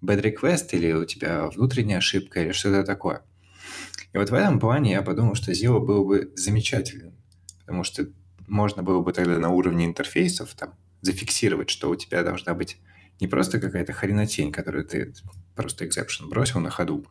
bad 0.02 0.22
request 0.22 0.68
или 0.72 0.92
у 0.92 1.04
тебя 1.04 1.46
внутренняя 1.48 1.98
ошибка 1.98 2.42
или 2.42 2.52
что-то 2.52 2.84
такое. 2.84 3.22
И 4.12 4.18
вот 4.18 4.30
в 4.30 4.34
этом 4.34 4.60
плане 4.60 4.92
я 4.92 5.02
подумал, 5.02 5.34
что 5.34 5.52
Zio 5.52 5.80
был 5.80 6.04
бы 6.04 6.32
замечательным, 6.36 7.14
потому 7.60 7.84
что 7.84 8.06
можно 8.46 8.82
было 8.82 9.00
бы 9.00 9.12
тогда 9.12 9.38
на 9.38 9.50
уровне 9.50 9.86
интерфейсов 9.86 10.54
там 10.54 10.74
зафиксировать, 11.00 11.70
что 11.70 11.90
у 11.90 11.96
тебя 11.96 12.22
должна 12.22 12.54
быть 12.54 12.78
не 13.20 13.26
просто 13.26 13.60
какая-то 13.60 13.92
хренотень, 13.92 14.52
которую 14.52 14.84
ты 14.84 15.14
просто 15.54 15.84
exception 15.84 16.28
бросил 16.28 16.60
на 16.60 16.70
ходу, 16.70 17.06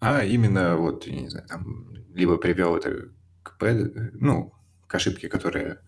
а 0.00 0.24
именно 0.24 0.76
вот, 0.76 1.06
не 1.06 1.28
знаю, 1.28 1.46
там, 1.48 1.94
либо 2.14 2.36
привел 2.36 2.76
это 2.76 3.08
к, 3.42 3.56
ну, 4.12 4.52
к 4.86 4.94
ошибке, 4.94 5.28
которая 5.28 5.80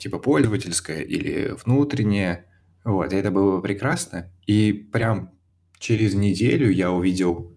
типа 0.00 0.18
пользовательская 0.18 1.02
или 1.02 1.54
внутренняя, 1.64 2.46
вот, 2.84 3.12
и 3.12 3.16
это 3.16 3.30
было 3.30 3.60
прекрасно, 3.60 4.32
и 4.46 4.72
прям 4.72 5.32
через 5.78 6.14
неделю 6.14 6.70
я 6.70 6.90
увидел, 6.90 7.56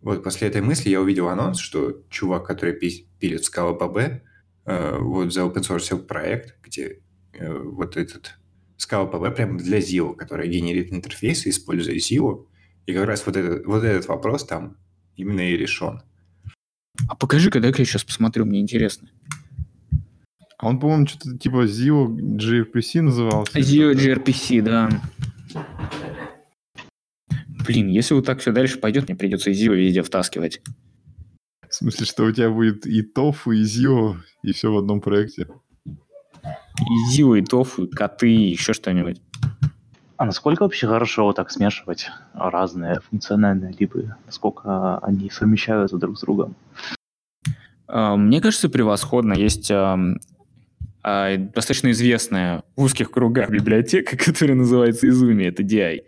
вот 0.00 0.22
после 0.22 0.48
этой 0.48 0.60
мысли 0.60 0.90
я 0.90 1.00
увидел 1.00 1.28
анонс, 1.28 1.58
что 1.58 2.02
чувак, 2.10 2.46
который 2.46 2.74
пилит 2.74 3.42
Scala 3.42 3.78
PB, 3.78 4.20
э, 4.66 4.98
вот 4.98 5.32
заопенсорсил 5.32 6.00
проект, 6.00 6.56
где 6.62 7.00
э, 7.32 7.58
вот 7.58 7.96
этот 7.96 8.34
Scala 8.76 9.10
PB 9.10 9.30
прямо 9.30 9.58
для 9.58 9.78
Zio, 9.78 10.14
который 10.14 10.48
генерит 10.48 10.92
интерфейсы, 10.92 11.48
используя 11.48 11.96
Zio, 11.96 12.46
и 12.86 12.92
как 12.92 13.06
раз 13.06 13.24
вот 13.24 13.36
этот, 13.36 13.64
вот 13.66 13.84
этот 13.84 14.08
вопрос 14.08 14.44
там 14.44 14.76
именно 15.16 15.48
и 15.48 15.56
решен. 15.56 16.02
А 17.08 17.16
покажи-ка, 17.16 17.60
дай-ка 17.60 17.82
я 17.82 17.86
сейчас 17.86 18.04
посмотрю, 18.04 18.44
мне 18.44 18.60
интересно. 18.60 19.08
А 20.58 20.68
он, 20.68 20.78
по-моему, 20.78 21.06
что-то 21.06 21.36
типа 21.36 21.64
Zio 21.64 22.06
gRPC 22.06 23.02
назывался. 23.02 23.58
Zio 23.58 23.92
gRPC, 23.92 24.62
да. 24.62 24.88
Блин, 27.66 27.88
если 27.88 28.14
вот 28.14 28.26
так 28.26 28.40
все 28.40 28.52
дальше 28.52 28.78
пойдет, 28.78 29.08
мне 29.08 29.16
придется 29.16 29.50
Zio 29.50 29.74
везде 29.74 30.02
втаскивать. 30.02 30.60
В 31.68 31.74
смысле, 31.74 32.06
что 32.06 32.24
у 32.24 32.32
тебя 32.32 32.50
будет 32.50 32.86
и 32.86 33.02
TOF, 33.02 33.52
и 33.52 33.62
Zio, 33.62 34.16
и 34.42 34.52
все 34.52 34.72
в 34.72 34.78
одном 34.78 35.00
проекте? 35.00 35.48
И 36.44 37.12
Zio, 37.12 37.38
и 37.38 37.42
TOF, 37.42 37.84
и 37.84 37.90
коты, 37.90 38.30
и 38.30 38.50
еще 38.50 38.74
что-нибудь. 38.74 39.20
А 40.16 40.26
насколько 40.26 40.62
вообще 40.62 40.86
хорошо 40.86 41.24
вот 41.24 41.36
так 41.36 41.50
смешивать 41.50 42.10
разные 42.34 43.00
функциональные 43.10 43.74
либо 43.76 44.16
насколько 44.26 44.98
они 44.98 45.28
совмещаются 45.30 45.98
друг 45.98 46.16
с 46.16 46.20
другом? 46.20 46.54
А, 47.88 48.16
мне 48.16 48.40
кажется, 48.40 48.68
превосходно. 48.68 49.32
Есть 49.32 49.72
достаточно 51.04 51.90
известная 51.90 52.62
в 52.76 52.84
узких 52.84 53.10
кругах 53.10 53.50
библиотека, 53.50 54.16
которая 54.24 54.56
называется 54.56 55.06
Izumi, 55.06 55.44
это 55.48 55.62
DI 55.62 56.02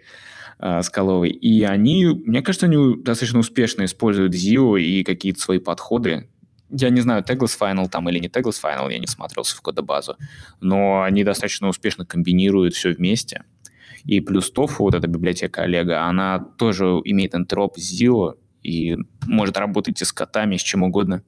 скаловый. 0.82 1.30
И 1.30 1.64
они, 1.64 2.06
мне 2.06 2.40
кажется, 2.40 2.64
они 2.64 2.96
достаточно 2.96 3.40
успешно 3.40 3.84
используют 3.84 4.34
Zio 4.34 4.80
и 4.80 5.04
какие-то 5.04 5.38
свои 5.38 5.58
подходы. 5.58 6.30
Я 6.70 6.88
не 6.88 7.02
знаю, 7.02 7.22
Tagless 7.22 7.58
Final 7.60 7.90
там 7.90 8.08
или 8.08 8.18
не 8.18 8.28
Tagless 8.28 8.56
Final, 8.64 8.90
я 8.90 8.98
не 8.98 9.06
смотрелся 9.06 9.54
в 9.54 9.60
кодобазу, 9.60 10.16
но 10.62 11.02
они 11.02 11.24
достаточно 11.24 11.68
успешно 11.68 12.06
комбинируют 12.06 12.74
все 12.74 12.92
вместе– 12.92 13.42
и 14.06 14.20
плюс 14.20 14.52
TOFU, 14.54 14.76
вот 14.78 14.94
эта 14.94 15.08
библиотека 15.08 15.62
Олега, 15.62 16.04
она 16.04 16.38
тоже 16.38 16.84
имеет 17.04 17.34
энтроп 17.34 17.76
Zio 17.76 18.36
и 18.62 18.96
может 19.26 19.58
работать 19.58 20.00
и 20.00 20.04
с 20.04 20.12
котами, 20.12 20.54
и 20.54 20.58
с 20.58 20.62
чем 20.62 20.84
угодно. 20.84 21.22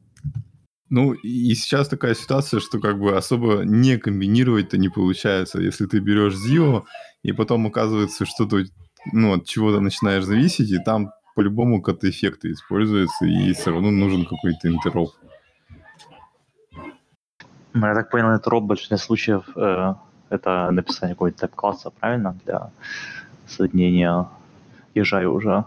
Ну, 0.91 1.13
и 1.13 1.55
сейчас 1.55 1.89
такая 1.89 2.15
ситуация, 2.15 2.61
что 2.61 2.81
как 2.81 2.99
бы 2.99 3.17
особо 3.17 3.63
не 3.65 3.99
комбинировать-то 3.99 4.79
не 4.79 4.89
получается. 4.89 5.61
Если 5.61 5.87
ты 5.87 5.99
берешь 5.99 6.35
Zio, 6.35 6.85
и 7.23 7.33
потом 7.33 7.67
оказывается, 7.67 8.25
что 8.25 8.47
ты 8.47 8.67
ну, 9.13 9.35
от 9.35 9.47
чего-то 9.47 9.81
начинаешь 9.81 10.25
зависеть, 10.25 10.71
и 10.71 10.79
там 10.79 11.13
по-любому 11.35 11.83
кат-эффекты 11.83 12.53
используются, 12.53 13.27
и 13.27 13.53
все 13.53 13.71
равно 13.71 13.91
нужен 13.91 14.25
какой-то 14.25 14.69
интероп. 14.69 15.11
Ну, 17.75 17.87
я 17.87 17.95
так 17.95 18.11
понял, 18.11 18.35
интероп 18.35 18.65
в 18.65 18.67
большинстве 18.67 18.97
случаев 18.97 19.45
э, 19.57 19.95
это 20.31 20.71
написание 20.71 21.15
какого-то 21.15 21.47
type-класса, 21.47 21.91
правильно? 21.91 22.37
Для 22.45 22.71
соединения 23.47 24.27
ежа 24.95 25.23
и 25.23 25.27
уже. 25.27 25.65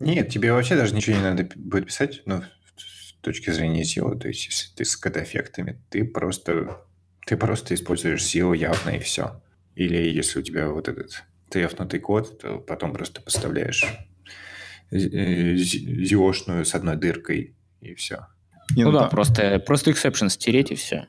Нет, 0.00 0.28
тебе 0.30 0.52
вообще 0.52 0.76
даже 0.76 0.94
ничего 0.94 1.16
не 1.16 1.22
надо 1.22 1.48
будет 1.54 1.86
писать, 1.86 2.22
ну, 2.26 2.42
точки 3.22 3.50
зрения 3.50 3.82
SEO. 3.82 4.18
То 4.18 4.28
есть, 4.28 4.46
если 4.46 4.74
ты 4.74 4.84
с 4.84 4.96
код-эффектами, 4.96 5.80
ты 5.88 6.04
просто, 6.04 6.82
ты 7.26 7.36
просто 7.36 7.74
используешь 7.74 8.22
SEO 8.22 8.56
явно 8.56 8.90
и 8.90 8.98
все. 8.98 9.40
Или 9.74 9.96
если 10.10 10.40
у 10.40 10.42
тебя 10.42 10.68
вот 10.68 10.88
этот 10.88 11.24
трефнутый 11.48 12.00
код, 12.00 12.40
то 12.40 12.58
потом 12.58 12.92
просто 12.92 13.22
поставляешь 13.22 13.84
zio 14.90 16.64
с 16.64 16.74
одной 16.74 16.96
дыркой 16.96 17.54
и 17.80 17.94
все. 17.94 18.26
Не, 18.76 18.84
ну, 18.84 18.90
ну 18.90 18.98
да, 19.00 19.06
просто, 19.06 19.58
просто 19.58 19.90
exception 19.90 20.28
стереть 20.28 20.70
и 20.70 20.74
все. 20.74 21.06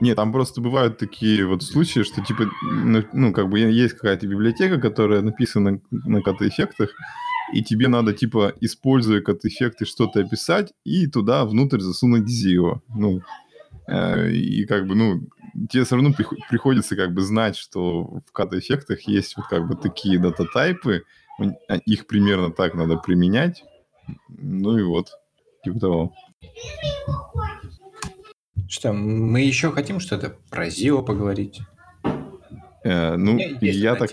Нет, 0.00 0.16
там 0.16 0.32
просто 0.32 0.60
бывают 0.60 0.98
такие 0.98 1.46
вот 1.46 1.62
случаи, 1.62 2.02
что 2.02 2.22
типа, 2.22 2.50
ну, 2.62 3.02
ну 3.12 3.32
как 3.32 3.48
бы 3.48 3.58
есть 3.58 3.94
какая-то 3.94 4.26
библиотека, 4.26 4.78
которая 4.78 5.22
написана 5.22 5.80
на 5.90 6.20
кат-эффектах, 6.20 6.90
и 7.52 7.62
тебе 7.62 7.88
надо, 7.88 8.12
типа, 8.12 8.54
используя 8.60 9.20
кат-эффекты, 9.20 9.84
что-то 9.84 10.20
описать 10.20 10.72
и 10.84 11.06
туда 11.06 11.44
внутрь 11.44 11.80
засунуть 11.80 12.24
Zio. 12.24 12.80
Ну, 12.94 13.22
э, 13.86 14.30
и 14.30 14.64
как 14.66 14.86
бы, 14.86 14.94
ну, 14.94 15.20
тебе 15.70 15.84
все 15.84 15.96
равно 15.96 16.12
приходится 16.12 16.96
как 16.96 17.12
бы 17.12 17.22
знать, 17.22 17.56
что 17.56 18.20
в 18.26 18.32
кат-эффектах 18.32 19.02
есть 19.02 19.36
вот 19.36 19.46
как 19.46 19.66
бы 19.68 19.76
такие 19.76 20.18
дата-тайпы, 20.18 21.02
а 21.68 21.76
их 21.76 22.06
примерно 22.06 22.50
так 22.50 22.74
надо 22.74 22.96
применять. 22.96 23.64
Ну 24.28 24.78
и 24.78 24.82
вот, 24.82 25.10
типа 25.64 25.80
того. 25.80 26.14
Что, 28.68 28.92
мы 28.92 29.42
еще 29.42 29.70
хотим 29.70 30.00
что-то 30.00 30.36
про 30.50 30.68
Зио 30.68 31.02
поговорить? 31.02 31.60
Э, 32.86 33.16
ну, 33.16 33.38
я 33.60 33.94
так... 33.96 34.10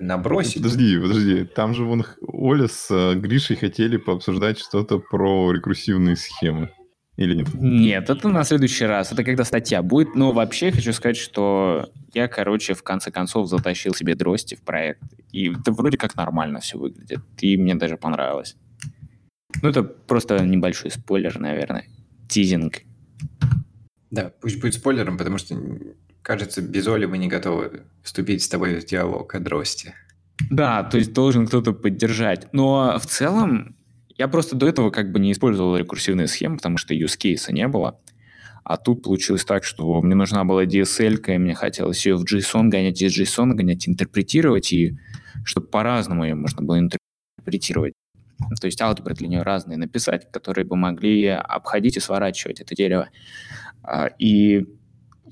Набросить. 0.00 0.56
Подожди, 0.62 0.98
подожди. 0.98 1.44
Там 1.44 1.74
же 1.74 1.84
вон 1.84 2.04
Оля 2.44 2.68
с 2.68 2.90
э, 2.90 3.14
Гришей 3.14 3.56
хотели 3.56 3.96
пообсуждать 3.96 4.58
что-то 4.58 4.98
про 4.98 5.50
рекурсивные 5.50 6.14
схемы. 6.14 6.70
Или 7.16 7.36
нет? 7.36 7.54
Нет, 7.54 8.10
это 8.10 8.28
на 8.28 8.44
следующий 8.44 8.84
раз. 8.84 9.12
Это 9.12 9.24
когда 9.24 9.44
статья 9.44 9.82
будет. 9.82 10.14
Но 10.14 10.30
вообще 10.30 10.70
хочу 10.70 10.92
сказать, 10.92 11.16
что 11.16 11.88
я, 12.12 12.28
короче, 12.28 12.74
в 12.74 12.82
конце 12.82 13.10
концов 13.10 13.48
затащил 13.48 13.94
себе 13.94 14.14
дрости 14.14 14.56
в 14.56 14.60
проект. 14.60 15.00
И 15.32 15.52
это 15.52 15.72
вроде 15.72 15.96
как 15.96 16.16
нормально 16.16 16.60
все 16.60 16.76
выглядит. 16.76 17.20
И 17.40 17.56
мне 17.56 17.76
даже 17.76 17.96
понравилось. 17.96 18.56
Ну, 19.62 19.70
это 19.70 19.82
просто 19.82 20.38
небольшой 20.44 20.90
спойлер, 20.90 21.38
наверное. 21.38 21.86
Тизинг. 22.28 22.82
Да, 24.10 24.34
пусть 24.42 24.60
будет 24.60 24.74
спойлером, 24.74 25.16
потому 25.16 25.38
что, 25.38 25.56
кажется, 26.20 26.60
без 26.60 26.86
Оли 26.88 27.06
мы 27.06 27.16
не 27.16 27.28
готовы 27.28 27.84
вступить 28.02 28.42
с 28.42 28.48
тобой 28.50 28.80
в 28.80 28.84
диалог 28.84 29.34
о 29.34 29.40
дросте. 29.40 29.94
Да, 30.50 30.82
то 30.84 30.98
есть 30.98 31.12
должен 31.12 31.46
кто-то 31.46 31.72
поддержать. 31.72 32.48
Но 32.52 32.98
в 32.98 33.06
целом 33.06 33.76
я 34.16 34.28
просто 34.28 34.56
до 34.56 34.66
этого 34.66 34.90
как 34.90 35.12
бы 35.12 35.18
не 35.18 35.32
использовал 35.32 35.76
рекурсивные 35.76 36.26
схемы, 36.26 36.56
потому 36.56 36.78
что 36.78 36.94
use 36.94 37.18
case 37.18 37.52
не 37.52 37.66
было. 37.68 37.98
А 38.64 38.78
тут 38.78 39.02
получилось 39.02 39.44
так, 39.44 39.62
что 39.62 40.00
мне 40.00 40.14
нужна 40.14 40.44
была 40.44 40.64
DSL, 40.64 41.20
и 41.34 41.38
мне 41.38 41.54
хотелось 41.54 42.04
ее 42.06 42.16
в 42.16 42.24
JSON 42.24 42.68
гонять, 42.68 43.02
из 43.02 43.18
JSON 43.18 43.50
гонять, 43.52 43.86
интерпретировать, 43.86 44.72
и 44.72 44.96
чтобы 45.44 45.66
по-разному 45.66 46.24
ее 46.24 46.34
можно 46.34 46.62
было 46.62 46.78
интерпретировать. 46.78 47.92
То 48.60 48.66
есть 48.66 48.80
алгебры 48.80 49.14
для 49.14 49.28
нее 49.28 49.42
разные 49.42 49.76
написать, 49.76 50.30
которые 50.32 50.64
бы 50.64 50.76
могли 50.76 51.26
обходить 51.26 51.96
и 51.98 52.00
сворачивать 52.00 52.60
это 52.60 52.74
дерево. 52.74 53.10
А, 53.82 54.06
и, 54.18 54.66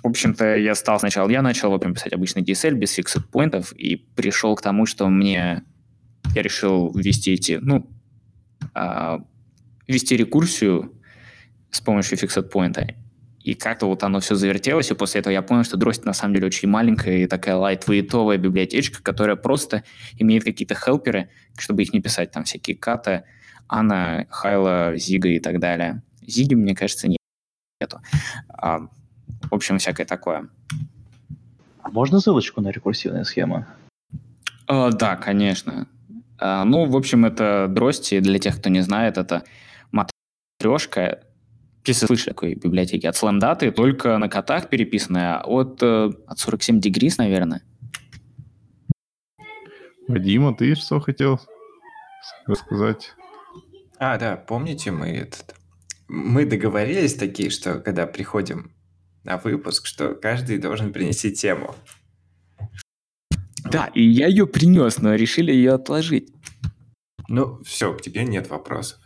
в 0.02 0.08
общем-то, 0.08 0.56
я 0.56 0.74
стал 0.74 0.98
сначала, 0.98 1.28
я 1.28 1.42
начал, 1.42 1.70
в 1.70 1.74
общем, 1.74 1.94
писать 1.94 2.12
обычный 2.12 2.42
DSL 2.42 2.72
без 2.72 2.98
fixed 2.98 3.22
поинтов 3.30 3.72
и 3.72 3.96
пришел 3.96 4.56
к 4.56 4.62
тому, 4.62 4.84
что 4.86 5.08
мне, 5.08 5.62
я 6.34 6.42
решил 6.42 6.92
ввести 6.92 7.34
эти, 7.34 7.58
ну, 7.62 7.88
а, 8.74 9.20
ввести 9.86 10.16
рекурсию 10.16 10.92
с 11.70 11.80
помощью 11.80 12.18
fixed 12.18 12.50
point. 12.50 12.94
И 13.40 13.54
как-то 13.54 13.86
вот 13.86 14.02
оно 14.04 14.20
все 14.20 14.34
завертелось, 14.34 14.90
и 14.90 14.94
после 14.94 15.20
этого 15.20 15.32
я 15.32 15.42
понял, 15.42 15.64
что 15.64 15.76
Дросит 15.76 16.04
на 16.04 16.12
самом 16.12 16.34
деле 16.34 16.46
очень 16.46 16.68
маленькая 16.68 17.18
и 17.18 17.26
такая 17.26 17.56
лайтвейтовая 17.56 18.38
библиотечка, 18.38 19.02
которая 19.02 19.36
просто 19.36 19.82
имеет 20.18 20.44
какие-то 20.44 20.74
хелперы, 20.74 21.28
чтобы 21.58 21.82
их 21.82 21.92
не 21.92 22.00
писать, 22.00 22.30
там 22.30 22.44
всякие 22.44 22.76
ката, 22.76 23.24
Анна, 23.68 24.26
Хайла, 24.30 24.96
Зига 24.96 25.28
и 25.28 25.40
так 25.40 25.58
далее. 25.58 26.02
Зиги, 26.24 26.54
мне 26.54 26.74
кажется, 26.74 27.08
нет 27.08 27.18
нету. 27.80 28.00
А, 28.48 28.88
в 29.52 29.54
общем, 29.54 29.76
всякое 29.76 30.06
такое. 30.06 30.48
А 31.82 31.90
можно 31.90 32.20
ссылочку 32.20 32.62
на 32.62 32.70
рекурсивные 32.70 33.26
схемы? 33.26 33.66
А, 34.66 34.90
да, 34.90 35.16
конечно. 35.16 35.86
А, 36.38 36.64
ну, 36.64 36.86
в 36.86 36.96
общем, 36.96 37.26
это 37.26 37.66
Дрости, 37.68 38.20
для 38.20 38.38
тех, 38.38 38.56
кто 38.58 38.70
не 38.70 38.80
знает, 38.80 39.18
это 39.18 39.44
матрешка, 39.90 41.22
если 41.84 42.06
слышали 42.06 42.30
такой 42.30 42.54
библиотеки, 42.54 43.04
от 43.06 43.14
Slamdata, 43.14 43.70
только 43.72 44.16
на 44.16 44.30
котах 44.30 44.70
переписанная, 44.70 45.40
от, 45.40 45.82
э, 45.82 46.12
от 46.26 46.38
47 46.38 46.80
Degrees, 46.80 47.16
наверное. 47.18 47.60
Вадима, 50.08 50.56
ты 50.56 50.74
что 50.76 50.98
хотел 50.98 51.38
рассказать? 52.46 53.12
А, 53.98 54.16
да, 54.16 54.36
помните, 54.36 54.90
мы 54.92 55.08
этот 55.08 55.54
мы 56.08 56.44
договорились 56.44 57.14
такие, 57.14 57.48
что 57.48 57.80
когда 57.80 58.06
приходим 58.06 58.71
на 59.24 59.38
выпуск, 59.38 59.86
что 59.86 60.14
каждый 60.14 60.58
должен 60.58 60.92
принести 60.92 61.32
тему. 61.32 61.74
Да, 63.70 63.86
и 63.94 64.02
я 64.02 64.26
ее 64.26 64.46
принес, 64.46 64.98
но 64.98 65.14
решили 65.14 65.52
ее 65.52 65.72
отложить. 65.72 66.32
Ну, 67.28 67.62
все, 67.62 67.94
к 67.94 68.02
тебе 68.02 68.24
нет 68.24 68.50
вопросов. 68.50 68.98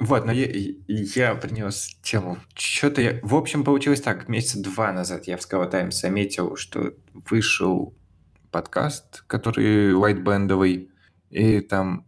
Вот, 0.00 0.24
но 0.26 0.32
я, 0.32 0.46
я 0.86 1.34
принес 1.34 1.96
тему. 2.02 2.38
Что-то 2.54 3.00
я... 3.00 3.20
В 3.22 3.34
общем, 3.34 3.64
получилось 3.64 4.00
так. 4.00 4.28
Месяца 4.28 4.62
два 4.62 4.92
назад 4.92 5.26
я 5.26 5.36
в 5.36 5.40
Scala 5.40 5.70
Times 5.70 6.00
заметил, 6.00 6.56
что 6.56 6.94
вышел 7.30 7.94
подкаст, 8.50 9.24
который 9.26 9.92
лайтбендовый, 9.92 10.90
И 11.30 11.60
там 11.60 12.06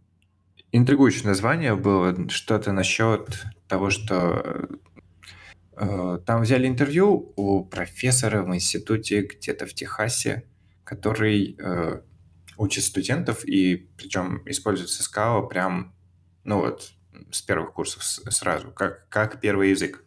интригующее 0.71 1.27
название 1.27 1.75
было, 1.75 2.29
что-то 2.29 2.71
насчет 2.71 3.43
того, 3.67 3.89
что 3.89 4.67
э, 5.81 6.19
там 6.25 6.41
взяли 6.43 6.67
интервью 6.67 7.33
у 7.35 7.65
профессора 7.65 8.43
в 8.43 8.53
институте 8.53 9.21
где-то 9.21 9.65
в 9.65 9.73
Техасе, 9.73 10.43
который 10.83 11.57
э, 11.59 12.01
учит 12.57 12.83
студентов, 12.83 13.43
и 13.45 13.89
причем 13.97 14.43
используется 14.45 15.03
Scala 15.03 15.47
прям, 15.47 15.95
ну 16.43 16.59
вот, 16.59 16.93
с 17.31 17.41
первых 17.41 17.73
курсов 17.73 18.03
сразу, 18.03 18.71
как, 18.71 19.09
как 19.09 19.41
первый 19.41 19.71
язык. 19.71 20.03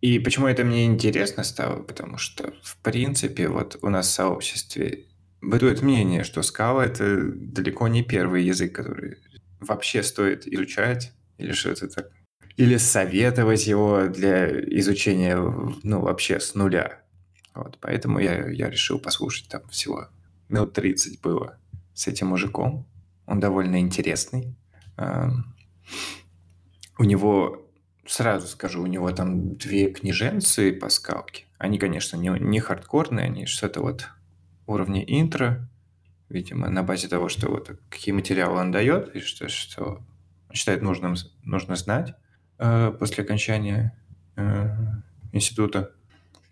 И 0.00 0.18
почему 0.18 0.46
это 0.46 0.64
мне 0.64 0.84
интересно 0.84 1.44
стало? 1.44 1.82
Потому 1.82 2.18
что, 2.18 2.52
в 2.62 2.76
принципе, 2.78 3.48
вот 3.48 3.78
у 3.82 3.88
нас 3.88 4.08
в 4.08 4.12
сообществе 4.12 5.06
бытует 5.40 5.82
мнение, 5.82 6.24
что 6.24 6.40
Scala— 6.40 6.82
это 6.84 7.32
далеко 7.32 7.88
не 7.88 8.02
первый 8.02 8.44
язык, 8.44 8.74
который 8.74 9.18
вообще 9.60 10.02
стоит 10.02 10.46
изучать, 10.46 11.12
или 11.38 11.52
что-то 11.52 11.88
так. 11.88 12.10
Или 12.56 12.78
советовать 12.78 13.66
его 13.66 14.06
для 14.08 14.48
изучения, 14.78 15.36
ну, 15.82 16.00
вообще 16.00 16.40
с 16.40 16.54
нуля. 16.54 17.00
Вот, 17.54 17.78
поэтому 17.80 18.18
я, 18.18 18.48
я 18.48 18.70
решил 18.70 18.98
послушать 18.98 19.48
там 19.48 19.66
всего 19.68 20.08
минут 20.48 20.72
30 20.72 21.20
было 21.20 21.58
с 21.94 22.06
этим 22.06 22.28
мужиком. 22.28 22.86
Он 23.26 23.40
довольно 23.40 23.80
интересный. 23.80 24.54
У 26.98 27.04
него, 27.04 27.70
сразу 28.06 28.46
скажу, 28.46 28.82
у 28.82 28.86
него 28.86 29.10
там 29.10 29.56
две 29.56 29.90
книженцы 29.90 30.72
по 30.72 30.88
скалке. 30.88 31.44
Они, 31.58 31.78
конечно, 31.78 32.16
не, 32.16 32.28
не 32.28 32.60
хардкорные, 32.60 33.26
они 33.26 33.46
что-то 33.46 33.80
вот 33.80 34.08
уровня 34.66 35.02
интро, 35.02 35.68
видимо, 36.28 36.68
на 36.68 36.82
базе 36.82 37.08
того, 37.08 37.28
что 37.28 37.50
вот 37.50 37.78
какие 37.90 38.14
материалы 38.14 38.60
он 38.60 38.70
дает, 38.70 39.14
и 39.14 39.20
что, 39.20 39.48
что 39.48 40.02
считает 40.52 40.82
нужным 40.82 41.16
нужно 41.44 41.76
знать 41.76 42.14
после 42.58 43.24
окончания 43.24 43.98
э, 44.36 44.68
института. 45.32 45.92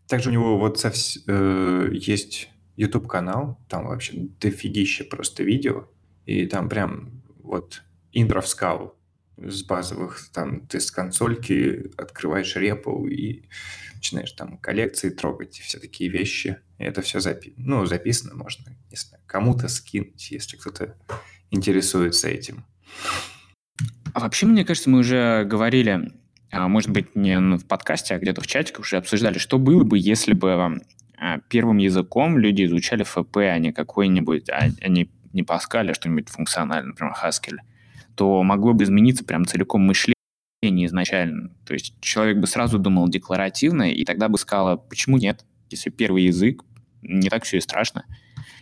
Также 0.07 0.31
у 0.31 0.33
него 0.33 0.59
вот 0.59 0.85
совс- 0.85 1.19
э, 1.27 1.91
есть 1.93 2.51
YouTube 2.77 3.09
канал, 3.09 3.59
там 3.69 3.87
вообще 3.87 4.29
дофигища 4.41 5.05
просто 5.05 5.43
видео, 5.43 5.89
и 6.27 6.47
там 6.47 6.69
прям 6.69 7.23
вот 7.43 7.83
интро 8.13 8.41
в 8.41 8.49
скалу 8.49 8.95
с 9.37 9.63
базовых, 9.65 10.29
там 10.33 10.67
ты 10.67 10.81
с 10.81 10.91
консольки 10.91 11.91
открываешь 11.97 12.55
репу 12.57 13.07
и 13.07 13.45
начинаешь 13.95 14.33
там 14.33 14.59
коллекции 14.59 15.11
трогать, 15.11 15.59
все 15.59 15.79
такие 15.79 16.11
вещи. 16.11 16.59
И 16.79 16.85
это 16.85 17.03
все 17.03 17.21
запи 17.21 17.55
ну, 17.57 17.87
записано, 17.87 18.35
можно, 18.35 18.77
не 18.91 18.97
знаю, 18.97 19.23
кому-то 19.27 19.69
скинуть, 19.69 20.31
если 20.31 20.57
кто-то 20.57 20.97
интересуется 21.51 22.29
этим. 22.29 22.65
А 24.15 24.21
вообще, 24.21 24.47
мне 24.47 24.65
кажется, 24.65 24.89
мы 24.89 25.01
уже 25.01 25.45
говорили, 25.45 26.13
а, 26.53 26.69
может 26.69 26.91
быть, 26.91 27.17
не 27.17 27.37
в 27.59 27.67
подкасте, 27.67 28.15
а 28.15 28.19
где-то 28.19 28.41
в 28.41 28.47
чатике 28.47 28.79
уже 28.79 28.97
обсуждали, 28.97 29.39
что 29.39 29.59
было 29.59 29.83
бы, 29.83 29.99
если 29.99 30.35
бы 30.35 30.81
а, 31.19 31.39
первым 31.49 31.79
языком 31.79 32.39
люди 32.39 32.65
изучали 32.65 33.03
ФП, 33.03 33.39
а 33.39 33.59
не 33.59 33.73
какой-нибудь, 33.73 34.49
а, 34.51 34.69
а 34.81 34.89
не, 34.89 35.11
не 35.33 35.43
Паскаль, 35.43 35.91
а 35.91 35.95
что-нибудь 35.95 36.29
функциональное, 36.29 36.91
например, 36.91 37.13
Haskell, 37.21 37.57
то 38.15 38.45
могло 38.45 38.73
бы 38.73 38.85
измениться 38.85 39.25
прям 39.25 39.47
целиком 39.47 39.83
мышление 39.83 40.15
изначально. 40.63 41.51
То 41.67 41.75
есть 41.75 42.01
человек 42.01 42.39
бы 42.39 42.47
сразу 42.47 42.79
думал 42.79 43.09
декларативно, 43.09 43.91
и 43.91 44.05
тогда 44.05 44.29
бы 44.29 44.39
сказала, 44.39 44.77
почему 44.77 45.19
нет, 45.19 45.45
если 45.71 45.91
первый 45.91 46.23
язык, 46.23 46.63
не 47.03 47.29
так 47.31 47.43
все 47.43 47.57
и 47.57 47.61
страшно. 47.61 48.05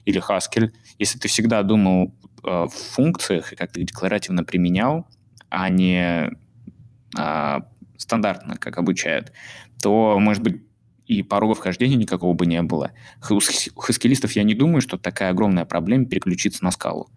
Или 0.07 0.18
Haskell, 0.26 0.72
если 0.98 1.18
ты 1.18 1.28
всегда 1.28 1.62
думал 1.62 2.14
э, 2.42 2.48
в 2.48 2.70
функциях 2.70 3.53
и 3.53 3.57
как-то 3.57 3.80
декларативно 3.80 4.44
применял, 4.44 5.07
а 5.53 5.68
не 5.68 6.30
э, 7.18 7.61
стандартно, 7.98 8.57
как 8.57 8.78
обучают, 8.78 9.32
то, 9.82 10.18
может 10.18 10.42
быть, 10.42 10.62
и 11.07 11.22
порога 11.22 11.55
вхождения 11.55 11.96
никакого 11.96 12.32
бы 12.32 12.46
не 12.46 12.62
было. 12.62 12.92
У 13.28 13.38
хаскилистов 13.80 14.32
я 14.32 14.44
не 14.44 14.55
думаю, 14.55 14.80
что 14.80 14.96
такая 14.96 15.30
огромная 15.30 15.66
проблема 15.66 16.07
переключиться 16.07 16.64
на 16.64 16.70
скалу. 16.70 17.11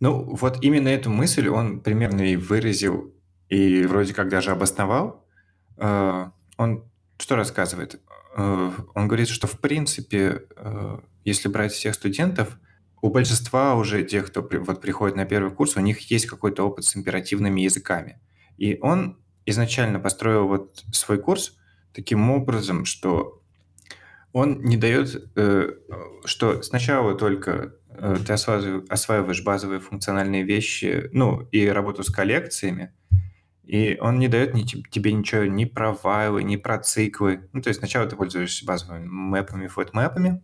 Ну, 0.00 0.22
вот 0.36 0.62
именно 0.62 0.88
эту 0.88 1.10
мысль 1.10 1.48
он 1.48 1.80
примерно 1.80 2.20
и 2.20 2.36
выразил, 2.36 3.14
и 3.48 3.82
вроде 3.84 4.12
как 4.12 4.28
даже 4.28 4.50
обосновал. 4.50 5.26
Э, 5.78 6.26
он 6.58 6.84
что 7.18 7.36
рассказывает? 7.36 8.00
Э, 8.36 8.70
он 8.94 9.08
говорит, 9.08 9.28
что 9.28 9.46
в 9.46 9.58
принципе, 9.58 10.42
э, 10.56 10.98
если 11.24 11.48
брать 11.48 11.72
всех 11.72 11.94
студентов, 11.94 12.58
у 13.02 13.10
большинства 13.10 13.74
уже 13.74 14.04
тех, 14.04 14.26
кто 14.26 14.42
вот 14.42 14.80
приходит 14.80 15.16
на 15.16 15.24
первый 15.24 15.52
курс, 15.52 15.76
у 15.76 15.80
них 15.80 16.00
есть 16.10 16.26
какой-то 16.26 16.64
опыт 16.64 16.84
с 16.84 16.96
императивными 16.96 17.60
языками. 17.60 18.20
И 18.58 18.78
он 18.80 19.18
изначально 19.46 19.98
построил 19.98 20.46
вот 20.46 20.84
свой 20.92 21.18
курс 21.18 21.56
таким 21.92 22.30
образом, 22.30 22.84
что 22.84 23.42
он 24.32 24.60
не 24.62 24.76
дает, 24.76 25.30
э, 25.36 25.72
что 26.24 26.62
сначала 26.62 27.14
только 27.14 27.74
э, 27.88 28.16
ты 28.24 28.32
осваиваешь 28.32 29.42
базовые 29.42 29.80
функциональные 29.80 30.44
вещи, 30.44 31.08
ну, 31.12 31.48
и 31.50 31.66
работу 31.66 32.02
с 32.04 32.10
коллекциями, 32.10 32.92
и 33.64 33.98
он 34.00 34.18
не 34.18 34.28
дает 34.28 34.54
ни, 34.54 34.62
тебе 34.62 35.12
ничего 35.12 35.44
ни 35.44 35.64
про 35.64 35.94
файлы, 35.94 36.42
ни 36.42 36.56
про 36.56 36.78
циклы. 36.78 37.48
Ну, 37.52 37.62
то 37.62 37.68
есть 37.68 37.78
сначала 37.78 38.06
ты 38.06 38.16
пользуешься 38.16 38.64
базовыми 38.64 39.06
мэпами, 39.06 39.68
флэт-мэпами, 39.68 40.42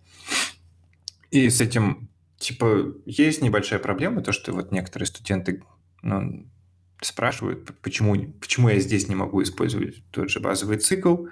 и 1.30 1.50
с 1.50 1.60
этим, 1.60 2.08
типа, 2.38 2.94
есть 3.06 3.42
небольшая 3.42 3.78
проблема, 3.78 4.22
то, 4.22 4.32
что 4.32 4.52
вот 4.52 4.72
некоторые 4.72 5.06
студенты 5.06 5.62
ну, 6.02 6.46
спрашивают, 7.00 7.70
почему, 7.80 8.16
почему 8.40 8.68
я 8.68 8.78
здесь 8.80 9.08
не 9.08 9.14
могу 9.14 9.42
использовать 9.42 10.02
тот 10.10 10.30
же 10.30 10.40
базовый 10.40 10.78
цикл. 10.78 11.26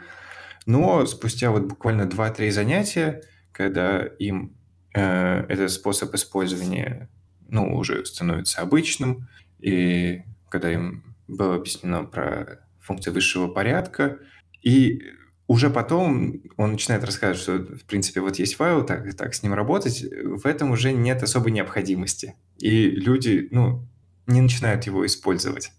Но 0.66 1.04
спустя 1.06 1.50
вот 1.50 1.64
буквально 1.64 2.02
2-3 2.02 2.50
занятия, 2.50 3.22
когда 3.52 4.02
им 4.02 4.56
э, 4.94 5.44
этот 5.48 5.70
способ 5.70 6.14
использования 6.14 7.08
ну, 7.48 7.76
уже 7.76 8.04
становится 8.04 8.62
обычным, 8.62 9.28
и 9.60 10.22
когда 10.48 10.72
им 10.72 11.04
было 11.28 11.56
объяснено 11.56 12.04
про 12.04 12.60
функции 12.80 13.10
высшего 13.10 13.48
порядка, 13.48 14.18
и 14.62 15.02
уже 15.46 15.70
потом 15.70 16.40
он 16.56 16.72
начинает 16.72 17.04
рассказывать, 17.04 17.40
что, 17.40 17.76
в 17.76 17.84
принципе, 17.84 18.20
вот 18.20 18.36
есть 18.36 18.54
файл, 18.54 18.84
так, 18.84 19.14
так 19.14 19.34
с 19.34 19.42
ним 19.42 19.54
работать, 19.54 20.02
в 20.02 20.46
этом 20.46 20.70
уже 20.70 20.92
нет 20.92 21.22
особой 21.22 21.52
необходимости. 21.52 22.34
И 22.58 22.90
люди, 22.90 23.48
ну, 23.50 23.86
не 24.26 24.40
начинают 24.40 24.84
его 24.84 25.04
использовать. 25.04 25.72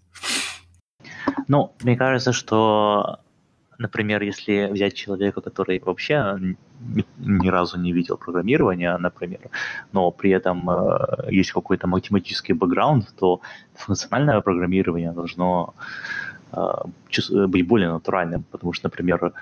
Ну, 1.48 1.74
мне 1.82 1.96
кажется, 1.96 2.32
что, 2.32 3.20
например, 3.78 4.22
если 4.22 4.68
взять 4.70 4.94
человека, 4.94 5.40
который 5.40 5.80
вообще 5.84 6.38
ни, 7.18 7.48
разу 7.48 7.78
не 7.78 7.92
видел 7.92 8.16
программирования, 8.16 8.96
например, 8.98 9.50
но 9.92 10.10
при 10.10 10.30
этом 10.30 10.68
э, 10.70 11.28
есть 11.30 11.52
какой-то 11.52 11.86
математический 11.86 12.54
бэкграунд, 12.54 13.14
то 13.18 13.40
функциональное 13.74 14.40
программирование 14.40 15.12
должно 15.12 15.74
быть 17.48 17.66
более 17.66 17.90
натуральным, 17.90 18.44
потому 18.50 18.72
что, 18.72 18.86
например, 18.86 19.32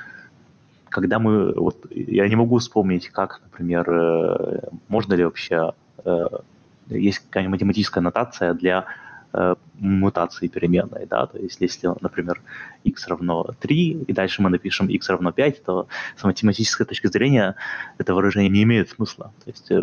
когда 0.94 1.18
мы, 1.18 1.52
вот, 1.52 1.86
я 1.90 2.28
не 2.28 2.36
могу 2.36 2.58
вспомнить, 2.58 3.08
как, 3.08 3.40
например, 3.42 3.90
э, 3.90 4.60
можно 4.88 5.14
ли 5.14 5.24
вообще, 5.24 5.72
э, 6.04 6.26
есть 6.88 7.18
какая-нибудь 7.18 7.54
математическая 7.54 8.00
нотация 8.00 8.54
для 8.54 8.84
э, 9.32 9.56
мутации 9.80 10.46
переменной, 10.46 11.06
да, 11.06 11.26
то 11.26 11.38
есть 11.38 11.60
если, 11.60 11.88
например, 12.00 12.40
x 12.84 13.08
равно 13.08 13.44
3, 13.60 14.04
и 14.06 14.12
дальше 14.12 14.42
мы 14.42 14.50
напишем 14.50 14.86
x 14.86 15.08
равно 15.08 15.32
5, 15.32 15.64
то 15.64 15.88
с 16.16 16.22
математической 16.22 16.84
точки 16.84 17.08
зрения 17.08 17.56
это 17.98 18.14
выражение 18.14 18.48
не 18.50 18.62
имеет 18.62 18.90
смысла, 18.90 19.32
то 19.44 19.50
есть 19.50 19.70
э, 19.72 19.82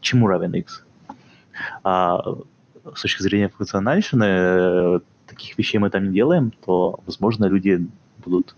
чему 0.00 0.26
равен 0.26 0.52
x? 0.54 0.84
А 1.84 2.20
с 2.92 3.02
точки 3.02 3.22
зрения 3.22 3.48
функциональщины 3.48 4.24
э, 4.24 5.00
таких 5.26 5.58
вещей 5.58 5.78
мы 5.78 5.90
там 5.90 6.08
не 6.08 6.14
делаем, 6.14 6.52
то, 6.64 7.00
возможно, 7.06 7.46
люди 7.46 7.86
будут 8.18 8.54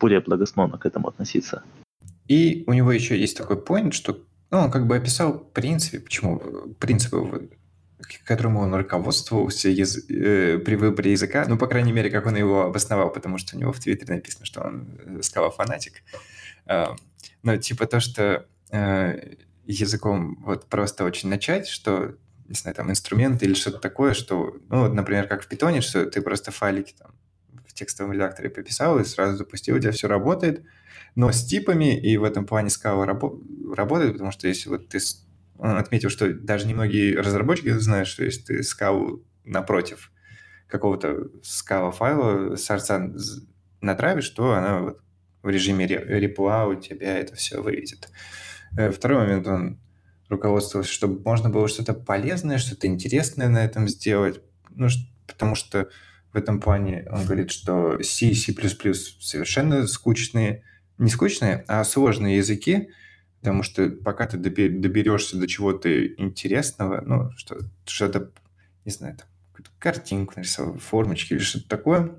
более 0.00 0.20
благосклонно 0.20 0.78
к 0.78 0.86
этому 0.86 1.08
относиться. 1.08 1.62
И 2.26 2.64
у 2.66 2.72
него 2.72 2.92
еще 2.92 3.18
есть 3.18 3.36
такой 3.36 3.56
point, 3.56 3.92
что 3.92 4.18
ну, 4.50 4.58
он 4.58 4.70
как 4.70 4.86
бы 4.86 4.96
описал 4.96 5.32
в 5.32 5.52
принципе, 5.52 6.00
почему 6.00 6.40
принципы 6.78 7.48
которому 8.24 8.60
он 8.60 8.74
руководствовался 8.74 9.68
яз... 9.68 9.98
э, 10.08 10.58
при 10.58 10.76
выборе 10.76 11.12
языка. 11.12 11.46
Ну, 11.48 11.56
по 11.56 11.66
крайней 11.66 11.92
мере, 11.92 12.10
как 12.10 12.26
он 12.26 12.36
его 12.36 12.62
обосновал, 12.62 13.10
потому 13.10 13.38
что 13.38 13.56
у 13.56 13.60
него 13.60 13.72
в 13.72 13.80
Твиттере 13.80 14.14
написано, 14.14 14.44
что 14.44 14.62
он 14.62 14.88
э, 14.98 15.22
скала-фанатик. 15.22 16.02
Э, 16.66 16.86
но 17.42 17.56
типа 17.56 17.86
то, 17.86 18.00
что 18.00 18.46
э, 18.70 19.34
языком 19.66 20.38
вот 20.44 20.66
просто 20.66 21.04
очень 21.04 21.28
начать, 21.28 21.66
что, 21.66 22.14
не 22.54 22.60
знаю, 22.60 22.74
там, 22.74 22.90
инструменты 22.90 23.46
или 23.46 23.54
что-то 23.54 23.78
такое, 23.78 24.14
что, 24.14 24.56
ну, 24.68 24.82
вот, 24.82 24.94
например, 24.94 25.26
как 25.26 25.42
в 25.42 25.48
питоне, 25.48 25.80
что 25.80 26.06
ты 26.06 26.22
просто 26.22 26.52
файлики 26.52 26.94
там 26.96 27.14
в 27.66 27.74
текстовом 27.74 28.12
редакторе 28.12 28.48
пописал 28.48 28.98
и 28.98 29.04
сразу 29.04 29.36
запустил, 29.36 29.76
у 29.76 29.78
тебя 29.80 29.90
все 29.90 30.06
работает, 30.06 30.64
но 31.16 31.32
с 31.32 31.44
типами 31.44 31.98
и 31.98 32.16
в 32.16 32.24
этом 32.24 32.46
плане 32.46 32.70
скала 32.70 33.04
рабо- 33.06 33.40
работает, 33.74 34.12
потому 34.12 34.30
что 34.30 34.46
если 34.46 34.68
вот 34.68 34.88
ты 34.88 34.98
отметил, 35.58 36.10
что 36.10 36.32
даже 36.32 36.66
немногие 36.66 37.20
разработчики 37.20 37.70
знают, 37.70 38.08
что 38.08 38.24
если 38.24 38.42
ты 38.42 38.62
скалу 38.62 39.24
напротив 39.44 40.12
какого-то 40.68 41.28
скала 41.42 41.90
файла 41.90 42.56
сорца 42.56 43.12
натравишь, 43.80 44.30
то 44.30 44.52
она 44.52 44.80
вот 44.80 45.00
в 45.42 45.48
режиме 45.48 45.86
репла 45.86 46.66
у 46.66 46.74
тебя 46.74 47.18
это 47.18 47.34
все 47.34 47.60
выведет. 47.60 48.08
Э, 48.76 48.90
второй 48.90 49.18
момент, 49.18 49.46
он 49.46 49.78
руководствовался, 50.34 50.92
чтобы 50.92 51.22
можно 51.24 51.50
было 51.50 51.68
что-то 51.68 51.94
полезное, 51.94 52.58
что-то 52.58 52.86
интересное 52.86 53.48
на 53.48 53.64
этом 53.64 53.88
сделать. 53.88 54.40
Ну, 54.70 54.88
потому 55.26 55.54
что 55.54 55.88
в 56.32 56.36
этом 56.36 56.60
плане 56.60 57.06
он 57.10 57.24
говорит, 57.24 57.50
что 57.50 58.02
C 58.02 58.26
и 58.26 58.34
C++ 58.34 58.52
совершенно 59.20 59.86
скучные, 59.86 60.62
не 60.98 61.10
скучные, 61.10 61.64
а 61.68 61.84
сложные 61.84 62.38
языки, 62.38 62.90
потому 63.40 63.62
что 63.62 63.90
пока 63.90 64.26
ты 64.26 64.38
доберешься 64.38 65.36
до 65.36 65.46
чего-то 65.46 66.06
интересного, 66.06 67.02
ну, 67.02 67.30
что, 67.36 67.58
что-то, 67.86 68.30
не 68.84 68.92
знаю, 68.92 69.16
там, 69.16 69.28
картинку 69.78 70.34
нарисовал, 70.36 70.78
формочки 70.78 71.34
или 71.34 71.40
что-то 71.40 71.68
такое, 71.68 72.14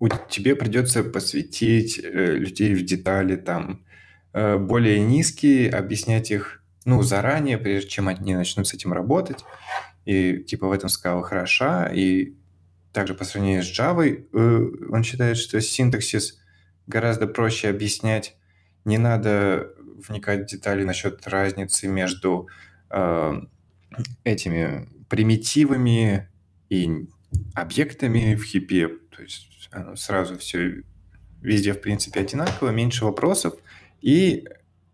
у 0.00 0.08
тебе 0.08 0.56
придется 0.56 1.04
посвятить 1.04 2.00
э, 2.02 2.34
людей 2.34 2.74
в 2.74 2.84
детали, 2.84 3.36
там, 3.36 3.84
э, 4.32 4.56
более 4.56 4.98
низкие, 5.00 5.70
объяснять 5.70 6.30
их, 6.30 6.59
ну, 6.84 7.02
заранее, 7.02 7.58
прежде 7.58 7.90
чем 7.90 8.08
они 8.08 8.34
начнут 8.34 8.66
с 8.66 8.74
этим 8.74 8.92
работать. 8.92 9.44
И, 10.04 10.38
типа, 10.38 10.66
в 10.68 10.72
этом 10.72 10.88
скала 10.88 11.22
хороша, 11.22 11.86
и 11.86 12.34
также 12.92 13.14
по 13.14 13.24
сравнению 13.24 13.62
с 13.62 13.78
Java, 13.78 14.08
э, 14.08 14.88
он 14.90 15.04
считает, 15.04 15.36
что 15.36 15.60
синтаксис 15.60 16.40
гораздо 16.86 17.26
проще 17.26 17.68
объяснять. 17.68 18.36
Не 18.84 18.98
надо 18.98 19.74
вникать 20.08 20.42
в 20.42 20.46
детали 20.46 20.84
насчет 20.84 21.26
разницы 21.28 21.86
между 21.86 22.48
э, 22.90 23.40
этими 24.24 24.88
примитивами 25.08 26.28
и 26.68 27.06
объектами 27.54 28.34
в 28.34 28.44
хипе. 28.44 28.88
То 29.14 29.22
есть 29.22 29.70
сразу 29.96 30.38
все 30.38 30.82
везде, 31.42 31.74
в 31.74 31.80
принципе, 31.80 32.20
одинаково, 32.20 32.70
меньше 32.70 33.04
вопросов. 33.04 33.54
И 34.00 34.46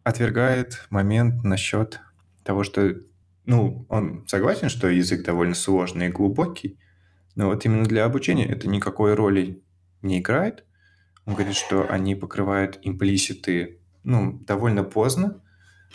отвергает 0.07 0.87
момент 0.89 1.43
насчет 1.43 2.01
того, 2.45 2.63
что 2.63 2.95
ну, 3.45 3.87
он 3.89 4.25
согласен, 4.29 4.69
что 4.69 4.87
язык 4.87 5.25
довольно 5.25 5.57
сложный 5.57 6.07
и 6.07 6.13
глубокий, 6.13 6.79
но 7.35 7.47
вот 7.47 7.65
именно 7.65 7.85
для 7.85 8.05
обучения 8.05 8.47
это 8.47 8.69
никакой 8.69 9.15
роли 9.15 9.65
не 10.03 10.21
играет. 10.21 10.65
Он 11.25 11.35
говорит, 11.35 11.57
что 11.57 11.91
они 11.91 12.15
покрывают 12.15 12.79
имплиситы 12.83 13.81
ну, 14.05 14.39
довольно 14.47 14.85
поздно. 14.85 15.43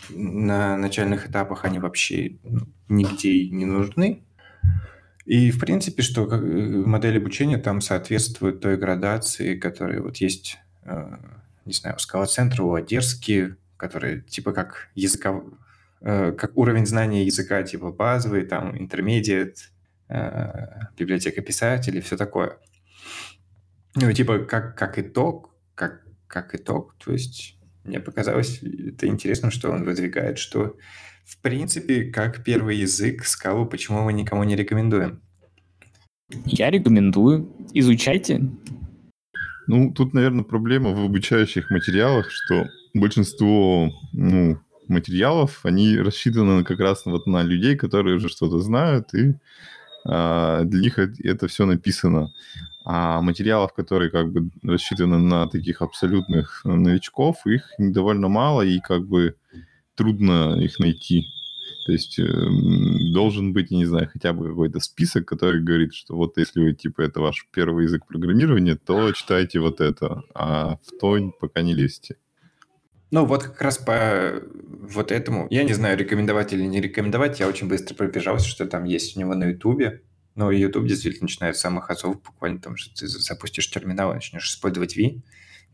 На 0.09 0.75
начальных 0.75 1.29
этапах 1.29 1.63
они 1.63 1.79
вообще 1.79 2.37
ну, 2.43 2.67
нигде 2.89 3.47
не 3.47 3.63
нужны. 3.63 4.25
И, 5.25 5.51
в 5.51 5.59
принципе, 5.61 6.01
что 6.01 6.25
э, 6.25 6.37
модель 6.85 7.17
обучения 7.17 7.59
там 7.59 7.79
соответствует 7.79 8.59
той 8.59 8.75
градации, 8.75 9.57
которая 9.57 10.01
вот 10.01 10.17
есть, 10.17 10.57
э, 10.83 11.17
не 11.63 11.71
знаю, 11.71 11.95
у 11.95 11.99
скала-центра, 11.99 12.61
у 12.63 12.73
Одерски, 12.73 13.55
которые 13.81 14.21
типа 14.21 14.53
как 14.53 14.89
языка, 14.95 15.41
э, 16.01 16.31
как 16.31 16.57
уровень 16.57 16.85
знания 16.85 17.25
языка, 17.25 17.63
типа 17.63 17.91
базовый, 17.91 18.45
там, 18.45 18.75
intermediate, 18.75 19.55
Э, 20.13 20.89
библиотека 20.97 21.41
писателей, 21.41 22.01
все 22.01 22.17
такое. 22.17 22.57
Ну, 23.95 24.11
типа, 24.11 24.39
как, 24.39 24.77
как 24.77 24.99
итог, 24.99 25.55
как, 25.73 26.03
как 26.27 26.53
итог, 26.53 26.95
то 26.97 27.13
есть 27.13 27.57
мне 27.85 28.01
показалось 28.01 28.61
это 28.61 29.07
интересно, 29.07 29.51
что 29.51 29.71
он 29.71 29.85
выдвигает, 29.85 30.37
что 30.37 30.75
в 31.23 31.37
принципе, 31.41 32.03
как 32.03 32.43
первый 32.43 32.75
язык 32.75 33.23
скалу, 33.23 33.65
почему 33.65 34.03
мы 34.03 34.11
никому 34.11 34.43
не 34.43 34.57
рекомендуем? 34.57 35.21
Я 36.45 36.69
рекомендую. 36.69 37.49
Изучайте. 37.73 38.41
Ну, 39.67 39.93
тут, 39.93 40.13
наверное, 40.13 40.43
проблема 40.43 40.91
в 40.91 41.03
обучающих 41.05 41.69
материалах, 41.69 42.29
что 42.31 42.67
большинство 42.93 43.91
ну, 44.13 44.59
материалов, 44.87 45.61
они 45.63 45.97
рассчитаны 45.97 46.63
как 46.63 46.79
раз 46.79 47.05
вот 47.05 47.27
на 47.27 47.43
людей, 47.43 47.75
которые 47.75 48.15
уже 48.15 48.29
что-то 48.29 48.59
знают, 48.59 49.13
и 49.13 49.35
а, 50.05 50.63
для 50.63 50.81
них 50.81 50.99
это 50.99 51.47
все 51.47 51.65
написано. 51.65 52.33
А 52.83 53.21
материалов, 53.21 53.73
которые 53.73 54.09
как 54.09 54.31
бы 54.31 54.49
рассчитаны 54.63 55.19
на 55.19 55.47
таких 55.47 55.81
абсолютных 55.81 56.61
новичков, 56.65 57.45
их 57.45 57.69
довольно 57.77 58.27
мало, 58.27 58.63
и 58.63 58.79
как 58.79 59.07
бы 59.07 59.35
трудно 59.95 60.59
их 60.59 60.79
найти. 60.79 61.27
То 61.85 61.91
есть 61.91 62.19
э, 62.19 62.23
должен 63.11 63.53
быть, 63.53 63.71
не 63.71 63.85
знаю, 63.85 64.09
хотя 64.11 64.33
бы 64.33 64.49
какой-то 64.49 64.79
список, 64.79 65.27
который 65.27 65.61
говорит, 65.61 65.93
что 65.93 66.15
вот 66.15 66.37
если 66.37 66.61
вы, 66.61 66.73
типа, 66.73 67.01
это 67.01 67.21
ваш 67.21 67.47
первый 67.51 67.85
язык 67.85 68.05
программирования, 68.05 68.75
то 68.75 69.11
читайте 69.13 69.59
вот 69.59 69.81
это, 69.81 70.23
а 70.35 70.77
в 70.85 70.99
то 70.99 71.17
пока 71.39 71.61
не 71.61 71.73
лезьте. 71.73 72.17
Ну, 73.09 73.25
вот 73.25 73.43
как 73.43 73.61
раз 73.61 73.77
по 73.77 74.41
вот 74.63 75.11
этому, 75.11 75.47
я 75.49 75.63
не 75.63 75.73
знаю, 75.73 75.97
рекомендовать 75.97 76.53
или 76.53 76.61
не 76.61 76.79
рекомендовать, 76.79 77.39
я 77.39 77.47
очень 77.47 77.67
быстро 77.67 77.95
пробежался, 77.95 78.47
что 78.47 78.65
там 78.67 78.85
есть 78.85 79.17
у 79.17 79.19
него 79.19 79.33
на 79.33 79.45
Ютубе. 79.45 80.01
Но 80.35 80.49
YouTube 80.49 80.87
действительно 80.87 81.25
начинает 81.25 81.57
с 81.57 81.59
самых 81.59 81.89
азов, 81.89 82.21
буквально 82.21 82.59
там, 82.59 82.77
что 82.77 82.95
ты 82.95 83.07
запустишь 83.07 83.69
терминал 83.69 84.11
и 84.11 84.15
начнешь 84.15 84.47
использовать 84.47 84.95
V, 84.95 85.21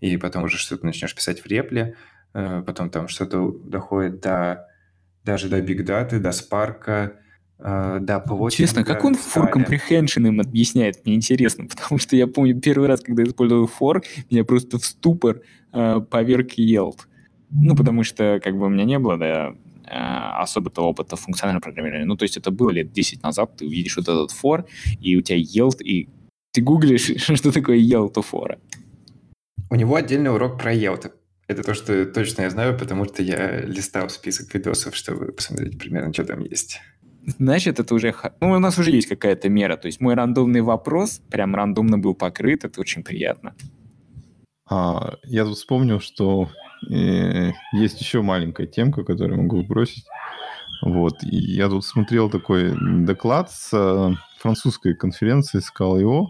и 0.02 0.18
потом 0.18 0.46
уже 0.46 0.58
что-то 0.58 0.86
начнешь 0.86 1.14
писать 1.14 1.42
в 1.42 1.46
репле, 1.46 1.96
э, 2.34 2.64
потом 2.66 2.90
там 2.90 3.08
что-то 3.08 3.52
доходит 3.52 4.20
до 4.20 4.68
даже 5.28 5.50
до 5.50 5.60
Big 5.60 5.86
Data, 5.86 6.20
до 6.20 6.30
Spark, 6.30 7.12
э, 7.60 8.00
до 8.02 8.20
плотинга. 8.20 8.52
Честно, 8.52 8.84
как 8.84 9.04
он 9.04 9.16
for 9.16 9.52
comprehension 9.52 10.28
им 10.28 10.40
объясняет, 10.40 11.06
мне 11.06 11.16
интересно, 11.16 11.68
потому 11.76 12.00
что 12.00 12.16
я 12.16 12.28
помню 12.28 12.60
первый 12.60 12.88
раз, 12.88 13.02
когда 13.02 13.24
использовал 13.24 13.70
for, 13.80 14.02
меня 14.32 14.44
просто 14.44 14.80
в 14.80 14.86
ступор 14.86 15.42
э, 15.74 16.02
поверг 16.10 16.58
Yelp. 16.58 17.00
Ну, 17.52 17.76
потому 17.76 18.04
что 18.04 18.40
как 18.44 18.58
бы 18.58 18.66
у 18.66 18.70
меня 18.70 18.86
не 18.86 19.00
было, 19.00 19.18
да, 19.18 19.54
э, 19.86 20.42
особо-то 20.44 20.82
опыта 20.82 21.16
функционального 21.16 21.62
программирования. 21.62 22.06
Ну, 22.06 22.16
то 22.16 22.24
есть 22.24 22.38
это 22.38 22.52
было 22.52 22.72
лет 22.72 22.92
10 22.92 23.24
назад, 23.24 23.58
ты 23.58 23.66
увидишь 23.66 23.98
вот 23.98 24.08
этот 24.08 24.32
for, 24.32 24.66
и 25.02 25.18
у 25.18 25.22
тебя 25.22 25.38
yield, 25.38 25.84
и 25.84 26.10
ты 26.54 26.62
гуглишь, 26.62 27.12
что 27.18 27.52
такое 27.52 27.78
yield 27.78 28.14
у 28.16 28.22
for. 28.22 28.58
У 29.70 29.76
него 29.76 29.96
отдельный 29.96 30.32
урок 30.32 30.58
про 30.58 30.74
yield. 30.74 31.12
Это 31.48 31.64
то, 31.64 31.74
что 31.74 32.06
точно 32.06 32.44
я 32.44 32.50
знаю, 32.50 32.78
потому 32.78 33.06
что 33.06 33.24
я 33.24 33.62
листал 33.62 34.10
список 34.10 34.54
видосов, 34.54 34.96
чтобы 34.96 35.32
посмотреть 35.32 35.80
примерно, 35.80 36.14
что 36.14 36.26
там 36.26 36.42
есть. 36.42 36.82
Значит, 37.40 37.80
это 37.80 37.94
уже... 37.94 38.14
Ну, 38.42 38.52
у 38.52 38.60
нас 38.60 38.78
уже 38.78 38.92
есть 38.92 39.08
какая-то 39.08 39.50
мера. 39.50 39.78
То 39.78 39.88
есть 39.88 40.02
мой 40.02 40.14
рандомный 40.14 40.62
вопрос 40.62 41.22
прям 41.30 41.56
рандомно 41.56 41.98
был 41.98 42.16
покрыт. 42.16 42.64
Это 42.66 42.80
очень 42.82 43.04
приятно. 43.04 43.54
А, 44.70 45.16
я 45.24 45.46
тут 45.46 45.58
вспомнил, 45.58 46.00
что 46.00 46.50
и 46.90 47.52
есть 47.74 48.00
еще 48.00 48.22
маленькая 48.22 48.68
темка, 48.68 49.04
которую 49.04 49.42
могу 49.42 49.64
бросить. 49.64 50.06
Вот. 50.82 51.24
И 51.24 51.36
я 51.36 51.70
тут 51.70 51.86
смотрел 51.86 52.30
такой 52.30 52.74
доклад 53.06 53.52
с 53.52 53.74
э, 53.74 54.12
французской 54.40 54.96
конференции 54.96 55.60
Scala.io, 55.60 56.28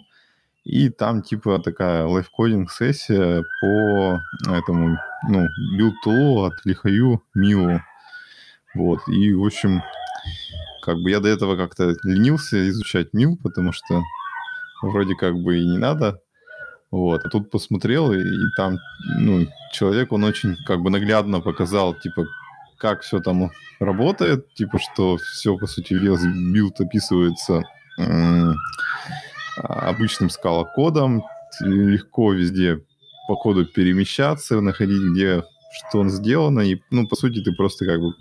и 0.68 0.89
там 0.89 1.22
типа 1.22 1.59
такая 1.59 2.05
live 2.06 2.31
coding 2.31 2.70
сессия 2.70 3.41
по 3.61 4.20
этому, 4.51 4.99
ну, 5.30 5.47
build 5.78 6.06
от 6.05 6.65
Li 6.66 7.24
Haoyi 7.34 7.55
Mill 7.55 7.73
у. 7.73 7.82
Вот. 8.76 8.99
И, 9.07 9.34
в 9.34 9.45
общем, 9.45 9.82
как 10.82 10.97
бы 10.97 11.09
я 11.09 11.22
до 11.22 11.30
этого 11.30 11.55
как-то 11.55 11.95
ленился 12.03 12.68
изучать 12.68 13.13
Mill, 13.14 13.38
потому 13.41 13.72
что 13.72 14.03
вроде 14.82 15.15
как 15.15 15.36
бы 15.36 15.57
и 15.57 15.65
не 15.65 15.78
надо. 15.78 16.20
Вот. 16.91 17.26
А 17.26 17.30
тут 17.30 17.49
посмотрел, 17.49 18.11
и, 18.11 18.20
и 18.20 18.45
там, 18.57 18.78
ну, 19.20 19.47
человек, 19.72 20.11
он 20.11 20.26
очень 20.26 20.57
как 20.65 20.82
бы 20.82 20.89
наглядно 20.89 21.39
показал, 21.39 21.94
типа, 21.94 22.26
как 22.77 23.03
все 23.03 23.22
там 23.22 23.52
работает, 23.80 24.53
типа, 24.53 24.80
что 24.80 25.15
все, 25.15 25.57
по 25.57 25.65
сути, 25.65 25.94
build 25.94 26.82
описывается 26.81 27.64
обычным 29.58 30.30
скала-кодом, 30.30 31.24
легко 31.62 32.34
везде 32.34 32.82
по 33.28 33.36
коду 33.36 33.66
перемещаться, 33.66 34.62
находить, 34.62 35.02
где 35.12 35.44
что 35.90 36.00
он 36.00 36.10
сделано, 36.10 36.62
и, 36.62 36.82
ну, 36.92 37.08
по 37.08 37.16
сути, 37.16 37.44
ты 37.44 37.52
просто 37.54 37.86
как 37.86 38.00
бы 38.00 38.14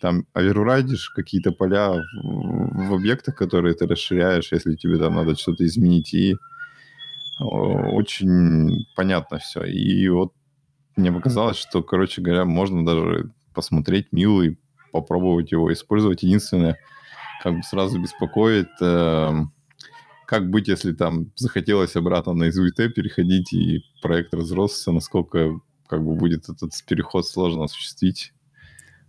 там 0.00 0.26
оверрайдишь 0.32 1.10
какие-то 1.10 1.52
поля 1.52 1.92
в, 1.92 2.88
в 2.88 2.94
объектах, 2.94 3.36
которые 3.36 3.74
ты 3.74 3.86
расширяешь, 3.86 4.52
если 4.52 4.74
тебе 4.74 4.98
там 4.98 5.14
надо 5.14 5.36
что-то 5.36 5.64
изменить, 5.64 6.14
и 6.14 6.36
очень 7.38 8.86
понятно 8.96 9.38
все. 9.38 9.64
И 9.64 10.08
вот 10.08 10.32
мне 10.96 11.12
показалось, 11.12 11.56
что, 11.56 11.82
короче 11.82 12.20
говоря, 12.20 12.44
можно 12.44 12.84
даже 12.84 13.32
посмотреть 13.54 14.12
Милу 14.12 14.42
и 14.42 14.56
попробовать 14.92 15.52
его 15.52 15.72
использовать. 15.72 16.22
Единственное, 16.22 16.78
как 17.42 17.56
бы 17.56 17.62
сразу 17.62 18.00
беспокоит, 18.00 18.68
э, 18.80 19.30
как 20.32 20.48
быть, 20.48 20.66
если 20.66 20.94
там 20.94 21.30
захотелось 21.36 21.94
обратно 21.94 22.32
на 22.32 22.44
SVT 22.44 22.88
переходить, 22.88 23.52
и 23.52 23.84
проект 24.00 24.32
разросся, 24.32 24.90
насколько 24.90 25.60
как 25.86 26.02
бы 26.02 26.14
будет 26.14 26.48
этот 26.48 26.72
переход 26.88 27.28
сложно 27.28 27.64
осуществить. 27.64 28.32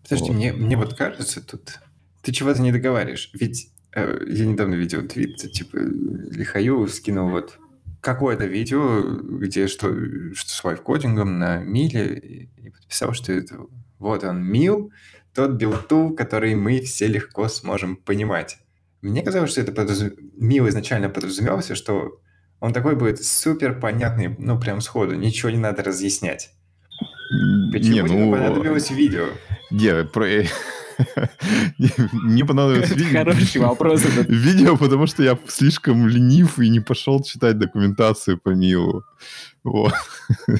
Подожди, 0.03 0.27
Вот. 0.27 0.35
мне, 0.35 0.51
мне 0.51 0.75
вот 0.75 0.95
кажется 0.95 1.39
тут... 1.39 1.79
Ты 2.23 2.33
чего-то 2.33 2.61
не 2.61 2.73
договариваешь. 2.73 3.29
Ведь 3.35 3.69
э, 3.95 4.25
я 4.27 4.45
недавно 4.45 4.73
видел 4.73 5.07
твит, 5.07 5.37
типа, 5.37 5.77
Лихаю 5.77 6.85
скинул 6.89 7.29
вот 7.29 7.57
какое-то 8.01 8.45
видео, 8.45 9.01
где 9.01 9.67
что, 9.67 9.95
что 10.33 10.49
с 10.49 10.61
лайфкодингом 10.61 11.39
на 11.39 11.59
миле, 11.59 12.17
и, 12.17 12.49
и 12.57 12.69
подписал, 12.69 13.13
что 13.13 13.31
это 13.31 13.59
вот 13.97 14.25
он, 14.25 14.43
мил, 14.43 14.91
тот 15.33 15.51
билтул, 15.51 16.13
который 16.13 16.53
мы 16.55 16.81
все 16.81 17.07
легко 17.07 17.47
сможем 17.47 17.95
понимать. 17.95 18.57
Мне 19.03 19.21
казалось, 19.21 19.51
что 19.51 19.59
это 19.59 19.73
подразум... 19.73 20.11
мил 20.37 20.67
изначально 20.69 21.09
подразумевался, 21.09 21.75
что 21.75 22.21
он 22.61 22.71
такой 22.71 22.95
будет 22.95 23.21
супер 23.21 23.77
понятный, 23.77 24.33
ну, 24.39 24.57
прям 24.57 24.79
сходу, 24.79 25.13
ничего 25.13 25.51
не 25.51 25.57
надо 25.57 25.83
разъяснять. 25.83 26.51
Почему 27.73 27.93
Не, 27.93 28.01
ну, 28.03 28.31
понадобилось 28.31 28.91
видео? 28.91 29.25
не, 29.71 30.05
про- 30.05 30.45
Мне 32.13 32.45
понадобилось 32.45 33.11
хороший 33.11 33.61
вопрос 33.61 34.05
этот. 34.05 34.27
Видео, 34.29 34.77
потому 34.77 35.07
что 35.07 35.23
я 35.23 35.37
слишком 35.47 36.07
ленив 36.07 36.59
и 36.59 36.69
не 36.69 36.79
пошел 36.79 37.21
читать 37.23 37.57
документацию 37.57 38.37
по 38.37 38.49
Милу. 38.49 39.03
Вот. 39.63 39.93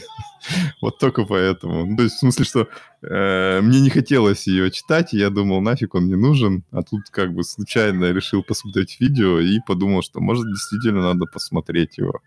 Вот 0.81 0.99
только 0.99 1.23
поэтому. 1.23 1.85
Ну, 1.85 1.95
То 1.95 2.03
есть, 2.03 2.15
в 2.15 2.19
смысле, 2.19 2.45
что 2.45 2.67
э, 3.01 3.61
мне 3.61 3.79
не 3.79 3.89
хотелось 3.89 4.45
ее 4.45 4.71
читать, 4.71 5.13
и 5.13 5.17
я 5.17 5.29
думал, 5.29 5.61
нафиг 5.61 5.95
он 5.95 6.07
не 6.07 6.15
нужен. 6.15 6.63
А 6.71 6.81
тут 6.83 7.03
как 7.11 7.33
бы 7.33 7.43
случайно 7.43 8.11
решил 8.11 8.43
посмотреть 8.43 8.97
видео 8.99 9.39
и 9.39 9.59
подумал, 9.65 10.01
что, 10.01 10.19
может, 10.19 10.45
действительно 10.47 11.01
надо 11.01 11.25
посмотреть 11.31 11.97
его. 11.97 12.21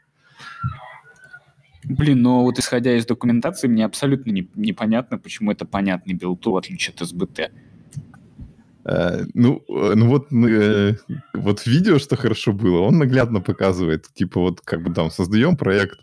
Блин, 1.85 2.23
но 2.23 2.43
вот 2.43 2.59
исходя 2.59 2.97
из 2.97 3.07
документации, 3.07 3.69
мне 3.69 3.85
абсолютно 3.85 4.31
не- 4.33 4.51
непонятно, 4.57 5.19
почему 5.19 5.53
это 5.53 5.65
понятный 5.65 6.15
билту, 6.15 6.53
в 6.53 6.57
отличие 6.57 6.95
от 6.95 7.07
СБТ. 7.07 7.53
Э, 8.89 9.25
Ну, 9.35 9.63
э, 9.69 9.95
ну 9.97 10.07
вот, 10.07 10.33
э, 10.33 10.97
вот 11.35 11.67
видео, 11.67 11.99
что 11.99 12.17
хорошо 12.17 12.53
было, 12.53 12.81
он 12.81 12.99
наглядно 12.99 13.41
показывает, 13.41 14.07
типа 14.15 14.41
вот 14.41 14.61
как 14.61 14.83
бы 14.83 14.95
там 14.95 15.11
создаем 15.11 15.57
проект, 15.57 15.99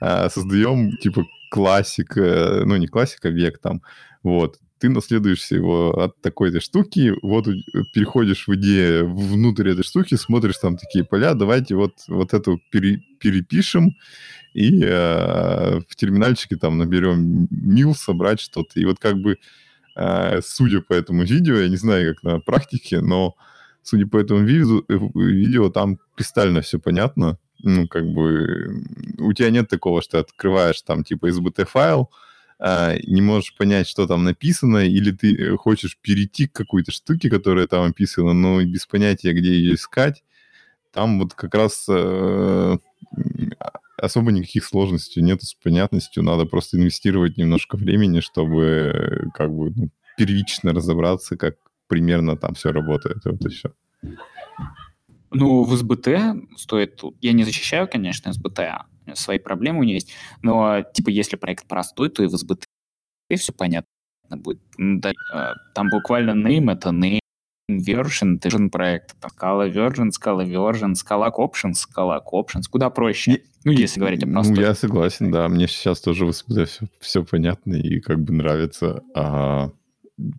создаем 0.00 0.96
типа 1.02 1.24
классик, 1.50 2.16
ну 2.16 2.76
не 2.76 2.86
классик, 2.86 3.24
а 3.24 3.30
век 3.30 3.58
там, 3.58 3.82
вот, 4.22 4.58
ты 4.78 4.88
наследуешься 4.88 5.56
его 5.56 5.90
от 6.04 6.20
такой-то 6.20 6.60
штуки, 6.60 7.12
вот 7.22 7.46
переходишь 7.94 8.46
в 8.46 8.54
идею 8.54 9.12
внутрь 9.12 9.70
этой 9.70 9.82
штуки, 9.82 10.14
смотришь 10.16 10.58
там 10.58 10.76
такие 10.76 11.04
поля, 11.04 11.34
давайте 11.34 11.74
вот, 11.74 11.94
вот 12.08 12.34
эту 12.34 12.60
пере- 12.70 13.02
перепишем, 13.18 13.96
и 14.54 14.80
э, 14.84 15.80
в 15.88 15.96
терминальчике 15.96 16.56
там 16.56 16.78
наберем 16.78 17.48
мил, 17.50 17.94
собрать 17.94 18.40
что-то, 18.40 18.78
и 18.78 18.84
вот 18.84 18.98
как 18.98 19.16
бы 19.16 19.32
а, 19.32 19.38
судя 20.42 20.80
по 20.80 20.92
этому 20.92 21.24
видео, 21.24 21.56
я 21.56 21.68
не 21.68 21.76
знаю, 21.76 22.14
как 22.14 22.22
на 22.22 22.40
практике, 22.40 23.00
но 23.00 23.34
судя 23.82 24.06
по 24.06 24.18
этому 24.18 24.40
видео, 24.44 24.82
э, 24.88 24.98
видео 25.14 25.70
там 25.70 25.98
кристально 26.16 26.60
все 26.60 26.78
понятно. 26.78 27.38
Ну, 27.60 27.88
как 27.88 28.06
бы 28.06 28.84
у 29.18 29.32
тебя 29.32 29.50
нет 29.50 29.68
такого, 29.68 30.00
что 30.02 30.12
ты 30.12 30.18
открываешь 30.18 30.80
там 30.82 31.02
типа 31.02 31.28
SBT-файл, 31.28 32.08
а, 32.60 32.96
не 33.04 33.20
можешь 33.20 33.54
понять, 33.56 33.88
что 33.88 34.06
там 34.06 34.24
написано, 34.24 34.78
или 34.78 35.12
ты 35.12 35.34
э, 35.34 35.56
хочешь 35.56 35.96
перейти 36.00 36.46
к 36.46 36.52
какой-то 36.52 36.92
штуке, 36.92 37.30
которая 37.30 37.66
там 37.66 37.84
описана, 37.84 38.32
но 38.32 38.62
без 38.64 38.86
понятия, 38.86 39.32
где 39.32 39.52
ее 39.52 39.74
искать. 39.74 40.24
Там 40.92 41.20
вот 41.20 41.34
как 41.34 41.54
раз 41.54 41.86
э, 41.88 42.78
особо 44.00 44.32
никаких 44.32 44.64
сложностей 44.64 45.22
нету 45.22 45.46
с 45.46 45.54
понятностью. 45.54 46.22
Надо 46.22 46.46
просто 46.46 46.76
инвестировать 46.76 47.36
немножко 47.36 47.76
времени, 47.76 48.20
чтобы 48.20 48.64
э, 48.64 49.24
как 49.34 49.50
бы 49.50 49.72
ну, 49.74 49.90
первично 50.16 50.72
разобраться, 50.72 51.36
как 51.36 51.56
примерно 51.86 52.36
там 52.36 52.54
все 52.54 52.72
работает. 52.72 53.24
Вот 53.24 53.44
и 53.44 53.48
все. 53.48 53.72
Ну, 55.30 55.62
в 55.64 55.76
СБТ 55.76 56.08
стоит... 56.56 57.00
Я 57.20 57.32
не 57.32 57.44
защищаю, 57.44 57.88
конечно, 57.88 58.32
СБТ, 58.32 58.60
свои 59.14 59.38
проблемы 59.38 59.80
у 59.80 59.82
нее 59.82 59.94
есть, 59.94 60.12
но, 60.42 60.82
типа, 60.82 61.10
если 61.10 61.36
проект 61.36 61.66
простой, 61.66 62.08
то 62.08 62.22
и 62.22 62.26
в 62.26 62.36
СБТ 62.36 62.64
все 63.36 63.52
понятно 63.52 63.86
будет. 64.30 64.60
Э, 64.78 65.52
Там 65.74 65.88
буквально 65.90 66.30
name— 66.30 66.72
это 66.72 66.90
name, 66.90 67.20
version, 67.68 68.36
это 68.36 68.48
version 68.48 68.70
проект. 68.70 69.14
Там 69.20 69.30
Scala 69.36 69.72
version, 69.72 70.10
Scala 70.10 70.46
version, 70.46 70.94
Scala 70.94 71.30
options, 71.36 71.74
Scala 71.74 72.20
options. 72.32 72.62
Куда 72.70 72.90
проще. 72.90 73.30
Не- 73.32 73.42
Ну, 73.64 73.72
если 73.72 74.00
говорить 74.00 74.22
о 74.24 74.26
простой. 74.26 74.54
Ну, 74.54 74.60
я 74.62 74.74
согласен, 74.74 75.30
да. 75.30 75.48
Мне 75.48 75.68
сейчас 75.68 76.00
тоже 76.00 76.30
все, 76.32 76.66
все 77.00 77.24
понятно 77.24 77.74
и 77.74 78.00
как 78.00 78.20
бы 78.20 78.32
нравится. 78.32 79.02
А 79.14 79.70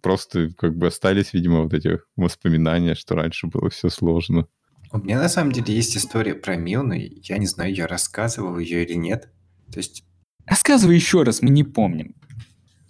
просто 0.02 0.50
как 0.58 0.76
бы 0.78 0.88
остались, 0.88 1.34
видимо, 1.34 1.62
вот 1.64 1.74
эти 1.74 2.00
воспоминания, 2.16 2.96
что 2.96 3.16
раньше 3.16 3.48
было 3.48 3.70
все 3.70 3.90
сложно. 3.90 4.48
У 4.92 4.98
меня 4.98 5.20
на 5.20 5.30
самом 5.30 5.52
деле 5.52 5.74
есть 5.76 5.96
история 5.96 6.34
про 6.34 6.56
Мил, 6.56 6.82
но 6.84 6.96
я 6.96 7.38
не 7.38 7.46
знаю, 7.46 7.74
я 7.74 7.86
рассказывал 7.86 8.58
ее 8.58 8.84
или 8.84 8.94
нет. 8.96 9.30
То 9.72 9.78
есть 9.78 10.04
Рассказывай 10.48 10.96
еще 10.96 11.22
раз, 11.22 11.44
мы 11.44 11.52
не 11.52 11.64
помним. 11.64 12.16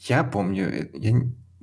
я 0.07 0.23
помню, 0.23 0.65
э, 0.69 0.89
я... 0.93 1.13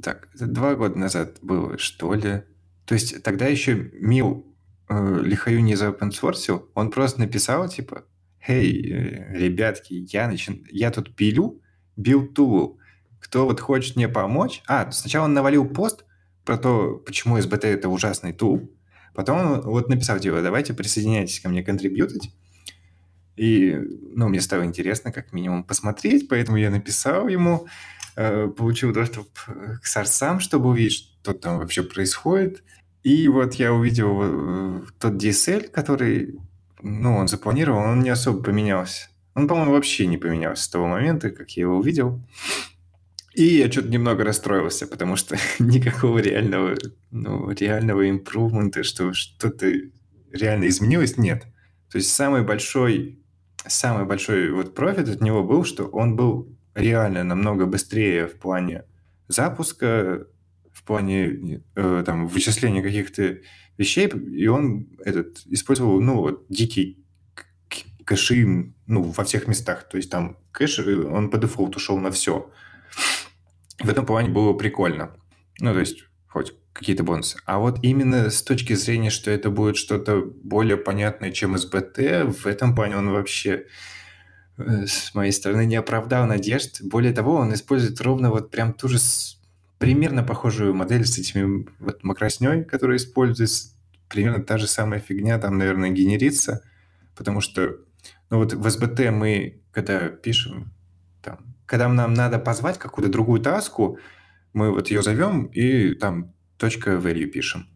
так, 0.02 0.28
это 0.34 0.46
два 0.46 0.74
года 0.74 0.98
назад 0.98 1.38
было, 1.40 1.78
что 1.78 2.12
ли. 2.12 2.42
То 2.86 2.94
есть 2.94 3.22
тогда 3.22 3.46
еще 3.46 3.90
Мил 3.92 4.46
э, 4.88 5.20
Лихаю 5.22 5.62
не 5.62 5.74
заопенсорсил, 5.74 6.70
он 6.74 6.90
просто 6.90 7.20
написал, 7.20 7.68
типа, 7.68 8.04
«Эй, 8.46 8.90
э, 8.90 9.36
ребятки, 9.36 10.06
я, 10.10 10.28
начин... 10.28 10.64
я 10.70 10.90
тут 10.90 11.14
пилю 11.14 11.60
билтул, 11.96 12.78
кто 13.20 13.44
вот 13.44 13.60
хочет 13.60 13.96
мне 13.96 14.08
помочь?» 14.08 14.62
А, 14.66 14.90
сначала 14.92 15.24
он 15.24 15.34
навалил 15.34 15.68
пост 15.68 16.04
про 16.44 16.56
то, 16.56 17.02
почему 17.04 17.40
СБТ 17.40 17.64
это 17.64 17.88
ужасный 17.88 18.32
тул, 18.32 18.72
Потом 19.16 19.38
он 19.38 19.60
вот 19.62 19.88
написал, 19.88 20.20
типа, 20.20 20.42
давайте 20.42 20.74
присоединяйтесь 20.74 21.40
ко 21.40 21.48
мне 21.48 21.62
контрибьютить. 21.62 22.34
И, 23.34 23.74
ну, 24.14 24.28
мне 24.28 24.42
стало 24.42 24.66
интересно, 24.66 25.10
как 25.10 25.32
минимум, 25.32 25.64
посмотреть, 25.64 26.28
поэтому 26.28 26.58
я 26.58 26.70
написал 26.70 27.26
ему, 27.26 27.66
э, 28.14 28.46
получил 28.48 28.92
доступ 28.92 29.26
к 29.82 29.86
сорсам, 29.86 30.38
чтобы 30.38 30.68
увидеть, 30.68 31.15
что 31.26 31.34
там 31.34 31.58
вообще 31.58 31.82
происходит. 31.82 32.62
И 33.02 33.26
вот 33.28 33.54
я 33.54 33.72
увидел 33.72 34.20
э, 34.22 34.82
тот 35.00 35.14
DSL, 35.14 35.68
который, 35.68 36.38
ну, 36.82 37.16
он 37.16 37.26
запланировал, 37.26 37.80
он 37.80 38.00
не 38.00 38.10
особо 38.10 38.42
поменялся. 38.42 39.08
Он, 39.34 39.48
по-моему, 39.48 39.72
вообще 39.72 40.06
не 40.06 40.18
поменялся 40.18 40.62
с 40.62 40.68
того 40.68 40.86
момента, 40.86 41.30
как 41.30 41.50
я 41.50 41.62
его 41.62 41.78
увидел. 41.78 42.22
И 43.34 43.44
я 43.44 43.70
что-то 43.70 43.88
немного 43.88 44.24
расстроился, 44.24 44.86
потому 44.86 45.16
что 45.16 45.36
никакого 45.58 46.18
реального, 46.18 46.76
ну, 47.10 47.50
реального 47.50 48.08
импрувмента, 48.08 48.84
что 48.84 49.12
что-то 49.12 49.66
реально 50.32 50.68
изменилось, 50.68 51.16
нет. 51.16 51.42
То 51.90 51.98
есть 51.98 52.14
самый 52.14 52.42
большой, 52.42 53.18
самый 53.66 54.04
большой 54.04 54.52
вот 54.52 54.74
профит 54.74 55.08
от 55.08 55.20
него 55.20 55.42
был, 55.42 55.64
что 55.64 55.86
он 55.86 56.14
был 56.14 56.56
реально 56.74 57.24
намного 57.24 57.66
быстрее 57.66 58.28
в 58.28 58.36
плане 58.38 58.84
запуска, 59.28 60.26
плане 60.86 61.62
э, 61.74 62.02
там 62.06 62.26
вычисления 62.26 62.82
каких-то 62.82 63.38
вещей, 63.76 64.08
и 64.08 64.46
он 64.46 64.88
этот 65.04 65.38
использовал, 65.46 66.00
ну, 66.00 66.16
вот, 66.16 66.46
дикий 66.48 67.04
кэши, 68.04 68.72
ну, 68.86 69.02
во 69.02 69.24
всех 69.24 69.48
местах. 69.48 69.88
То 69.88 69.96
есть 69.96 70.10
там 70.10 70.38
кэш, 70.52 70.78
он 70.78 71.30
по 71.30 71.38
дефолту 71.38 71.78
шел 71.78 71.98
на 71.98 72.10
все. 72.10 72.50
В 73.80 73.88
этом 73.88 74.06
плане 74.06 74.30
было 74.30 74.52
прикольно. 74.54 75.16
Ну, 75.60 75.72
то 75.72 75.80
есть, 75.80 76.04
хоть 76.28 76.54
какие-то 76.72 77.02
бонусы. 77.02 77.38
А 77.46 77.58
вот 77.58 77.78
именно 77.82 78.30
с 78.30 78.42
точки 78.42 78.74
зрения, 78.74 79.10
что 79.10 79.30
это 79.30 79.50
будет 79.50 79.76
что-то 79.76 80.22
более 80.42 80.76
понятное, 80.76 81.32
чем 81.32 81.56
СБТ, 81.58 81.98
в 82.26 82.46
этом 82.46 82.74
плане 82.74 82.96
он 82.96 83.10
вообще 83.10 83.66
с 84.58 85.14
моей 85.14 85.32
стороны 85.32 85.66
не 85.66 85.76
оправдал 85.76 86.26
надежд. 86.26 86.80
Более 86.82 87.12
того, 87.12 87.36
он 87.36 87.52
использует 87.52 88.00
ровно 88.00 88.30
вот 88.30 88.50
прям 88.50 88.72
ту 88.72 88.88
же. 88.88 88.98
Примерно 89.78 90.22
похожую 90.22 90.74
модель 90.74 91.04
с 91.04 91.18
этими 91.18 91.66
вот 91.78 92.02
макросней, 92.02 92.64
которая 92.64 92.96
используется. 92.96 93.74
Примерно 94.08 94.42
та 94.42 94.56
же 94.58 94.66
самая 94.66 95.00
фигня 95.00 95.38
там, 95.38 95.58
наверное, 95.58 95.90
генерится. 95.90 96.62
Потому 97.14 97.40
что, 97.40 97.76
ну 98.30 98.38
вот 98.38 98.52
в 98.52 98.70
СБТ 98.70 99.10
мы, 99.10 99.60
когда 99.72 100.08
пишем, 100.08 100.72
там, 101.22 101.54
когда 101.66 101.88
нам 101.88 102.14
надо 102.14 102.38
позвать 102.38 102.78
какую-то 102.78 103.10
другую 103.10 103.40
таску, 103.40 103.98
мы 104.52 104.70
вот 104.70 104.88
ее 104.88 105.02
зовем 105.02 105.46
и 105.46 105.94
там 105.94 106.32
точка 106.56 106.92
value 106.92 107.26
пишем. 107.26 107.68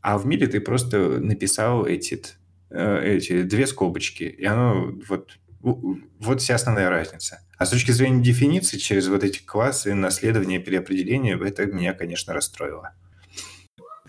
А 0.00 0.18
в 0.18 0.26
мире 0.26 0.46
ты 0.46 0.60
просто 0.60 1.18
написал 1.18 1.84
эти, 1.86 2.22
эти 2.70 3.42
две 3.42 3.66
скобочки, 3.66 4.24
и 4.24 4.44
оно 4.44 4.92
вот, 5.08 5.38
вот 5.60 6.40
вся 6.40 6.54
основная 6.54 6.88
разница. 6.90 7.40
А 7.60 7.66
с 7.66 7.70
точки 7.70 7.90
зрения 7.90 8.22
дефиниции, 8.22 8.78
через 8.78 9.08
вот 9.08 9.22
эти 9.22 9.42
классы, 9.42 9.92
наследование, 9.92 10.60
переопределение, 10.60 11.38
это 11.38 11.66
меня, 11.66 11.92
конечно, 11.92 12.32
расстроило. 12.32 12.94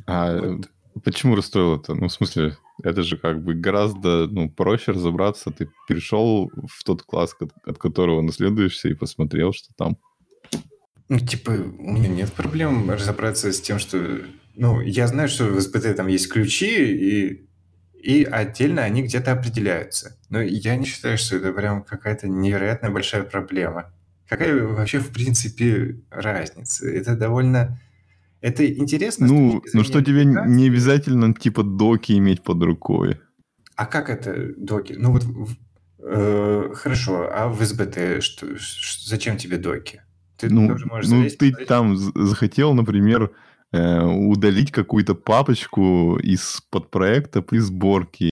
А 0.07 0.37
вот. 0.37 0.69
почему 1.03 1.35
расстроило-то? 1.35 1.93
Ну, 1.93 2.07
в 2.07 2.13
смысле, 2.13 2.55
это 2.81 3.03
же 3.03 3.17
как 3.17 3.43
бы 3.43 3.53
гораздо 3.53 4.27
ну, 4.27 4.49
проще 4.49 4.93
разобраться. 4.93 5.51
Ты 5.51 5.69
перешел 5.85 6.49
в 6.65 6.81
тот 6.85 7.03
класс, 7.03 7.35
от, 7.41 7.51
от 7.65 7.77
которого 7.77 8.21
наследуешься, 8.21 8.87
и 8.87 8.93
посмотрел, 8.93 9.51
что 9.51 9.73
там. 9.77 9.97
Ну, 11.09 11.19
типа, 11.19 11.51
у 11.51 11.91
меня 11.91 12.07
нет 12.07 12.31
проблем 12.31 12.89
разобраться 12.89 13.51
с 13.51 13.59
тем, 13.59 13.79
что... 13.79 14.21
Ну, 14.55 14.79
я 14.79 15.07
знаю, 15.07 15.27
что 15.27 15.43
в 15.43 15.57
SBT 15.57 15.93
там 15.95 16.07
есть 16.07 16.29
ключи, 16.29 16.93
и, 16.93 17.49
и 18.01 18.23
отдельно 18.23 18.83
они 18.83 19.03
где-то 19.03 19.31
определяются. 19.31 20.17
Но 20.29 20.41
я 20.41 20.75
не 20.75 20.85
считаю, 20.85 21.17
что 21.17 21.37
это 21.37 21.51
прям 21.51 21.83
какая-то 21.83 22.27
невероятно 22.27 22.89
большая 22.89 23.23
проблема. 23.23 23.93
Какая 24.27 24.63
вообще, 24.63 24.99
в 24.99 25.11
принципе, 25.11 25.99
разница? 26.09 26.89
Это 26.89 27.15
довольно... 27.15 27.79
Это 28.41 28.67
интересно. 28.67 29.27
Ну, 29.27 29.63
ну 29.73 29.83
что 29.83 30.01
тебе 30.01 30.25
не 30.25 30.67
обязательно, 30.67 31.33
типа, 31.33 31.63
доки 31.63 32.13
иметь 32.13 32.41
под 32.43 32.63
рукой. 32.63 33.19
А 33.75 33.85
как 33.85 34.09
это 34.09 34.53
доки? 34.57 34.93
Ну 34.93 35.11
вот, 35.11 35.25
э, 35.99 36.71
хорошо, 36.73 37.29
а 37.31 37.49
в 37.49 37.63
СБТ 37.63 38.23
что, 38.23 38.47
зачем 39.05 39.37
тебе 39.37 39.57
доки? 39.57 40.01
Ты 40.37 40.49
ну, 40.49 40.67
тоже 40.67 40.85
можешь 40.87 41.11
ну 41.11 41.17
залезть, 41.17 41.37
ты 41.37 41.51
там 41.51 41.95
захотел, 41.95 42.73
например, 42.73 43.31
э, 43.71 44.03
удалить 44.03 44.71
какую-то 44.71 45.15
папочку 45.15 46.17
из 46.17 46.61
подпроекта 46.69 47.41
при 47.41 47.59
сборке. 47.59 48.29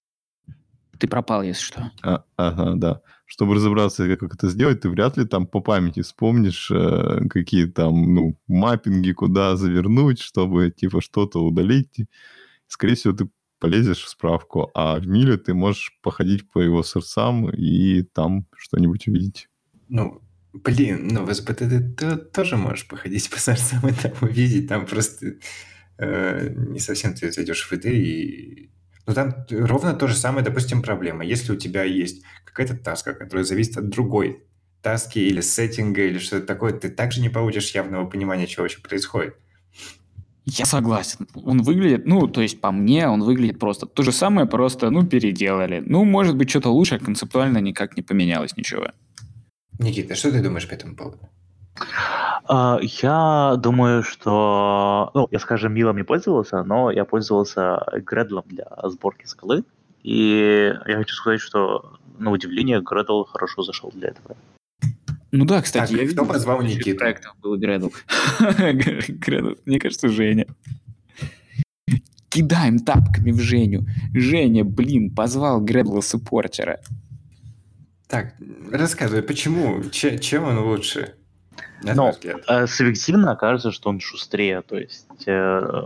Ты 0.98 1.08
пропал, 1.08 1.42
если 1.42 1.62
что. 1.62 1.90
А, 2.02 2.24
ага, 2.36 2.74
да. 2.76 3.00
Чтобы 3.24 3.54
разобраться, 3.54 4.16
как 4.16 4.34
это 4.34 4.48
сделать, 4.48 4.80
ты 4.80 4.90
вряд 4.90 5.16
ли 5.16 5.24
там 5.24 5.46
по 5.46 5.60
памяти 5.60 6.02
вспомнишь, 6.02 6.70
э, 6.70 7.28
какие 7.30 7.66
там, 7.66 8.14
ну, 8.14 8.38
маппинги, 8.48 9.12
куда 9.12 9.56
завернуть, 9.56 10.20
чтобы, 10.20 10.70
типа, 10.70 11.00
что-то 11.00 11.42
удалить. 11.42 12.06
Скорее 12.66 12.96
всего, 12.96 13.14
ты 13.14 13.30
полезешь 13.60 14.02
в 14.02 14.08
справку, 14.08 14.70
а 14.74 14.96
в 14.98 15.06
Миле 15.06 15.36
ты 15.36 15.54
можешь 15.54 15.96
походить 16.02 16.50
по 16.50 16.58
его 16.58 16.82
сердцам 16.82 17.48
и 17.50 18.02
там 18.02 18.46
что-нибудь 18.56 19.06
увидеть. 19.06 19.48
Ну, 19.88 20.20
блин, 20.52 21.08
ну 21.08 21.24
в 21.24 21.32
СБТ 21.32 21.58
ты, 21.96 22.16
тоже 22.16 22.56
можешь 22.56 22.88
походить 22.88 23.30
по 23.30 23.38
сердцам 23.38 23.86
и 23.88 23.92
там 23.92 24.12
увидеть, 24.20 24.68
там 24.68 24.86
просто 24.86 25.34
э, 25.98 26.54
не 26.56 26.78
совсем 26.78 27.14
ты 27.14 27.30
зайдешь 27.32 27.68
в 27.68 27.72
ИД 27.72 27.86
и... 27.86 28.70
Ну 29.06 29.14
там 29.14 29.34
ровно 29.50 29.94
то 29.94 30.06
же 30.06 30.14
самое, 30.14 30.44
допустим, 30.44 30.82
проблема. 30.82 31.24
Если 31.24 31.52
у 31.52 31.56
тебя 31.56 31.84
есть 31.84 32.22
какая-то 32.44 32.76
таска, 32.76 33.14
которая 33.14 33.44
зависит 33.44 33.76
от 33.76 33.88
другой 33.88 34.44
таски 34.82 35.18
или 35.18 35.40
сеттинга 35.40 36.02
или 36.02 36.18
что-то 36.18 36.46
такое, 36.46 36.72
ты 36.72 36.90
также 36.90 37.20
не 37.20 37.28
получишь 37.28 37.74
явного 37.74 38.06
понимания, 38.06 38.46
чего 38.46 38.62
вообще 38.62 38.80
происходит. 38.80 39.34
Я 40.46 40.64
согласен. 40.64 41.28
Он 41.34 41.62
выглядит, 41.62 42.06
ну, 42.06 42.26
то 42.26 42.40
есть 42.40 42.60
по 42.60 42.72
мне 42.72 43.08
он 43.08 43.22
выглядит 43.22 43.58
просто 43.58 43.86
то 43.86 44.02
же 44.02 44.10
самое, 44.10 44.46
просто, 44.46 44.90
ну, 44.90 45.06
переделали. 45.06 45.82
Ну, 45.84 46.04
может 46.04 46.36
быть, 46.36 46.50
что-то 46.50 46.70
лучше, 46.70 46.96
а 46.96 46.98
концептуально 46.98 47.58
никак 47.58 47.96
не 47.96 48.02
поменялось 48.02 48.56
ничего. 48.56 48.88
Никита, 49.80 50.14
что 50.14 50.30
ты 50.30 50.42
думаешь 50.42 50.68
по 50.68 50.74
этому 50.74 50.94
поводу? 50.94 51.18
А, 52.48 52.78
я 52.82 53.54
думаю, 53.56 54.02
что... 54.02 55.10
Ну, 55.14 55.28
я, 55.30 55.38
скажем, 55.38 55.72
милом 55.72 55.96
не 55.96 56.02
пользовался, 56.02 56.62
но 56.64 56.90
я 56.90 57.04
пользовался 57.04 57.80
Гредлом 58.06 58.44
для 58.46 58.66
сборки 58.84 59.24
скалы. 59.24 59.64
И 60.02 60.74
я 60.86 60.96
хочу 60.96 61.14
сказать, 61.14 61.40
что, 61.40 61.98
на 62.18 62.30
удивление, 62.30 62.80
Гредл 62.82 63.24
хорошо 63.24 63.62
зашел 63.62 63.90
для 63.94 64.08
этого. 64.08 64.36
Ну 65.32 65.44
да, 65.44 65.62
кстати, 65.62 65.92
так, 65.92 66.02
я 66.02 66.10
кто 66.10 66.24
позвал 66.24 66.60
Никиту? 66.60 66.98
проектов 66.98 67.36
был 67.40 67.56
Гредл. 67.56 67.90
Гредл, 68.40 69.54
мне 69.64 69.78
кажется, 69.78 70.08
Женя. 70.08 70.46
Кидаем 72.28 72.80
тапками 72.80 73.30
в 73.30 73.40
Женю. 73.40 73.86
Женя, 74.12 74.64
блин, 74.64 75.14
позвал 75.14 75.60
Гредла 75.60 76.00
суппортера. 76.00 76.80
Так, 78.10 78.34
рассказывай, 78.72 79.22
почему? 79.22 79.82
Че, 79.90 80.18
чем 80.18 80.44
он 80.44 80.58
лучше? 80.58 81.14
Ну, 81.82 82.12
э, 82.48 82.66
субъективно 82.66 83.36
кажется, 83.36 83.70
что 83.70 83.88
он 83.88 84.00
шустрее, 84.00 84.62
то 84.62 84.76
есть, 84.76 85.06
э, 85.26 85.82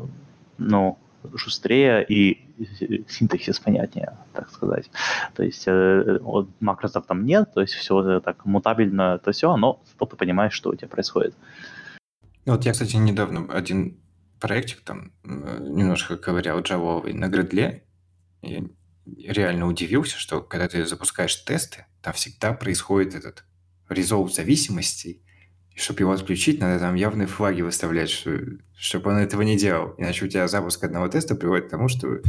ну, 0.59 0.99
шустрее 1.37 2.05
и 2.05 2.41
синтаксис 3.09 3.61
понятнее, 3.61 4.17
так 4.33 4.51
сказать. 4.51 4.91
То 5.35 5.43
есть 5.43 5.65
э, 5.67 6.19
вот 6.23 6.49
макросов 6.61 7.07
там 7.07 7.27
нет, 7.27 7.53
то 7.53 7.61
есть 7.61 7.75
все 7.75 8.21
так 8.21 8.47
мутабельно, 8.47 9.19
то 9.19 9.33
все, 9.33 9.55
но 9.57 9.83
зато 9.93 10.07
ты 10.07 10.17
понимаешь, 10.17 10.55
что 10.55 10.71
у 10.71 10.75
тебя 10.75 10.89
происходит. 10.89 11.35
Ну, 12.47 12.55
вот 12.55 12.65
я, 12.65 12.73
кстати, 12.73 12.97
недавно 12.97 13.53
один 13.53 13.99
проектик 14.41 14.81
там 14.81 15.13
э, 15.25 15.59
немножко 15.61 16.17
ковырял 16.17 16.61
джавовый 16.61 17.13
на 17.13 17.29
гредле, 17.29 17.85
и 18.43 18.67
реально 19.07 19.67
удивился, 19.67 20.19
что 20.19 20.41
когда 20.41 20.69
ты 20.69 20.87
запускаешь 20.87 21.37
тесты, 21.45 21.87
там 22.03 22.13
всегда 22.15 22.53
происходит 22.53 23.15
этот 23.15 23.45
резолв 23.89 24.33
зависимостей, 24.33 25.23
и 25.75 25.79
чтобы 25.79 26.01
его 26.01 26.13
отключить, 26.13 26.61
надо 26.61 26.79
там 26.79 26.95
явные 26.95 27.27
флаги 27.27 27.63
выставлять, 27.63 28.09
что, 28.09 28.39
чтобы 28.77 29.11
он 29.11 29.17
этого 29.17 29.43
не 29.43 29.57
делал. 29.57 29.95
Иначе 29.99 30.25
у 30.25 30.29
тебя 30.29 30.47
запуск 30.47 30.85
одного 30.85 31.09
теста 31.09 31.35
приводит 31.35 31.67
к 31.67 31.71
тому, 31.71 31.89
что 31.89 32.21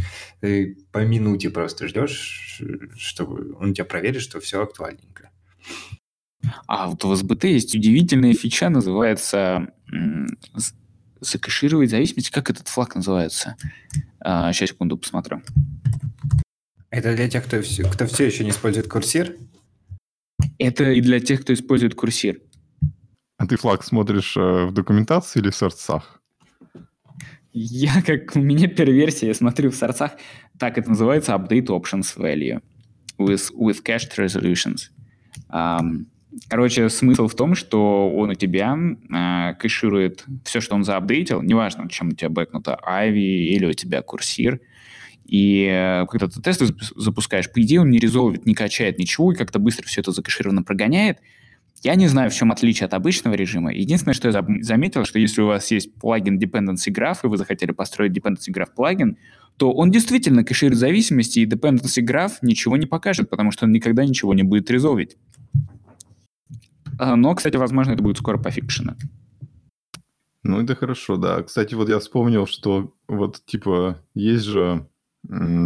ты 0.41 0.77
по 0.91 1.05
минуте 1.05 1.51
просто 1.51 1.87
ждешь, 1.87 2.61
чтобы 2.97 3.55
он 3.59 3.73
тебя 3.73 3.85
проверит, 3.85 4.21
что 4.21 4.39
все 4.39 4.63
актуальненько. 4.63 5.29
А 6.67 6.87
вот 6.87 7.03
в 7.03 7.11
SBT 7.11 7.47
есть 7.49 7.75
удивительная 7.75 8.33
фича, 8.33 8.69
называется 8.69 9.71
закэшировать 11.21 11.89
зависимость. 11.89 12.29
Как 12.29 12.49
этот 12.49 12.67
флаг 12.67 12.95
называется? 12.95 13.55
А, 14.19 14.51
сейчас, 14.53 14.69
секунду, 14.69 14.97
посмотрю. 14.97 15.41
Это 16.95 17.13
для 17.13 17.27
тех, 17.27 17.43
кто, 17.43 17.59
кто 17.91 18.05
все 18.05 18.25
еще 18.25 18.45
не 18.45 18.51
использует 18.51 18.87
курсир? 18.87 19.35
Это 20.57 20.91
и 20.91 21.01
для 21.01 21.19
тех, 21.19 21.41
кто 21.41 21.53
использует 21.53 21.93
курсир. 21.93 22.39
А 23.37 23.45
ты 23.45 23.57
флаг 23.57 23.83
смотришь 23.83 24.37
э, 24.37 24.65
в 24.67 24.71
документации 24.71 25.41
или 25.41 25.49
в 25.49 25.55
сердцах? 25.57 26.21
Я, 27.51 28.01
как 28.01 28.37
у 28.37 28.39
меня 28.39 28.69
первая 28.69 28.95
версия, 28.95 29.27
я 29.27 29.33
смотрю 29.33 29.71
в 29.71 29.75
сердцах. 29.75 30.11
Так 30.57 30.77
это 30.77 30.89
называется 30.89 31.33
Update 31.33 31.65
Options 31.65 32.15
Value 32.17 32.61
with, 33.19 33.51
with 33.53 33.83
Cached 33.83 34.17
Resolutions. 34.17 34.89
Um, 35.51 36.05
короче, 36.47 36.87
смысл 36.87 37.27
в 37.27 37.35
том, 37.35 37.55
что 37.55 38.09
он 38.09 38.29
у 38.29 38.35
тебя 38.35 38.73
uh, 38.73 39.53
кэширует 39.55 40.23
все, 40.45 40.61
что 40.61 40.75
он 40.75 40.85
заапдейтил, 40.85 41.41
неважно, 41.41 41.89
чем 41.89 42.07
у 42.07 42.11
тебя 42.13 42.29
бэкнуто, 42.29 42.79
Ivy 42.87 43.17
или 43.17 43.65
у 43.65 43.73
тебя 43.73 44.01
курсир, 44.01 44.61
и 45.25 45.67
uh, 45.67 46.05
когда 46.07 46.27
ты 46.27 46.41
тесты 46.41 46.67
запускаешь, 46.95 47.51
по 47.51 47.61
идее 47.61 47.81
он 47.81 47.89
не 47.89 47.97
резолвит, 47.97 48.45
не 48.45 48.53
качает 48.53 48.99
ничего, 48.99 49.31
и 49.31 49.35
как-то 49.35 49.59
быстро 49.59 49.85
все 49.87 50.01
это 50.01 50.11
закэшированно 50.11 50.63
прогоняет, 50.63 51.19
я 51.81 51.95
не 51.95 52.07
знаю, 52.07 52.31
в 52.31 52.33
чем 52.33 52.51
отличие 52.51 52.85
от 52.85 52.93
обычного 52.93 53.35
режима. 53.35 53.73
Единственное, 53.73 54.13
что 54.13 54.29
я 54.29 54.45
заметил, 54.61 55.05
что 55.05 55.19
если 55.19 55.41
у 55.41 55.47
вас 55.47 55.69
есть 55.71 55.93
плагин 55.95 56.39
Dependency 56.39 56.91
Graph, 56.91 57.19
и 57.23 57.27
вы 57.27 57.37
захотели 57.37 57.71
построить 57.71 58.11
Dependency 58.11 58.51
Graph 58.51 58.69
плагин, 58.75 59.17
то 59.57 59.71
он 59.71 59.91
действительно 59.91 60.43
кэширует 60.43 60.79
зависимости, 60.79 61.39
и 61.39 61.45
Dependency 61.45 62.03
Graph 62.03 62.37
ничего 62.41 62.77
не 62.77 62.85
покажет, 62.85 63.29
потому 63.29 63.51
что 63.51 63.65
он 63.65 63.71
никогда 63.71 64.05
ничего 64.05 64.33
не 64.33 64.43
будет 64.43 64.69
резолвить. 64.69 65.17
А, 66.97 67.15
но, 67.15 67.35
кстати, 67.35 67.57
возможно, 67.57 67.91
это 67.91 68.03
будет 68.03 68.17
скоро 68.17 68.37
пофикшено. 68.37 68.95
Ну, 70.43 70.61
это 70.61 70.75
хорошо, 70.75 71.17
да. 71.17 71.41
Кстати, 71.43 71.73
вот 71.73 71.89
я 71.89 71.99
вспомнил, 71.99 72.45
что 72.47 72.93
вот, 73.07 73.43
типа, 73.45 73.99
есть 74.13 74.45
же 74.45 74.87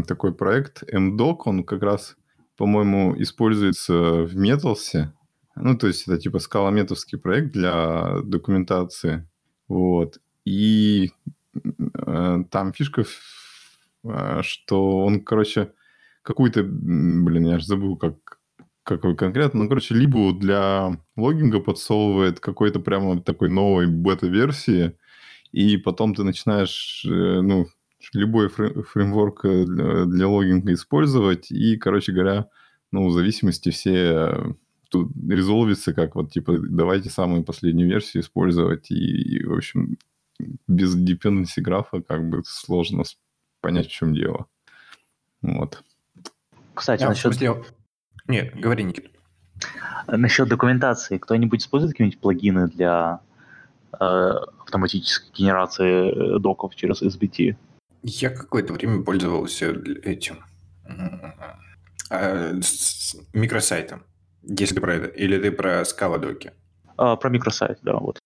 такой 0.08 0.34
проект 0.34 0.84
MDoc, 0.84 1.42
он 1.46 1.64
как 1.64 1.84
раз, 1.84 2.16
по-моему, 2.58 3.16
используется 3.22 3.94
в 4.24 4.36
Metals, 4.36 5.10
ну, 5.56 5.78
то 5.78 5.88
есть 5.88 6.08
это 6.08 6.18
типа 6.18 6.40
скалометовский 6.40 7.18
проект 7.18 7.52
для 7.52 8.22
документации. 8.24 9.28
Вот. 9.68 10.20
И 10.46 11.12
э, 11.56 12.44
там 12.50 12.74
фишка, 12.74 13.04
э, 14.04 14.42
что 14.42 15.06
он, 15.06 15.22
короче, 15.22 15.74
какую-то, 16.22 16.64
блин, 16.64 17.48
я 17.48 17.60
же 17.60 17.66
забыл, 17.66 17.98
как, 17.98 18.16
какой 18.84 19.16
конкретно, 19.16 19.64
ну, 19.64 19.70
короче, 19.70 19.96
либо 19.96 20.34
для 20.34 20.98
логинга 21.18 21.60
подсовывает 21.60 22.40
какой-то 22.40 22.80
прямо 22.80 23.22
такой 23.22 23.50
новой 23.50 23.88
бета-версии, 23.88 24.98
и 25.52 25.78
потом 25.78 26.16
ты 26.16 26.24
начинаешь, 26.24 27.04
э, 27.06 27.42
ну, 27.42 27.68
любой 28.14 28.50
фреймворк 28.50 29.42
для, 29.44 30.06
для 30.06 30.28
логинга 30.28 30.74
использовать, 30.74 31.52
и, 31.52 31.78
короче 31.78 32.12
говоря, 32.12 32.48
ну, 32.92 33.08
в 33.08 33.12
зависимости 33.12 33.70
все 33.70 34.56
тут 34.90 35.12
резолвится 35.28 35.94
как 35.94 36.16
вот, 36.16 36.32
типа, 36.32 36.58
давайте 36.60 37.10
самую 37.10 37.44
последнюю 37.44 37.90
версию 37.90 38.24
использовать, 38.24 38.90
и, 38.92 38.96
и 38.96 39.46
в 39.46 39.54
общем, 39.54 39.98
без 40.68 40.98
dependency 40.98 41.62
графа 41.62 42.02
как 42.02 42.28
бы 42.28 42.42
сложно 42.46 43.04
понять, 43.62 43.88
в 43.88 43.92
чем 43.92 44.14
дело. 44.14 44.48
Вот. 45.42 45.84
Кстати, 46.74 47.04
а, 47.04 47.10
насчет... 47.10 47.34
Смысле... 47.34 47.64
Нет, 48.28 48.56
говори, 48.56 48.84
Никита. 48.84 49.10
Насчет 50.08 50.48
документации. 50.48 51.18
Кто-нибудь 51.18 51.62
использует 51.62 51.94
какие-нибудь 51.94 52.20
плагины 52.20 52.68
для 52.68 53.20
э, 53.92 53.98
автоматической 54.00 55.32
генерации 55.34 56.36
э, 56.36 56.40
доков 56.40 56.76
через 56.76 57.02
SBT? 57.02 57.58
Я 58.04 58.30
какое-то 58.30 58.74
время 58.74 59.04
пользовался 59.04 59.72
этим 60.04 60.44
с 62.10 63.16
микросайтом. 63.34 64.04
Если 64.42 64.76
ты 64.76 64.82
про 64.82 64.96
это. 64.96 65.08
Или 65.08 65.38
ты 65.40 65.52
про 65.52 65.86
скаладоки? 65.86 66.54
А, 66.98 67.16
про 67.16 67.30
микросайт, 67.30 67.80
да, 67.82 67.98
вот. 67.98 68.20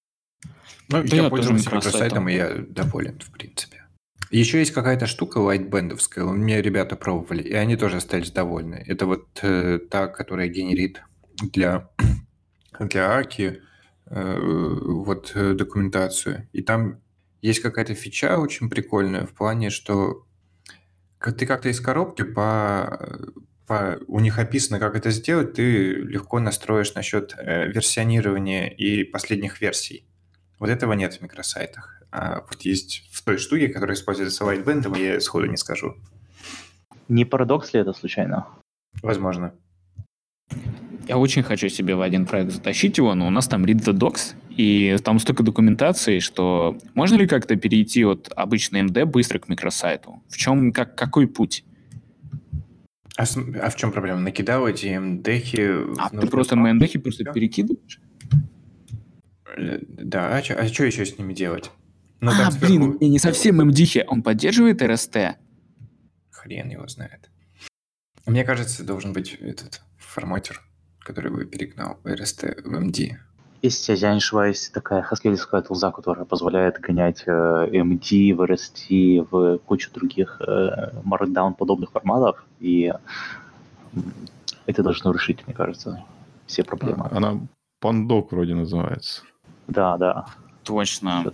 Ну, 0.90 1.04
Да 1.04 1.16
я 1.16 1.24
я 1.24 1.30
пользовался 1.30 1.70
микросайтом. 1.76 2.30
и 2.30 2.34
я 2.34 2.56
доволен, 2.58 3.20
в 3.20 3.32
принципе. 3.32 3.84
Еще 4.32 4.60
есть 4.60 4.72
какая-то 4.72 5.06
штука 5.06 5.38
лайтбендовская, 5.38 6.26
у 6.26 6.34
меня 6.34 6.60
ребята 6.60 6.96
пробовали, 6.96 7.44
и 7.44 7.54
они 7.54 7.76
тоже 7.76 7.98
остались 7.98 8.32
довольны. 8.32 8.84
Это 8.88 9.06
вот 9.06 9.28
э, 9.44 9.78
та, 9.78 10.08
которая 10.08 10.48
генерит 10.48 11.04
для, 11.40 11.90
для 12.80 13.16
Аки 13.16 13.62
э, 14.08 14.40
вот 14.40 15.34
э, 15.36 15.54
документацию. 15.54 16.48
И 16.52 16.64
там 16.64 17.03
есть 17.44 17.60
какая-то 17.60 17.94
фича 17.94 18.40
очень 18.40 18.70
прикольная 18.70 19.26
в 19.26 19.34
плане, 19.34 19.70
что 19.70 20.26
ты 21.20 21.46
как-то 21.46 21.68
из 21.70 21.82
коробки 21.82 22.24
по, 22.24 23.10
по- 23.68 24.00
у 24.08 24.22
них 24.22 24.40
описано, 24.40 24.80
как 24.80 24.96
это 24.96 25.12
сделать, 25.12 25.54
ты 25.54 25.94
легко 25.94 26.40
настроишь 26.40 26.94
насчет 26.96 27.36
э, 27.38 27.68
версионирования 27.68 28.68
и 28.68 29.04
последних 29.04 29.60
версий. 29.60 30.06
Вот 30.58 30.70
этого 30.70 30.94
нет 30.94 31.16
в 31.16 31.22
микросайтах. 31.22 32.02
А 32.12 32.46
вот 32.50 32.62
есть 32.62 33.10
в 33.12 33.22
той 33.24 33.38
штуке, 33.38 33.68
которая 33.68 33.98
используется 33.98 34.46
лайтбендом, 34.46 34.94
я 34.94 35.20
сходу 35.20 35.48
не 35.48 35.58
скажу. 35.58 35.96
Не 37.10 37.26
парадокс 37.26 37.74
ли 37.74 37.82
это 37.82 37.92
случайно? 37.92 38.48
Возможно. 39.02 39.54
Я 41.10 41.18
очень 41.18 41.44
хочу 41.44 41.68
себе 41.68 41.96
в 41.96 42.02
один 42.02 42.26
проект 42.26 42.52
затащить 42.52 42.98
его, 42.98 43.14
но 43.16 43.28
у 43.28 43.30
нас 43.30 43.48
там 43.48 43.66
read 43.66 43.84
the 43.84 43.92
docs, 43.92 44.36
и 44.58 44.98
там 45.04 45.20
столько 45.20 45.44
документации, 45.44 46.20
что 46.20 46.78
можно 46.94 47.16
ли 47.16 47.28
как-то 47.28 47.56
перейти 47.56 48.04
от 48.06 48.32
обычной 48.36 48.84
МД 48.84 49.04
быстро 49.06 49.40
к 49.40 49.50
микросайту? 49.50 50.22
В 50.30 50.38
чем, 50.38 50.72
как, 50.72 50.96
какой 50.96 51.28
путь? 51.28 51.64
А, 53.16 53.26
с- 53.26 53.38
а 53.38 53.70
в 53.70 53.76
чем 53.76 53.92
проблема? 53.92 54.20
Накидал 54.22 54.68
эти 54.68 54.98
МДХи... 54.98 55.98
А 56.00 56.10
ты 56.10 56.28
просто 56.28 56.56
папку, 56.56 56.68
МНДХи 56.74 56.98
и 56.98 57.00
просто 57.00 57.26
перекидываешь? 57.26 58.00
Э, 59.56 59.80
Да, 59.88 60.38
а 60.38 60.42
что 60.68 60.84
еще 60.86 61.06
с 61.06 61.18
ними 61.18 61.34
делать? 61.34 61.72
Ну, 62.22 62.32
а, 62.32 62.52
сверху 62.52 62.66
блин, 62.66 62.98
не, 63.02 63.10
не 63.10 63.20
совсем 63.20 63.58
МДХи, 63.58 64.06
он 64.08 64.24
поддерживает 64.24 64.82
РСТ? 64.82 65.18
Хрен 66.32 66.70
его 66.70 66.88
знает. 66.88 67.30
Мне 68.26 68.44
кажется, 68.44 68.84
должен 68.84 69.14
быть 69.14 69.34
этот 69.34 69.82
форматер, 69.98 70.62
который 71.00 71.32
бы 71.32 71.46
перегнал 71.46 72.00
RST 72.04 72.62
в 72.64 72.74
MD. 72.74 73.18
Есть, 73.64 73.88
если 73.88 74.06
я 74.06 74.12
не 74.12 74.18
ошибаюсь, 74.18 74.70
такая 74.70 75.02
хаскельская 75.02 75.62
тулза, 75.62 75.92
которая 75.92 76.26
позволяет 76.26 76.82
гонять 76.82 77.24
э, 77.26 77.32
MD 77.72 78.34
в 78.34 78.42
RST, 78.42 79.26
в 79.32 79.58
кучу 79.60 79.90
других 79.94 80.42
э, 80.46 80.92
Markdown-подобных 81.06 81.92
форматов, 81.92 82.44
и 82.60 82.92
это 84.66 84.84
должно 84.84 85.14
решить, 85.14 85.48
мне 85.48 85.56
кажется, 85.56 86.04
все 86.46 86.66
проблемы. 86.66 87.08
Она 87.10 87.40
Пандок 87.80 88.34
вроде 88.34 88.54
называется. 88.54 89.24
Да, 89.68 89.98
да. 89.98 90.26
Точно. 90.64 91.32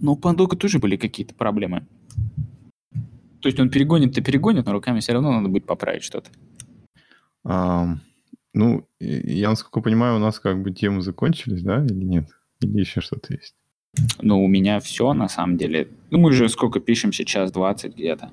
Но 0.00 0.12
у 0.12 0.16
Пандока 0.16 0.56
тоже 0.56 0.78
были 0.78 0.96
какие-то 0.96 1.34
проблемы. 1.34 1.86
То 3.40 3.48
есть 3.48 3.60
он 3.60 3.68
перегонит-то 3.68 4.22
перегонит, 4.22 4.64
но 4.64 4.72
руками 4.72 5.00
все 5.00 5.12
равно 5.12 5.32
надо 5.32 5.50
будет 5.50 5.66
поправить 5.66 6.02
что-то. 6.02 6.30
Ам, 7.44 8.00
ну, 8.56 8.88
я, 9.00 9.50
насколько 9.50 9.82
понимаю, 9.82 10.16
у 10.16 10.18
нас 10.18 10.40
как 10.40 10.62
бы 10.62 10.70
темы 10.70 11.02
закончились, 11.02 11.62
да, 11.62 11.84
или 11.84 12.04
нет? 12.04 12.28
Или 12.62 12.80
еще 12.80 13.02
что-то 13.02 13.34
есть? 13.34 13.54
Но 14.22 14.42
у 14.42 14.48
меня 14.48 14.80
все, 14.80 15.12
на 15.12 15.28
самом 15.28 15.58
деле. 15.58 15.88
Ну, 16.10 16.18
мы 16.18 16.32
же 16.32 16.48
сколько 16.48 16.80
пишем 16.80 17.12
сейчас, 17.12 17.52
20 17.52 17.94
где-то. 17.94 18.30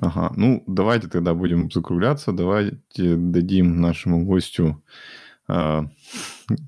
Ага, 0.00 0.32
ну 0.36 0.62
давайте 0.68 1.08
тогда 1.08 1.34
будем 1.34 1.70
закругляться, 1.70 2.30
давайте 2.30 3.16
дадим 3.16 3.80
нашему 3.80 4.24
гостю 4.24 4.82
а, 5.48 5.86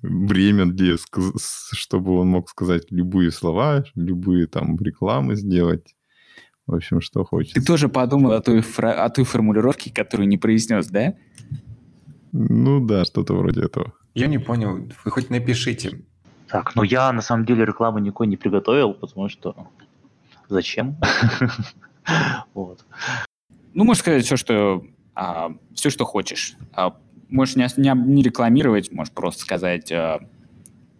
время, 0.03 0.67
для, 0.67 0.97
чтобы 1.73 2.19
он 2.19 2.29
мог 2.29 2.49
сказать 2.49 2.91
любые 2.91 3.31
слова, 3.31 3.85
любые 3.95 4.47
там 4.47 4.77
рекламы 4.79 5.37
сделать. 5.37 5.95
В 6.67 6.75
общем, 6.75 7.01
что 7.01 7.25
хочет. 7.25 7.55
Ты 7.55 7.63
тоже 7.63 7.89
подумал 7.89 8.33
о 8.33 8.41
той, 8.41 8.63
фра- 8.63 9.05
о 9.05 9.09
той 9.11 9.25
формулировке, 9.25 9.93
которую 9.93 10.29
не 10.29 10.39
произнес, 10.39 10.89
да? 10.89 11.15
Ну 12.33 12.85
да, 12.85 13.05
что-то 13.05 13.35
вроде 13.35 13.63
этого. 13.63 13.93
Я 14.15 14.27
не 14.27 14.39
понял, 14.39 14.89
вы 15.05 15.11
хоть 15.11 15.31
напишите. 15.31 16.03
Так, 16.49 16.75
ну 16.75 16.83
я 16.83 17.13
на 17.13 17.23
самом 17.23 17.45
деле 17.45 17.65
рекламу 17.65 17.99
никакой 17.99 18.27
не 18.27 18.37
приготовил, 18.37 18.95
потому 18.95 19.29
что 19.29 19.55
зачем? 20.49 20.97
Вот. 22.55 22.87
Ну, 23.75 23.85
можешь 23.85 24.01
сказать 24.01 24.25
все, 24.25 24.39
что, 24.39 24.83
а, 25.15 25.51
все, 25.75 25.91
что 25.91 26.07
хочешь. 26.07 26.57
А, 26.73 26.97
можешь 27.29 27.55
не, 27.55 27.69
не, 27.77 27.93
не 27.95 28.23
рекламировать, 28.23 28.91
можешь 28.91 29.13
просто 29.13 29.43
сказать 29.43 29.93
а, 29.93 30.21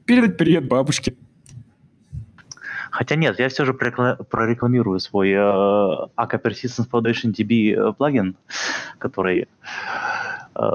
«Передать 0.05 0.37
привет 0.37 0.69
бабушке». 0.69 1.15
Хотя 2.91 3.17
нет, 3.17 3.39
я 3.39 3.49
все 3.49 3.65
же 3.65 3.73
прорекла- 3.73 4.23
прорекламирую 4.23 4.99
свой 5.01 5.31
э, 5.31 5.37
AK 5.37 6.43
Persistence 6.43 6.89
Foundation 6.91 7.35
DB 7.35 7.73
э, 7.75 7.93
плагин, 7.93 8.37
который 8.99 9.49
э, 10.55 10.71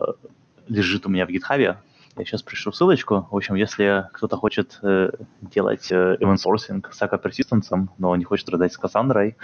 лежит 0.68 1.06
у 1.06 1.10
меня 1.10 1.26
в 1.26 1.30
гитхабе. 1.30 1.77
Я 2.15 2.26
сейчас 2.26 2.44
пришлю 2.44 2.72
ссылочку. 2.72 3.27
В 3.31 3.35
общем, 3.35 3.56
если 3.56 4.07
кто-то 4.14 4.38
хочет 4.38 4.80
э, 4.84 5.10
делать 5.41 5.91
э, 5.91 6.18
event 6.19 6.38
sourcing 6.38 6.85
с 6.91 7.02
AK 7.02 7.22
Persistence, 7.23 7.88
но 7.98 8.15
не 8.15 8.23
хочет 8.23 8.45
продать 8.45 8.72
с 8.72 8.77
Кассандрой, 8.77 9.35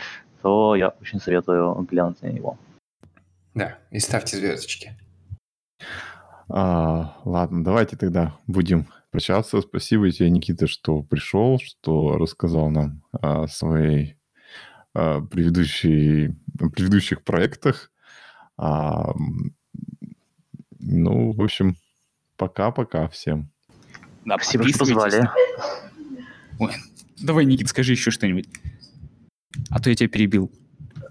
то 0.41 0.75
я 0.75 0.89
очень 1.01 1.19
советую 1.19 1.73
глянуть 1.89 2.21
на 2.21 2.27
него. 2.27 2.57
Да, 3.55 3.79
и 3.89 3.99
ставьте 3.99 4.37
звездочки. 4.37 4.95
А, 6.47 7.17
ладно, 7.25 7.63
давайте 7.63 7.97
тогда 7.97 8.37
будем 8.47 8.87
прощаться. 9.11 9.61
Спасибо 9.61 10.11
тебе, 10.11 10.29
Никита, 10.29 10.67
что 10.67 11.01
пришел, 11.01 11.59
что 11.59 12.17
рассказал 12.17 12.69
нам 12.69 13.03
о 13.11 13.47
своей 13.47 14.15
а, 14.93 15.21
предыдущей, 15.21 16.35
о 16.59 16.69
предыдущих 16.69 17.23
проектах. 17.23 17.91
А, 18.57 19.13
ну, 20.79 21.31
в 21.33 21.41
общем, 21.41 21.75
пока-пока 22.37 23.07
всем. 23.09 23.49
Да, 24.25 24.37
Спасибо, 24.37 24.67
что 24.69 24.79
позвали. 24.79 25.29
Ой, 26.59 26.71
давай, 27.21 27.45
Никит, 27.45 27.69
скажи 27.69 27.93
еще 27.93 28.11
что-нибудь. 28.11 28.47
А 29.69 29.79
то 29.79 29.89
я 29.89 29.95
тебя 29.95 30.09
перебил. 30.09 30.51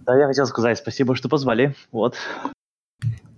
Да, 0.00 0.18
я 0.18 0.26
хотел 0.26 0.46
сказать 0.46 0.78
спасибо, 0.78 1.14
что 1.14 1.28
позвали. 1.28 1.74
Вот. 1.92 2.16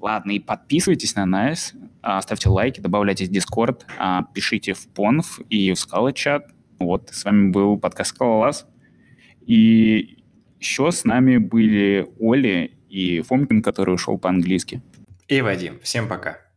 Ладно, 0.00 0.32
и 0.32 0.38
подписывайтесь 0.38 1.14
на 1.14 1.26
нас, 1.26 1.74
ставьте 2.22 2.48
лайки, 2.48 2.80
добавляйтесь 2.80 3.28
в 3.28 3.32
Discord, 3.32 3.82
а, 3.98 4.22
пишите 4.22 4.72
в 4.72 4.88
Понв 4.88 5.40
и 5.50 5.72
в 5.72 5.78
Скала 5.78 6.12
чат. 6.12 6.46
Вот, 6.78 7.10
с 7.12 7.24
вами 7.24 7.50
был 7.50 7.78
подкаст 7.78 8.14
Скалолаз. 8.14 8.66
И 9.46 10.24
еще 10.58 10.90
с 10.90 11.04
нами 11.04 11.36
были 11.36 12.08
Оли 12.18 12.78
и 12.88 13.20
Фомкин, 13.20 13.62
который 13.62 13.94
ушел 13.94 14.16
по-английски. 14.16 14.82
И 15.30 15.42
Вадим. 15.42 15.78
Всем 15.84 16.08
пока. 16.08 16.49